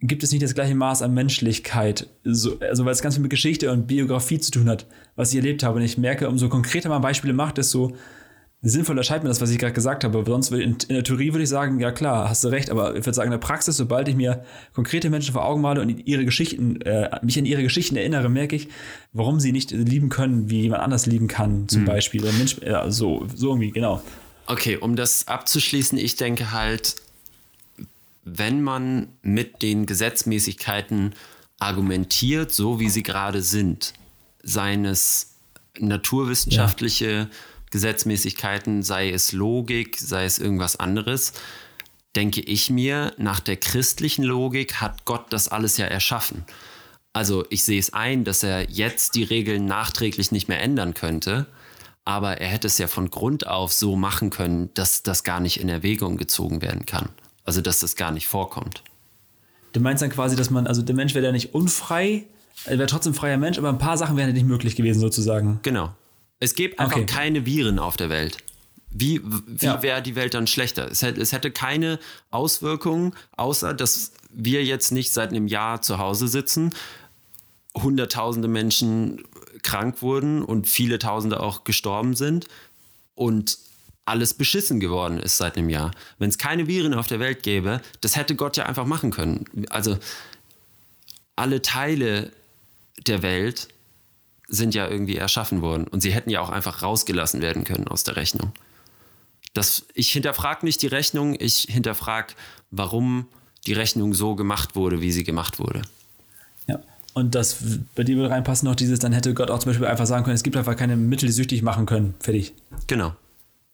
gibt 0.00 0.24
es 0.24 0.32
nicht 0.32 0.42
das 0.42 0.52
gleiche 0.52 0.74
Maß 0.74 1.02
an 1.02 1.14
Menschlichkeit. 1.14 2.08
So, 2.24 2.58
also 2.58 2.84
weil 2.84 2.90
es 2.90 3.00
ganz 3.00 3.14
viel 3.14 3.22
mit 3.22 3.30
Geschichte 3.30 3.70
und 3.70 3.86
Biografie 3.86 4.40
zu 4.40 4.50
tun 4.50 4.68
hat, 4.68 4.86
was 5.14 5.30
ich 5.30 5.36
erlebt 5.36 5.62
habe. 5.62 5.76
Und 5.76 5.84
ich 5.84 5.96
merke, 5.96 6.28
umso 6.28 6.48
konkreter 6.48 6.88
man 6.88 7.02
Beispiele 7.02 7.32
macht, 7.32 7.58
desto 7.58 7.92
sinnvoll 8.62 8.98
erscheint 8.98 9.22
mir 9.22 9.28
das, 9.28 9.40
was 9.40 9.52
ich 9.52 9.58
gerade 9.58 9.74
gesagt 9.74 10.02
habe. 10.02 10.24
Sonst 10.26 10.50
in, 10.50 10.60
in, 10.60 10.76
der 10.88 11.04
Theorie 11.04 11.32
würde 11.32 11.44
ich 11.44 11.48
sagen, 11.48 11.78
ja 11.78 11.92
klar, 11.92 12.28
hast 12.28 12.42
du 12.42 12.48
recht, 12.48 12.68
aber 12.68 12.96
ich 12.96 13.06
würde 13.06 13.14
sagen, 13.14 13.28
in 13.28 13.38
der 13.38 13.46
Praxis, 13.46 13.76
sobald 13.76 14.08
ich 14.08 14.16
mir 14.16 14.42
konkrete 14.74 15.08
Menschen 15.08 15.34
vor 15.34 15.44
Augen 15.44 15.60
male 15.60 15.82
und 15.82 16.04
ihre 16.08 16.24
Geschichten, 16.24 16.80
äh, 16.80 17.08
mich 17.22 17.38
an 17.38 17.46
ihre 17.46 17.62
Geschichten 17.62 17.94
erinnere, 17.94 18.28
merke 18.28 18.56
ich, 18.56 18.66
warum 19.12 19.38
sie 19.38 19.52
nicht 19.52 19.70
lieben 19.70 20.08
können, 20.08 20.50
wie 20.50 20.62
jemand 20.62 20.82
anders 20.82 21.06
lieben 21.06 21.28
kann, 21.28 21.68
zum 21.68 21.82
mhm. 21.82 21.86
Beispiel. 21.86 22.22
Mensch, 22.22 22.56
ja, 22.66 22.90
so, 22.90 23.28
so 23.36 23.50
irgendwie, 23.50 23.70
genau. 23.70 24.02
Okay, 24.50 24.76
um 24.76 24.96
das 24.96 25.28
abzuschließen, 25.28 25.96
ich 25.96 26.16
denke 26.16 26.50
halt, 26.50 26.96
wenn 28.24 28.62
man 28.62 29.06
mit 29.22 29.62
den 29.62 29.86
Gesetzmäßigkeiten 29.86 31.14
argumentiert, 31.60 32.50
so 32.50 32.80
wie 32.80 32.90
sie 32.90 33.04
gerade 33.04 33.42
sind, 33.42 33.94
seines 34.42 35.34
naturwissenschaftliche 35.78 37.10
ja. 37.10 37.28
Gesetzmäßigkeiten, 37.70 38.82
sei 38.82 39.10
es 39.10 39.30
Logik, 39.30 39.96
sei 40.00 40.24
es 40.24 40.40
irgendwas 40.40 40.80
anderes, 40.80 41.32
denke 42.16 42.40
ich 42.40 42.70
mir, 42.70 43.14
nach 43.18 43.38
der 43.38 43.56
christlichen 43.56 44.24
Logik 44.24 44.80
hat 44.80 45.04
Gott 45.04 45.32
das 45.32 45.46
alles 45.46 45.76
ja 45.76 45.86
erschaffen. 45.86 46.44
Also 47.12 47.46
ich 47.50 47.64
sehe 47.64 47.78
es 47.78 47.92
ein, 47.92 48.24
dass 48.24 48.42
er 48.42 48.68
jetzt 48.68 49.14
die 49.14 49.22
Regeln 49.22 49.66
nachträglich 49.66 50.32
nicht 50.32 50.48
mehr 50.48 50.60
ändern 50.60 50.94
könnte, 50.94 51.46
aber 52.10 52.40
er 52.40 52.48
hätte 52.48 52.66
es 52.66 52.76
ja 52.78 52.88
von 52.88 53.08
Grund 53.08 53.46
auf 53.46 53.72
so 53.72 53.94
machen 53.94 54.30
können, 54.30 54.74
dass 54.74 55.04
das 55.04 55.22
gar 55.22 55.38
nicht 55.38 55.60
in 55.60 55.68
Erwägung 55.68 56.16
gezogen 56.16 56.60
werden 56.60 56.84
kann. 56.84 57.08
Also, 57.44 57.60
dass 57.60 57.78
das 57.78 57.94
gar 57.94 58.10
nicht 58.10 58.26
vorkommt. 58.26 58.82
Du 59.72 59.78
meinst 59.78 60.02
dann 60.02 60.10
quasi, 60.10 60.34
dass 60.34 60.50
man, 60.50 60.66
also 60.66 60.82
der 60.82 60.96
Mensch 60.96 61.14
wäre 61.14 61.26
ja 61.26 61.30
nicht 61.30 61.54
unfrei, 61.54 62.24
er 62.64 62.78
wäre 62.78 62.88
trotzdem 62.88 63.14
freier 63.14 63.38
Mensch, 63.38 63.58
aber 63.58 63.68
ein 63.68 63.78
paar 63.78 63.96
Sachen 63.96 64.16
wären 64.16 64.32
nicht 64.32 64.44
möglich 64.44 64.74
gewesen, 64.74 64.98
sozusagen. 64.98 65.60
Genau. 65.62 65.94
Es 66.40 66.56
gibt 66.56 66.80
einfach 66.80 66.96
okay. 66.96 67.06
keine 67.06 67.46
Viren 67.46 67.78
auf 67.78 67.96
der 67.96 68.10
Welt. 68.10 68.38
Wie, 68.90 69.20
wie 69.46 69.66
ja. 69.66 69.80
wäre 69.80 70.02
die 70.02 70.16
Welt 70.16 70.34
dann 70.34 70.48
schlechter? 70.48 70.90
Es 70.90 71.02
hätte, 71.02 71.20
es 71.20 71.30
hätte 71.30 71.52
keine 71.52 72.00
Auswirkungen, 72.32 73.14
außer 73.36 73.72
dass 73.72 74.12
wir 74.32 74.64
jetzt 74.64 74.90
nicht 74.90 75.12
seit 75.12 75.30
einem 75.30 75.46
Jahr 75.46 75.80
zu 75.80 75.98
Hause 75.98 76.26
sitzen, 76.26 76.74
hunderttausende 77.72 78.48
Menschen 78.48 79.22
krank 79.62 80.02
wurden 80.02 80.42
und 80.42 80.68
viele 80.68 80.98
Tausende 80.98 81.40
auch 81.40 81.64
gestorben 81.64 82.14
sind 82.14 82.46
und 83.14 83.58
alles 84.04 84.34
beschissen 84.34 84.80
geworden 84.80 85.18
ist 85.18 85.36
seit 85.36 85.56
einem 85.56 85.68
Jahr. 85.68 85.92
Wenn 86.18 86.30
es 86.30 86.38
keine 86.38 86.66
Viren 86.66 86.94
auf 86.94 87.06
der 87.06 87.20
Welt 87.20 87.42
gäbe, 87.42 87.80
das 88.00 88.16
hätte 88.16 88.34
Gott 88.34 88.56
ja 88.56 88.66
einfach 88.66 88.86
machen 88.86 89.10
können. 89.10 89.44
Also 89.70 89.98
alle 91.36 91.62
Teile 91.62 92.32
der 93.06 93.22
Welt 93.22 93.68
sind 94.48 94.74
ja 94.74 94.88
irgendwie 94.88 95.16
erschaffen 95.16 95.62
worden 95.62 95.86
und 95.86 96.00
sie 96.00 96.12
hätten 96.12 96.30
ja 96.30 96.40
auch 96.40 96.50
einfach 96.50 96.82
rausgelassen 96.82 97.40
werden 97.40 97.64
können 97.64 97.86
aus 97.86 98.02
der 98.02 98.16
Rechnung. 98.16 98.52
Das, 99.54 99.86
ich 99.94 100.10
hinterfrage 100.12 100.66
nicht 100.66 100.82
die 100.82 100.88
Rechnung, 100.88 101.36
ich 101.38 101.66
hinterfrage, 101.68 102.34
warum 102.70 103.26
die 103.66 103.72
Rechnung 103.72 104.14
so 104.14 104.34
gemacht 104.34 104.74
wurde, 104.74 105.00
wie 105.00 105.12
sie 105.12 105.24
gemacht 105.24 105.58
wurde. 105.58 105.82
Und 107.12 107.34
das 107.34 107.56
bei 107.94 108.04
dir 108.04 108.16
würde 108.16 108.30
reinpassen 108.30 108.68
noch 108.68 108.76
dieses, 108.76 108.98
dann 109.00 109.12
hätte 109.12 109.34
Gott 109.34 109.50
auch 109.50 109.58
zum 109.58 109.70
Beispiel 109.70 109.86
einfach 109.86 110.06
sagen 110.06 110.24
können, 110.24 110.36
es 110.36 110.42
gibt 110.42 110.56
einfach 110.56 110.76
keine 110.76 110.96
Mittel, 110.96 111.26
die 111.26 111.32
süchtig 111.32 111.62
machen 111.62 111.86
können. 111.86 112.14
Fertig. 112.20 112.54
Genau 112.86 113.14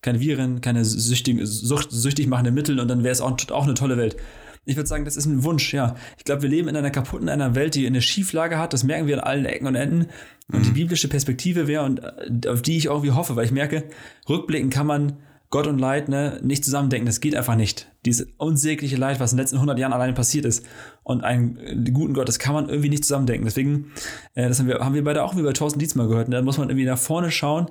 keine 0.06 0.20
Viren, 0.20 0.60
keine 0.60 0.84
süchtig, 0.84 1.40
sucht, 1.42 1.90
süchtig 1.90 2.28
machende 2.28 2.52
Mittel 2.52 2.78
und 2.78 2.88
dann 2.88 3.02
wäre 3.02 3.12
es 3.12 3.20
auch, 3.20 3.36
auch 3.50 3.64
eine 3.64 3.74
tolle 3.74 3.96
Welt. 3.96 4.16
Ich 4.64 4.76
würde 4.76 4.88
sagen, 4.88 5.04
das 5.04 5.16
ist 5.16 5.26
ein 5.26 5.44
Wunsch, 5.44 5.74
ja. 5.74 5.96
Ich 6.16 6.24
glaube, 6.24 6.42
wir 6.42 6.48
leben 6.48 6.68
in 6.68 6.76
einer 6.76 6.90
kaputten, 6.90 7.28
einer 7.28 7.54
Welt, 7.54 7.74
die 7.74 7.86
eine 7.86 8.02
Schieflage 8.02 8.58
hat. 8.58 8.72
Das 8.72 8.82
merken 8.82 9.06
wir 9.06 9.18
an 9.18 9.24
allen 9.24 9.44
Ecken 9.44 9.66
und 9.66 9.76
Enden. 9.76 10.06
Und 10.50 10.60
mhm. 10.60 10.62
die 10.64 10.70
biblische 10.70 11.08
Perspektive 11.08 11.68
wäre, 11.68 11.84
und 11.84 12.00
äh, 12.00 12.48
auf 12.48 12.62
die 12.62 12.76
ich 12.76 12.86
irgendwie 12.86 13.12
hoffe, 13.12 13.36
weil 13.36 13.44
ich 13.44 13.52
merke, 13.52 13.84
rückblicken 14.28 14.70
kann 14.70 14.86
man 14.86 15.16
Gott 15.50 15.66
und 15.66 15.78
Leid 15.78 16.08
ne, 16.08 16.40
nicht 16.42 16.64
zusammendenken. 16.64 17.06
Das 17.06 17.20
geht 17.20 17.36
einfach 17.36 17.56
nicht. 17.56 17.88
Dieses 18.04 18.26
unsägliche 18.38 18.96
Leid, 18.96 19.20
was 19.20 19.32
in 19.32 19.36
den 19.36 19.42
letzten 19.42 19.56
100 19.56 19.78
Jahren 19.78 19.92
alleine 19.92 20.12
passiert 20.12 20.44
ist 20.44 20.64
und 21.02 21.22
einen 21.22 21.92
guten 21.92 22.14
Gott, 22.14 22.28
das 22.28 22.38
kann 22.38 22.54
man 22.54 22.68
irgendwie 22.68 22.88
nicht 22.88 23.04
zusammendenken. 23.04 23.44
Deswegen, 23.44 23.92
äh, 24.34 24.48
das 24.48 24.58
haben 24.58 24.66
wir, 24.66 24.80
haben 24.80 24.94
wir 24.94 25.04
beide 25.04 25.22
auch 25.22 25.36
wie 25.36 25.42
bei 25.42 25.52
Thorsten 25.52 25.78
Dietz 25.78 25.94
mal 25.94 26.08
gehört. 26.08 26.28
Ne? 26.28 26.36
Da 26.36 26.42
muss 26.42 26.58
man 26.58 26.68
irgendwie 26.68 26.86
nach 26.86 26.98
vorne 26.98 27.30
schauen 27.30 27.70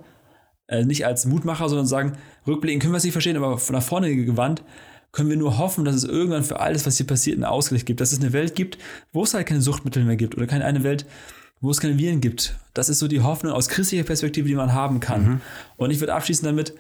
äh, 0.67 0.83
nicht 0.83 1.05
als 1.05 1.25
Mutmacher, 1.25 1.69
sondern 1.69 1.87
sagen, 1.87 2.13
rückblickend 2.47 2.81
können 2.81 2.93
wir 2.93 2.97
es 2.97 3.03
nicht 3.03 3.13
verstehen, 3.13 3.37
aber 3.37 3.57
von 3.57 3.75
nach 3.75 3.83
vorne 3.83 4.15
gewandt 4.15 4.63
können 5.11 5.29
wir 5.29 5.37
nur 5.37 5.57
hoffen, 5.57 5.85
dass 5.85 5.95
es 5.95 6.03
irgendwann 6.03 6.43
für 6.43 6.59
alles, 6.59 6.85
was 6.85 6.97
hier 6.97 7.07
passiert, 7.07 7.37
einen 7.37 7.45
Ausgleich 7.45 7.85
gibt. 7.85 8.01
Dass 8.01 8.11
es 8.11 8.19
eine 8.19 8.33
Welt 8.33 8.53
gibt, 8.53 8.77
wo 9.13 9.23
es 9.23 9.33
halt 9.33 9.47
keine 9.47 9.61
Suchtmittel 9.61 10.03
mehr 10.03 10.17
gibt 10.17 10.35
oder 10.35 10.45
keine 10.45 10.65
eine 10.65 10.83
Welt, 10.83 11.05
wo 11.61 11.71
es 11.71 11.79
keine 11.79 11.97
Viren 11.97 12.19
gibt. 12.19 12.57
Das 12.73 12.89
ist 12.89 12.99
so 12.99 13.07
die 13.07 13.21
Hoffnung 13.21 13.53
aus 13.53 13.69
christlicher 13.69 14.03
Perspektive, 14.03 14.47
die 14.47 14.55
man 14.55 14.73
haben 14.73 14.99
kann. 14.99 15.25
Mhm. 15.25 15.41
Und 15.77 15.91
ich 15.91 16.01
würde 16.01 16.13
abschließen 16.13 16.45
damit, 16.45 16.73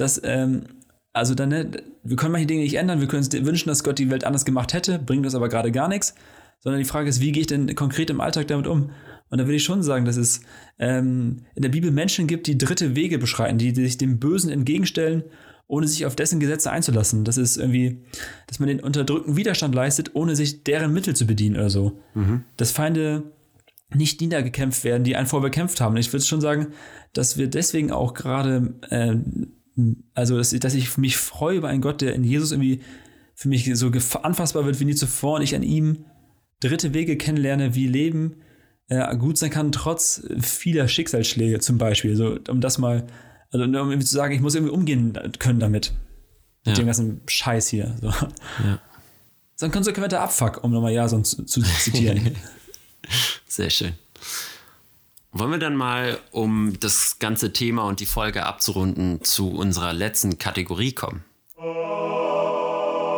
dass, 0.00 0.20
ähm, 0.24 0.64
also 1.12 1.34
dann, 1.34 1.50
ne, 1.50 1.70
wir 2.02 2.16
können 2.16 2.32
manche 2.32 2.46
Dinge 2.46 2.62
nicht 2.62 2.74
ändern, 2.74 3.00
wir 3.00 3.08
können 3.08 3.24
uns 3.24 3.32
wünschen, 3.32 3.68
dass 3.68 3.84
Gott 3.84 3.98
die 3.98 4.10
Welt 4.10 4.24
anders 4.24 4.44
gemacht 4.44 4.72
hätte, 4.72 4.98
bringt 4.98 5.24
uns 5.24 5.34
aber 5.34 5.48
gerade 5.48 5.72
gar 5.72 5.88
nichts. 5.88 6.14
Sondern 6.62 6.78
die 6.78 6.86
Frage 6.86 7.08
ist, 7.08 7.20
wie 7.20 7.32
gehe 7.32 7.40
ich 7.40 7.46
denn 7.46 7.74
konkret 7.74 8.10
im 8.10 8.20
Alltag 8.20 8.48
damit 8.48 8.66
um? 8.66 8.90
Und 9.30 9.38
da 9.38 9.46
will 9.46 9.54
ich 9.54 9.64
schon 9.64 9.82
sagen, 9.82 10.04
dass 10.04 10.16
es 10.16 10.42
ähm, 10.78 11.46
in 11.54 11.62
der 11.62 11.70
Bibel 11.70 11.90
Menschen 11.90 12.26
gibt, 12.26 12.46
die 12.46 12.58
dritte 12.58 12.94
Wege 12.96 13.18
beschreiten, 13.18 13.56
die, 13.56 13.72
die 13.72 13.84
sich 13.84 13.96
dem 13.96 14.18
Bösen 14.18 14.50
entgegenstellen, 14.50 15.24
ohne 15.68 15.86
sich 15.86 16.04
auf 16.04 16.16
dessen 16.16 16.40
Gesetze 16.40 16.70
einzulassen. 16.70 17.24
Das 17.24 17.38
ist 17.38 17.56
irgendwie, 17.56 18.02
dass 18.48 18.58
man 18.58 18.68
den 18.68 18.80
Unterdrückten 18.80 19.36
Widerstand 19.36 19.74
leistet, 19.74 20.14
ohne 20.14 20.36
sich 20.36 20.64
deren 20.64 20.92
Mittel 20.92 21.14
zu 21.14 21.26
bedienen 21.26 21.56
oder 21.56 21.70
so. 21.70 21.98
Mhm. 22.14 22.44
Dass 22.56 22.72
Feinde 22.72 23.32
nicht 23.94 24.20
niedergekämpft 24.20 24.84
werden, 24.84 25.04
die 25.04 25.16
einen 25.16 25.26
vorher 25.26 25.48
bekämpft 25.48 25.80
haben. 25.80 25.94
Und 25.94 26.00
ich 26.00 26.12
würde 26.12 26.24
schon 26.24 26.40
sagen, 26.40 26.68
dass 27.12 27.38
wir 27.38 27.48
deswegen 27.48 27.90
auch 27.90 28.14
gerade, 28.14 28.74
äh, 28.90 29.16
also 30.14 30.36
dass, 30.36 30.50
dass 30.50 30.74
ich 30.74 30.96
mich 30.98 31.16
freue 31.16 31.56
über 31.56 31.68
einen 31.68 31.80
Gott, 31.82 32.00
der 32.00 32.14
in 32.14 32.24
Jesus 32.24 32.52
irgendwie 32.52 32.80
für 33.34 33.48
mich 33.48 33.70
so 33.74 33.90
anfassbar 34.22 34.66
wird 34.66 34.78
wie 34.80 34.84
nie 34.84 34.94
zuvor 34.94 35.36
und 35.36 35.42
ich 35.42 35.54
an 35.54 35.62
ihm 35.62 36.04
dritte 36.60 36.92
Wege 36.92 37.16
kennenlerne, 37.16 37.74
wie 37.74 37.86
Leben 37.86 38.36
äh, 38.88 39.16
gut 39.16 39.38
sein 39.38 39.50
kann, 39.50 39.72
trotz 39.72 40.22
vieler 40.40 40.88
Schicksalsschläge 40.88 41.60
zum 41.60 41.78
Beispiel. 41.78 42.16
So, 42.16 42.38
um 42.48 42.60
das 42.60 42.76
mal, 42.78 43.06
also 43.50 43.64
um 43.64 43.72
irgendwie 43.74 44.04
zu 44.04 44.14
sagen, 44.14 44.34
ich 44.34 44.40
muss 44.42 44.54
irgendwie 44.54 44.74
umgehen 44.74 45.18
können 45.38 45.60
damit. 45.60 45.92
Mit 46.66 46.76
Ja. 46.76 46.82
dem 46.82 46.86
ganzen 46.86 47.20
Scheiß 47.26 47.68
hier. 47.68 47.96
So. 48.02 48.08
Ja. 48.08 48.78
So 49.56 49.66
ein 49.66 49.72
konsequenter 49.72 50.20
Abfuck, 50.20 50.62
um 50.62 50.72
nochmal 50.72 50.92
Jason 50.92 51.24
zu, 51.24 51.44
zu 51.44 51.62
zitieren. 51.62 52.32
Sehr 53.46 53.70
schön. 53.70 53.92
Wollen 55.32 55.52
wir 55.52 55.58
dann 55.58 55.76
mal, 55.76 56.18
um 56.32 56.72
das 56.80 57.20
ganze 57.20 57.52
Thema 57.52 57.84
und 57.84 58.00
die 58.00 58.06
Folge 58.06 58.46
abzurunden, 58.46 59.22
zu 59.22 59.48
unserer 59.50 59.92
letzten 59.92 60.38
Kategorie 60.38 60.92
kommen? 60.92 61.24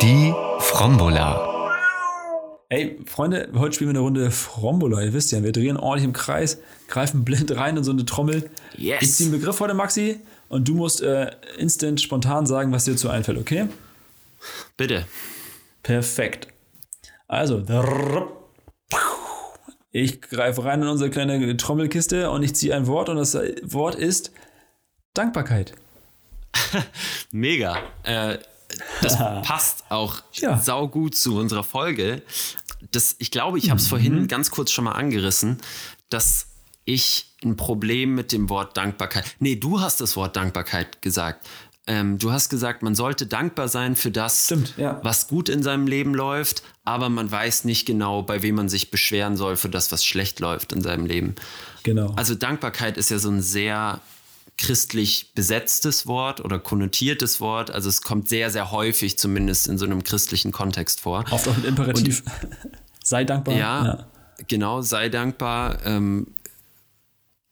Die 0.01 0.31
Frombola. 0.59 1.49
Ey, 2.69 2.99
Freunde, 3.07 3.49
heute 3.55 3.73
spielen 3.73 3.89
wir 3.89 3.99
eine 3.99 4.05
Runde 4.05 4.29
Frombola. 4.29 5.01
Ihr 5.01 5.13
wisst 5.13 5.31
ja, 5.31 5.41
wir 5.41 5.51
drehen 5.51 5.75
ordentlich 5.75 6.05
im 6.05 6.13
Kreis, 6.13 6.59
greifen 6.87 7.25
blind 7.25 7.55
rein 7.55 7.77
in 7.77 7.83
so 7.83 7.91
eine 7.91 8.05
Trommel. 8.05 8.47
Yes. 8.77 9.01
Ich 9.01 9.13
ziehe 9.13 9.29
einen 9.29 9.39
Begriff 9.39 9.59
heute, 9.59 9.73
Maxi, 9.73 10.19
und 10.49 10.67
du 10.67 10.75
musst 10.75 11.01
äh, 11.01 11.31
instant, 11.57 11.99
spontan 11.99 12.45
sagen, 12.45 12.71
was 12.71 12.85
dir 12.85 12.91
dazu 12.91 13.09
einfällt, 13.09 13.39
okay? 13.39 13.67
Bitte. 14.77 15.05
Perfekt. 15.81 16.47
Also, 17.27 17.63
ich 19.93 20.21
greife 20.21 20.65
rein 20.65 20.81
in 20.81 20.87
unsere 20.89 21.09
kleine 21.09 21.55
Trommelkiste 21.55 22.29
und 22.31 22.43
ich 22.43 22.55
ziehe 22.55 22.75
ein 22.75 22.87
Wort 22.87 23.07
und 23.09 23.15
das 23.17 23.35
Wort 23.63 23.95
ist 23.95 24.31
Dankbarkeit. 25.13 25.73
Mega. 27.31 27.77
Äh, 28.03 28.39
das 29.01 29.17
passt 29.43 29.85
auch 29.89 30.21
Ja. 30.33 30.57
saugut 30.57 31.15
zu 31.15 31.37
unserer 31.37 31.63
Folge. 31.63 32.23
Das, 32.91 33.15
ich 33.19 33.31
glaube, 33.31 33.59
ich 33.59 33.69
habe 33.69 33.79
es 33.79 33.87
vorhin 33.87 34.27
ganz 34.27 34.51
kurz 34.51 34.71
schon 34.71 34.85
mal 34.85 34.93
angerissen, 34.93 35.61
dass 36.09 36.47
ich 36.85 37.27
ein 37.43 37.55
Problem 37.55 38.15
mit 38.15 38.31
dem 38.31 38.49
Wort 38.49 38.75
Dankbarkeit. 38.75 39.23
Nee, 39.39 39.55
du 39.55 39.79
hast 39.79 40.01
das 40.01 40.15
Wort 40.17 40.35
Dankbarkeit 40.35 41.01
gesagt. 41.01 41.47
Ähm, 41.85 42.17
du 42.17 42.31
hast 42.31 42.49
gesagt, 42.49 42.81
man 42.81 42.95
sollte 42.95 43.25
dankbar 43.25 43.67
sein 43.67 43.95
für 43.95 44.11
das, 44.11 44.45
Stimmt, 44.45 44.73
ja. 44.77 45.01
was 45.03 45.27
gut 45.27 45.49
in 45.49 45.63
seinem 45.63 45.85
Leben 45.85 46.13
läuft, 46.13 46.63
aber 46.85 47.09
man 47.09 47.29
weiß 47.29 47.65
nicht 47.65 47.85
genau, 47.85 48.21
bei 48.23 48.41
wem 48.41 48.55
man 48.55 48.69
sich 48.69 48.89
beschweren 48.89 49.35
soll 49.35 49.57
für 49.57 49.69
das, 49.69 49.91
was 49.91 50.05
schlecht 50.05 50.39
läuft 50.39 50.71
in 50.71 50.81
seinem 50.81 51.05
Leben. 51.05 51.35
Genau. 51.83 52.13
Also 52.15 52.35
Dankbarkeit 52.35 52.97
ist 52.97 53.09
ja 53.09 53.19
so 53.19 53.29
ein 53.29 53.41
sehr 53.41 53.99
christlich 54.57 55.31
besetztes 55.35 56.07
Wort 56.07 56.39
oder 56.39 56.59
konnotiertes 56.59 57.41
Wort. 57.41 57.71
Also 57.71 57.89
es 57.89 58.01
kommt 58.01 58.29
sehr, 58.29 58.49
sehr 58.51 58.71
häufig 58.71 59.17
zumindest 59.17 59.67
in 59.67 59.77
so 59.77 59.85
einem 59.85 60.03
christlichen 60.03 60.51
Kontext 60.51 61.01
vor. 61.01 61.25
Oft 61.31 61.47
auch 61.47 61.57
mit 61.57 61.65
Imperativ. 61.65 62.23
Sei 63.03 63.25
dankbar. 63.25 63.55
Ja, 63.55 64.07
genau, 64.47 64.81
sei 64.81 65.09
dankbar. 65.09 65.79
Ähm, 65.85 66.27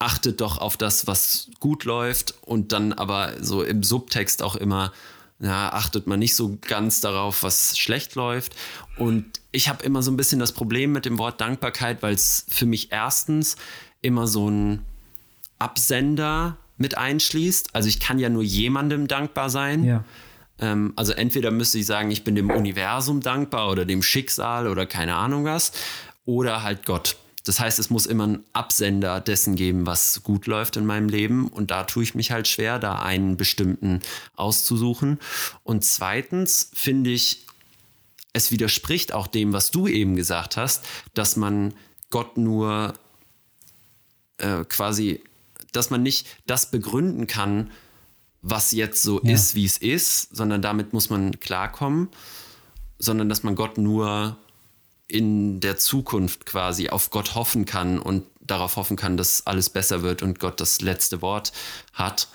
achtet 0.01 0.41
doch 0.41 0.57
auf 0.57 0.77
das, 0.77 1.05
was 1.05 1.49
gut 1.59 1.85
läuft 1.85 2.33
und 2.41 2.71
dann 2.71 2.91
aber 2.91 3.33
so 3.39 3.63
im 3.63 3.83
Subtext 3.83 4.41
auch 4.41 4.55
immer, 4.55 4.91
ja, 5.39 5.71
achtet 5.73 6.07
man 6.07 6.19
nicht 6.19 6.35
so 6.35 6.57
ganz 6.61 7.01
darauf, 7.01 7.43
was 7.43 7.77
schlecht 7.77 8.15
läuft. 8.15 8.55
Und 8.97 9.25
ich 9.51 9.69
habe 9.69 9.83
immer 9.83 10.01
so 10.01 10.11
ein 10.11 10.17
bisschen 10.17 10.39
das 10.39 10.51
Problem 10.51 10.91
mit 10.91 11.05
dem 11.05 11.17
Wort 11.17 11.39
Dankbarkeit, 11.39 12.01
weil 12.01 12.15
es 12.15 12.45
für 12.49 12.65
mich 12.65 12.91
erstens 12.91 13.55
immer 14.01 14.27
so 14.27 14.49
ein 14.49 14.85
Absender 15.59 16.57
mit 16.77 16.97
einschließt. 16.97 17.75
Also 17.75 17.87
ich 17.87 17.99
kann 17.99 18.17
ja 18.17 18.29
nur 18.29 18.43
jemandem 18.43 19.07
dankbar 19.07 19.49
sein. 19.51 19.83
Ja. 19.83 20.03
Ähm, 20.59 20.93
also 20.95 21.13
entweder 21.13 21.51
müsste 21.51 21.77
ich 21.77 21.85
sagen, 21.85 22.09
ich 22.09 22.23
bin 22.23 22.35
dem 22.35 22.49
Universum 22.49 23.21
dankbar 23.21 23.69
oder 23.69 23.85
dem 23.85 24.01
Schicksal 24.01 24.67
oder 24.67 24.87
keine 24.87 25.15
Ahnung 25.15 25.45
was, 25.45 25.71
oder 26.25 26.63
halt 26.63 26.85
Gott. 26.85 27.17
Das 27.43 27.59
heißt, 27.59 27.79
es 27.79 27.89
muss 27.89 28.05
immer 28.05 28.25
einen 28.25 28.43
Absender 28.53 29.19
dessen 29.19 29.55
geben, 29.55 29.85
was 29.85 30.21
gut 30.23 30.45
läuft 30.45 30.77
in 30.77 30.85
meinem 30.85 31.09
Leben. 31.09 31.47
Und 31.47 31.71
da 31.71 31.83
tue 31.85 32.03
ich 32.03 32.13
mich 32.13 32.31
halt 32.31 32.47
schwer, 32.47 32.77
da 32.77 32.99
einen 32.99 33.35
bestimmten 33.37 34.01
auszusuchen. 34.35 35.19
Und 35.63 35.83
zweitens 35.83 36.69
finde 36.73 37.09
ich, 37.09 37.45
es 38.33 38.51
widerspricht 38.51 39.13
auch 39.13 39.27
dem, 39.27 39.53
was 39.53 39.71
du 39.71 39.87
eben 39.87 40.15
gesagt 40.15 40.55
hast, 40.55 40.85
dass 41.13 41.35
man 41.35 41.73
Gott 42.11 42.37
nur 42.37 42.93
äh, 44.37 44.63
quasi, 44.65 45.21
dass 45.71 45.89
man 45.89 46.03
nicht 46.03 46.27
das 46.45 46.69
begründen 46.71 47.27
kann, 47.27 47.71
was 48.41 48.71
jetzt 48.71 49.01
so 49.03 49.21
Ja. 49.23 49.33
ist, 49.33 49.55
wie 49.55 49.65
es 49.65 49.77
ist, 49.77 50.35
sondern 50.35 50.61
damit 50.61 50.93
muss 50.93 51.09
man 51.09 51.39
klarkommen, 51.39 52.09
sondern 52.99 53.29
dass 53.29 53.43
man 53.43 53.55
Gott 53.55 53.77
nur 53.77 54.37
in 55.11 55.59
der 55.59 55.77
Zukunft 55.77 56.45
quasi 56.45 56.89
auf 56.89 57.09
Gott 57.09 57.35
hoffen 57.35 57.65
kann 57.65 57.99
und 57.99 58.25
darauf 58.39 58.75
hoffen 58.75 58.97
kann, 58.97 59.17
dass 59.17 59.45
alles 59.45 59.69
besser 59.69 60.01
wird 60.01 60.23
und 60.23 60.39
Gott 60.39 60.59
das 60.59 60.81
letzte 60.81 61.21
Wort 61.21 61.51
hat. 61.93 62.27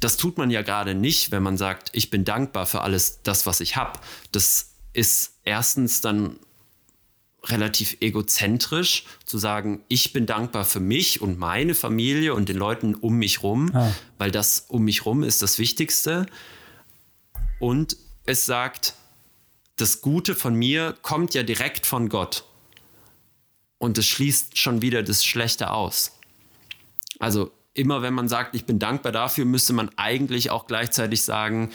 Das 0.00 0.16
tut 0.16 0.36
man 0.36 0.50
ja 0.50 0.62
gerade 0.62 0.94
nicht, 0.94 1.30
wenn 1.30 1.42
man 1.42 1.56
sagt, 1.56 1.90
ich 1.92 2.10
bin 2.10 2.24
dankbar 2.24 2.66
für 2.66 2.80
alles 2.80 3.20
das, 3.22 3.46
was 3.46 3.60
ich 3.60 3.76
habe. 3.76 4.00
Das 4.32 4.70
ist 4.92 5.34
erstens 5.44 6.00
dann 6.00 6.36
relativ 7.44 7.96
egozentrisch 8.00 9.04
zu 9.24 9.36
sagen, 9.38 9.82
ich 9.88 10.12
bin 10.12 10.26
dankbar 10.26 10.64
für 10.64 10.80
mich 10.80 11.20
und 11.20 11.38
meine 11.38 11.74
Familie 11.74 12.34
und 12.34 12.48
den 12.48 12.56
Leuten 12.56 12.94
um 12.94 13.14
mich 13.16 13.42
rum, 13.42 13.70
Ah. 13.74 13.92
weil 14.18 14.30
das 14.30 14.64
um 14.68 14.82
mich 14.84 15.04
rum 15.06 15.22
ist 15.22 15.42
das 15.42 15.58
Wichtigste. 15.58 16.26
Und 17.58 17.96
es 18.26 18.46
sagt, 18.46 18.94
das 19.76 20.00
Gute 20.00 20.34
von 20.34 20.54
mir 20.54 20.94
kommt 21.02 21.34
ja 21.34 21.42
direkt 21.42 21.86
von 21.86 22.08
Gott. 22.08 22.44
Und 23.78 23.98
es 23.98 24.06
schließt 24.06 24.58
schon 24.58 24.82
wieder 24.82 25.02
das 25.02 25.24
Schlechte 25.24 25.70
aus. 25.70 26.18
Also 27.18 27.50
immer 27.74 28.02
wenn 28.02 28.14
man 28.14 28.28
sagt, 28.28 28.54
ich 28.54 28.64
bin 28.64 28.78
dankbar 28.78 29.12
dafür, 29.12 29.44
müsste 29.44 29.72
man 29.72 29.90
eigentlich 29.96 30.50
auch 30.50 30.66
gleichzeitig 30.66 31.24
sagen, 31.24 31.72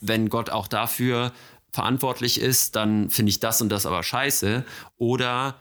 wenn 0.00 0.28
Gott 0.28 0.50
auch 0.50 0.68
dafür 0.68 1.32
verantwortlich 1.72 2.40
ist, 2.40 2.76
dann 2.76 3.10
finde 3.10 3.30
ich 3.30 3.40
das 3.40 3.60
und 3.60 3.68
das 3.68 3.84
aber 3.84 4.02
scheiße. 4.02 4.64
Oder 4.96 5.56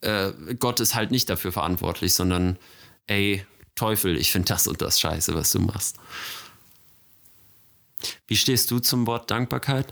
äh, 0.00 0.32
Gott 0.58 0.80
ist 0.80 0.94
halt 0.94 1.10
nicht 1.10 1.28
dafür 1.28 1.52
verantwortlich, 1.52 2.14
sondern 2.14 2.58
ey, 3.06 3.44
Teufel, 3.74 4.16
ich 4.16 4.32
finde 4.32 4.48
das 4.48 4.66
und 4.66 4.80
das 4.80 5.00
scheiße, 5.00 5.34
was 5.34 5.52
du 5.52 5.60
machst. 5.60 5.96
Wie 8.26 8.36
stehst 8.36 8.70
du 8.70 8.78
zum 8.78 9.06
Wort 9.06 9.30
Dankbarkeit? 9.30 9.86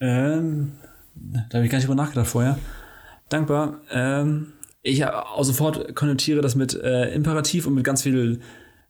Ähm, 0.00 0.72
da 1.14 1.58
habe 1.58 1.64
ich 1.64 1.70
gar 1.70 1.78
nicht 1.78 1.88
drüber 1.88 2.02
nachgedacht 2.02 2.28
vorher. 2.28 2.58
Dankbar. 3.28 3.80
Ähm, 3.90 4.52
ich 4.82 5.00
äh, 5.00 5.06
auch 5.06 5.44
sofort 5.44 5.94
konnotiere 5.94 6.40
das 6.40 6.54
mit 6.54 6.74
äh, 6.74 7.12
Imperativ 7.12 7.66
und 7.66 7.74
mit 7.74 7.84
ganz 7.84 8.02
viel 8.02 8.40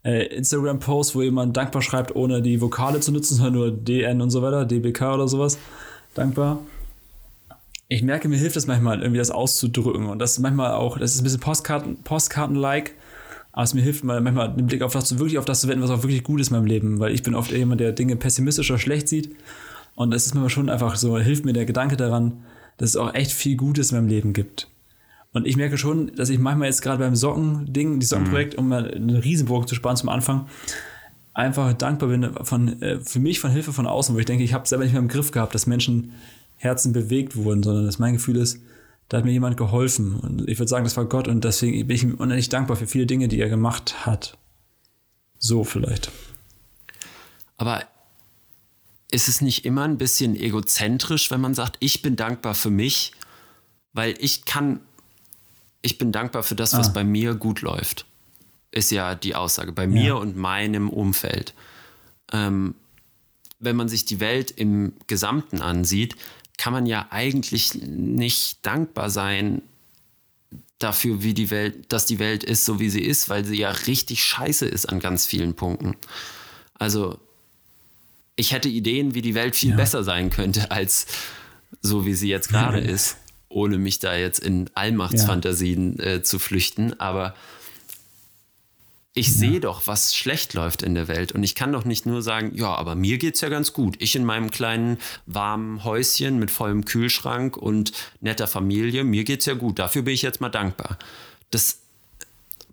äh, 0.04 0.26
Instagram-Posts, 0.34 1.14
wo 1.14 1.22
jemand 1.22 1.56
dankbar 1.56 1.82
schreibt, 1.82 2.14
ohne 2.14 2.42
die 2.42 2.60
Vokale 2.60 3.00
zu 3.00 3.12
nutzen, 3.12 3.34
sondern 3.36 3.54
nur 3.54 3.70
DN 3.70 4.20
und 4.20 4.30
so 4.30 4.42
weiter, 4.42 4.64
DBK 4.64 5.14
oder 5.14 5.28
sowas. 5.28 5.58
Dankbar. 6.14 6.60
Ich 7.90 8.02
merke, 8.02 8.28
mir 8.28 8.36
hilft 8.36 8.56
es 8.56 8.66
manchmal, 8.66 9.00
irgendwie 9.00 9.18
das 9.18 9.30
auszudrücken. 9.30 10.06
Und 10.06 10.18
das 10.18 10.32
ist 10.32 10.38
manchmal 10.40 10.72
auch, 10.72 10.98
das 10.98 11.14
ist 11.14 11.20
ein 11.20 11.24
bisschen 11.24 11.40
Postkarten, 11.40 12.02
Postkarten-like. 12.02 12.94
Aber 13.52 13.64
es 13.64 13.72
mir 13.72 13.80
hilft 13.80 14.04
mal 14.04 14.20
manchmal 14.20 14.54
den 14.54 14.66
Blick 14.66 14.82
auf 14.82 14.92
das, 14.92 15.18
wirklich 15.18 15.38
auf 15.38 15.46
das 15.46 15.62
zu 15.62 15.68
wenden, 15.68 15.82
was 15.82 15.90
auch 15.90 16.02
wirklich 16.02 16.22
gut 16.22 16.40
ist 16.40 16.50
in 16.50 16.56
meinem 16.56 16.66
Leben. 16.66 17.00
Weil 17.00 17.14
ich 17.14 17.22
bin 17.22 17.34
oft 17.34 17.50
jemand, 17.50 17.80
der 17.80 17.92
Dinge 17.92 18.14
pessimistisch 18.16 18.70
oder 18.70 18.78
schlecht 18.78 19.08
sieht. 19.08 19.34
Und 19.98 20.14
es 20.14 20.26
ist 20.26 20.36
mir 20.36 20.48
schon 20.48 20.70
einfach 20.70 20.94
so, 20.94 21.18
hilft 21.18 21.44
mir 21.44 21.52
der 21.52 21.66
Gedanke 21.66 21.96
daran, 21.96 22.44
dass 22.76 22.90
es 22.90 22.96
auch 22.96 23.14
echt 23.14 23.32
viel 23.32 23.56
Gutes 23.56 23.90
in 23.90 23.98
meinem 23.98 24.06
Leben 24.06 24.32
gibt. 24.32 24.68
Und 25.32 25.44
ich 25.44 25.56
merke 25.56 25.76
schon, 25.76 26.14
dass 26.14 26.28
ich 26.28 26.38
manchmal 26.38 26.68
jetzt 26.68 26.82
gerade 26.82 27.02
beim 27.02 27.16
Socken-Ding, 27.16 27.98
die 27.98 28.06
Sockenprojekt, 28.06 28.54
um 28.54 28.68
mal 28.68 28.88
einen 28.94 29.16
Riesenbogen 29.16 29.66
zu 29.66 29.74
sparen 29.74 29.96
zum 29.96 30.08
Anfang, 30.08 30.46
einfach 31.34 31.72
dankbar 31.72 32.10
bin 32.10 32.32
von, 32.44 32.80
äh, 32.80 33.00
für 33.00 33.18
mich 33.18 33.40
von 33.40 33.50
Hilfe 33.50 33.72
von 33.72 33.88
außen, 33.88 34.14
wo 34.14 34.20
ich 34.20 34.24
denke, 34.24 34.44
ich 34.44 34.54
habe 34.54 34.68
selber 34.68 34.84
nicht 34.84 34.92
mehr 34.92 35.02
im 35.02 35.08
Griff 35.08 35.32
gehabt, 35.32 35.52
dass 35.52 35.66
Menschen 35.66 36.12
Herzen 36.58 36.92
bewegt 36.92 37.34
wurden, 37.34 37.64
sondern 37.64 37.84
dass 37.84 37.98
mein 37.98 38.12
Gefühl 38.14 38.36
ist, 38.36 38.62
da 39.08 39.16
hat 39.16 39.24
mir 39.24 39.32
jemand 39.32 39.56
geholfen. 39.56 40.14
Und 40.14 40.48
ich 40.48 40.60
würde 40.60 40.68
sagen, 40.68 40.84
das 40.84 40.96
war 40.96 41.06
Gott 41.06 41.26
und 41.26 41.42
deswegen 41.42 41.84
bin 41.88 41.96
ich 41.96 42.04
ihm 42.04 42.14
unendlich 42.14 42.50
dankbar 42.50 42.76
für 42.76 42.86
viele 42.86 43.06
Dinge, 43.06 43.26
die 43.26 43.40
er 43.40 43.48
gemacht 43.48 44.06
hat. 44.06 44.38
So 45.38 45.64
vielleicht. 45.64 46.12
Aber 47.56 47.82
ist 49.10 49.28
es 49.28 49.40
nicht 49.40 49.64
immer 49.64 49.84
ein 49.84 49.98
bisschen 49.98 50.36
egozentrisch, 50.36 51.30
wenn 51.30 51.40
man 51.40 51.54
sagt, 51.54 51.76
ich 51.80 52.02
bin 52.02 52.16
dankbar 52.16 52.54
für 52.54 52.70
mich, 52.70 53.12
weil 53.92 54.14
ich 54.18 54.44
kann, 54.44 54.80
ich 55.82 55.98
bin 55.98 56.12
dankbar 56.12 56.42
für 56.42 56.54
das, 56.54 56.74
was 56.74 56.88
Ah. 56.88 56.92
bei 56.92 57.04
mir 57.04 57.34
gut 57.34 57.62
läuft, 57.62 58.04
ist 58.70 58.90
ja 58.90 59.14
die 59.14 59.34
Aussage, 59.34 59.72
bei 59.72 59.86
mir 59.86 60.16
und 60.16 60.36
meinem 60.36 60.90
Umfeld. 60.90 61.54
Ähm, 62.32 62.74
wenn 63.58 63.76
man 63.76 63.88
sich 63.88 64.04
die 64.04 64.20
Welt 64.20 64.50
im 64.50 64.92
Gesamten 65.06 65.62
ansieht, 65.62 66.14
kann 66.58 66.72
man 66.72 66.86
ja 66.86 67.06
eigentlich 67.10 67.74
nicht 67.74 68.64
dankbar 68.66 69.10
sein 69.10 69.62
dafür, 70.78 71.22
wie 71.22 71.34
die 71.34 71.50
Welt, 71.50 71.92
dass 71.92 72.06
die 72.06 72.18
Welt 72.18 72.44
ist, 72.44 72.64
so 72.64 72.78
wie 72.78 72.90
sie 72.90 73.02
ist, 73.02 73.28
weil 73.28 73.44
sie 73.44 73.56
ja 73.58 73.70
richtig 73.70 74.22
scheiße 74.22 74.66
ist 74.66 74.86
an 74.86 75.00
ganz 75.00 75.26
vielen 75.26 75.54
Punkten. 75.54 75.96
Also 76.74 77.18
ich 78.38 78.52
hätte 78.52 78.68
Ideen, 78.68 79.14
wie 79.14 79.20
die 79.22 79.34
Welt 79.34 79.56
viel 79.56 79.70
Ja. 79.70 79.76
besser 79.76 80.04
sein 80.04 80.30
könnte, 80.30 80.70
als 80.70 81.06
so 81.82 82.06
wie 82.06 82.14
sie 82.14 82.28
jetzt 82.30 82.48
gerade 82.48 82.78
ist. 82.80 83.16
ohne 83.50 83.78
mich 83.78 83.98
da 83.98 84.14
jetzt 84.14 84.38
in 84.40 84.68
Allmachtsfantasien 84.74 85.98
äh, 86.00 86.22
zu 86.22 86.38
flüchten. 86.38 86.98
Aber 87.00 87.34
ich 89.14 89.34
sehe 89.34 89.58
doch, 89.58 89.86
was 89.86 90.14
schlecht 90.14 90.54
läuft 90.54 90.82
in 90.82 90.94
der 90.94 91.08
Welt. 91.08 91.32
Und 91.32 91.42
ich 91.42 91.54
kann 91.54 91.72
doch 91.72 91.84
nicht 91.84 92.06
nur 92.06 92.22
sagen, 92.22 92.52
ja, 92.54 92.72
aber 92.74 92.94
mir 92.94 93.18
geht 93.18 93.34
es 93.34 93.40
ja 93.40 93.48
ganz 93.48 93.72
gut. 93.72 93.96
Ich 94.00 94.14
in 94.14 94.24
meinem 94.24 94.50
kleinen 94.50 94.98
warmen 95.26 95.82
Häuschen 95.82 96.38
mit 96.38 96.50
vollem 96.50 96.84
Kühlschrank 96.84 97.56
und 97.56 97.92
netter 98.20 98.46
Familie, 98.46 99.02
mir 99.02 99.24
geht 99.24 99.40
es 99.40 99.46
ja 99.46 99.54
gut. 99.54 99.78
Dafür 99.78 100.02
bin 100.02 100.14
ich 100.14 100.22
jetzt 100.22 100.40
mal 100.40 100.50
dankbar. 100.50 100.98
Das 101.50 101.80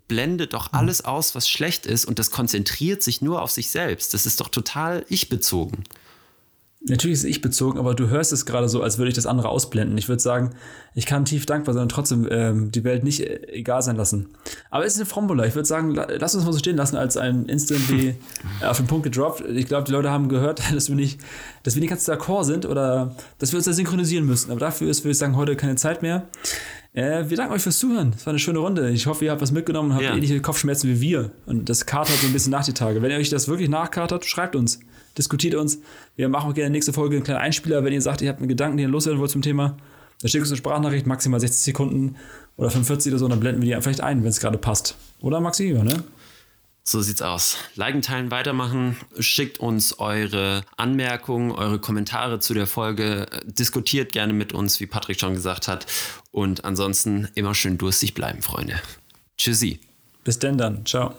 blendet 0.08 0.52
doch 0.52 0.72
alles 0.72 1.04
aus, 1.04 1.34
was 1.34 1.48
schlecht 1.48 1.86
ist 1.86 2.04
und 2.04 2.18
das 2.18 2.30
konzentriert 2.30 3.02
sich 3.02 3.22
nur 3.22 3.42
auf 3.42 3.50
sich 3.50 3.70
selbst. 3.70 4.14
Das 4.14 4.26
ist 4.26 4.40
doch 4.40 4.48
total 4.48 5.04
ich-bezogen. 5.08 5.84
Natürlich 6.88 7.14
ist 7.14 7.24
es 7.24 7.30
ich 7.30 7.40
bezogen, 7.40 7.78
aber 7.78 7.94
du 7.94 8.08
hörst 8.08 8.32
es 8.32 8.46
gerade 8.46 8.68
so, 8.68 8.82
als 8.82 8.96
würde 8.98 9.08
ich 9.08 9.14
das 9.14 9.26
andere 9.26 9.48
ausblenden. 9.48 9.98
Ich 9.98 10.08
würde 10.08 10.22
sagen, 10.22 10.50
ich 10.94 11.04
kann 11.04 11.24
tief 11.24 11.44
dankbar 11.44 11.74
sein 11.74 11.82
und 11.84 11.88
trotzdem 11.90 12.28
ähm, 12.30 12.70
die 12.70 12.84
Welt 12.84 13.02
nicht 13.02 13.20
äh, 13.20 13.40
egal 13.52 13.82
sein 13.82 13.96
lassen. 13.96 14.28
Aber 14.70 14.84
es 14.86 14.94
ist 14.94 15.00
eine 15.00 15.06
Frombola. 15.06 15.44
Ich 15.46 15.54
würde 15.54 15.66
sagen, 15.66 15.94
lass 15.94 16.34
uns 16.34 16.44
mal 16.44 16.52
so 16.52 16.58
stehen 16.58 16.76
lassen 16.76 16.96
als 16.96 17.16
ein 17.16 17.46
Instantly 17.46 18.14
auf 18.64 18.76
den 18.76 18.86
Punkt 18.86 19.04
gedroppt. 19.04 19.42
Ich 19.48 19.66
glaube, 19.66 19.84
die 19.84 19.92
Leute 19.92 20.10
haben 20.10 20.28
gehört, 20.28 20.62
dass 20.74 20.88
wir 20.88 20.96
nicht, 20.96 21.20
dass 21.64 21.74
wir 21.74 21.80
nicht 21.80 21.90
ganz 21.90 22.08
d'accord 22.08 22.44
sind 22.44 22.66
oder 22.66 23.16
dass 23.38 23.52
wir 23.52 23.56
uns 23.56 23.66
da 23.66 23.72
synchronisieren 23.72 24.24
müssen. 24.24 24.50
Aber 24.50 24.60
dafür 24.60 24.88
ist, 24.88 25.02
würde 25.02 25.10
ich 25.12 25.18
sagen, 25.18 25.36
heute 25.36 25.56
keine 25.56 25.74
Zeit 25.74 26.02
mehr. 26.02 26.26
Äh, 26.92 27.28
wir 27.28 27.36
danken 27.36 27.52
euch 27.52 27.62
fürs 27.62 27.78
Zuhören. 27.78 28.14
Es 28.16 28.24
war 28.24 28.30
eine 28.30 28.38
schöne 28.38 28.60
Runde. 28.60 28.90
Ich 28.90 29.06
hoffe, 29.06 29.24
ihr 29.24 29.32
habt 29.32 29.42
was 29.42 29.52
mitgenommen 29.52 29.90
und 29.90 29.96
habt 29.96 30.04
Ja. 30.04 30.14
ähnliche 30.14 30.40
Kopfschmerzen 30.40 30.88
wie 30.88 31.00
wir. 31.00 31.30
Und 31.44 31.68
das 31.68 31.84
katert 31.84 32.16
so 32.16 32.26
ein 32.26 32.32
bisschen 32.32 32.52
nach 32.52 32.64
die 32.64 32.72
Tage. 32.72 33.02
Wenn 33.02 33.10
ihr 33.10 33.18
euch 33.18 33.28
das 33.28 33.48
wirklich 33.48 33.68
nachkatert, 33.68 34.24
schreibt 34.24 34.56
uns. 34.56 34.80
Diskutiert 35.18 35.54
uns. 35.54 35.78
Wir 36.16 36.28
machen 36.28 36.50
auch 36.50 36.54
gerne 36.54 36.70
nächste 36.70 36.92
Folge 36.92 37.16
einen 37.16 37.24
kleinen 37.24 37.40
Einspieler, 37.40 37.84
wenn 37.84 37.92
ihr 37.92 38.02
sagt, 38.02 38.22
ihr 38.22 38.28
habt 38.28 38.40
einen 38.40 38.48
Gedanken, 38.48 38.76
den 38.76 38.88
ihr 38.88 38.92
loswerden 38.92 39.20
wollt 39.20 39.30
zum 39.30 39.42
Thema. 39.42 39.76
Dann 40.20 40.30
schickt 40.30 40.42
uns 40.42 40.50
eine 40.50 40.56
Sprachnachricht, 40.56 41.06
maximal 41.06 41.40
60 41.40 41.62
Sekunden 41.62 42.16
oder 42.56 42.70
45 42.70 43.12
oder 43.12 43.18
so, 43.18 43.24
und 43.26 43.30
dann 43.30 43.40
blenden 43.40 43.62
wir 43.62 43.76
die 43.76 43.82
vielleicht 43.82 44.00
ein, 44.00 44.22
wenn 44.22 44.30
es 44.30 44.40
gerade 44.40 44.58
passt. 44.58 44.96
Oder 45.20 45.40
Maxi, 45.40 45.72
ja, 45.72 45.84
ne? 45.84 46.04
So 46.88 47.02
sieht's 47.02 47.20
aus. 47.20 47.56
Liken, 47.74 48.00
teilen, 48.00 48.30
weitermachen. 48.30 48.96
Schickt 49.18 49.58
uns 49.58 49.98
eure 49.98 50.62
Anmerkungen, 50.76 51.50
eure 51.50 51.80
Kommentare 51.80 52.38
zu 52.38 52.54
der 52.54 52.68
Folge. 52.68 53.26
Diskutiert 53.44 54.12
gerne 54.12 54.32
mit 54.32 54.52
uns, 54.52 54.78
wie 54.78 54.86
Patrick 54.86 55.18
schon 55.18 55.34
gesagt 55.34 55.66
hat. 55.66 55.86
Und 56.30 56.64
ansonsten 56.64 57.28
immer 57.34 57.56
schön 57.56 57.76
durstig 57.76 58.14
bleiben, 58.14 58.40
Freunde. 58.40 58.80
Tschüssi. 59.36 59.80
Bis 60.22 60.38
denn 60.38 60.58
dann. 60.58 60.86
Ciao. 60.86 61.16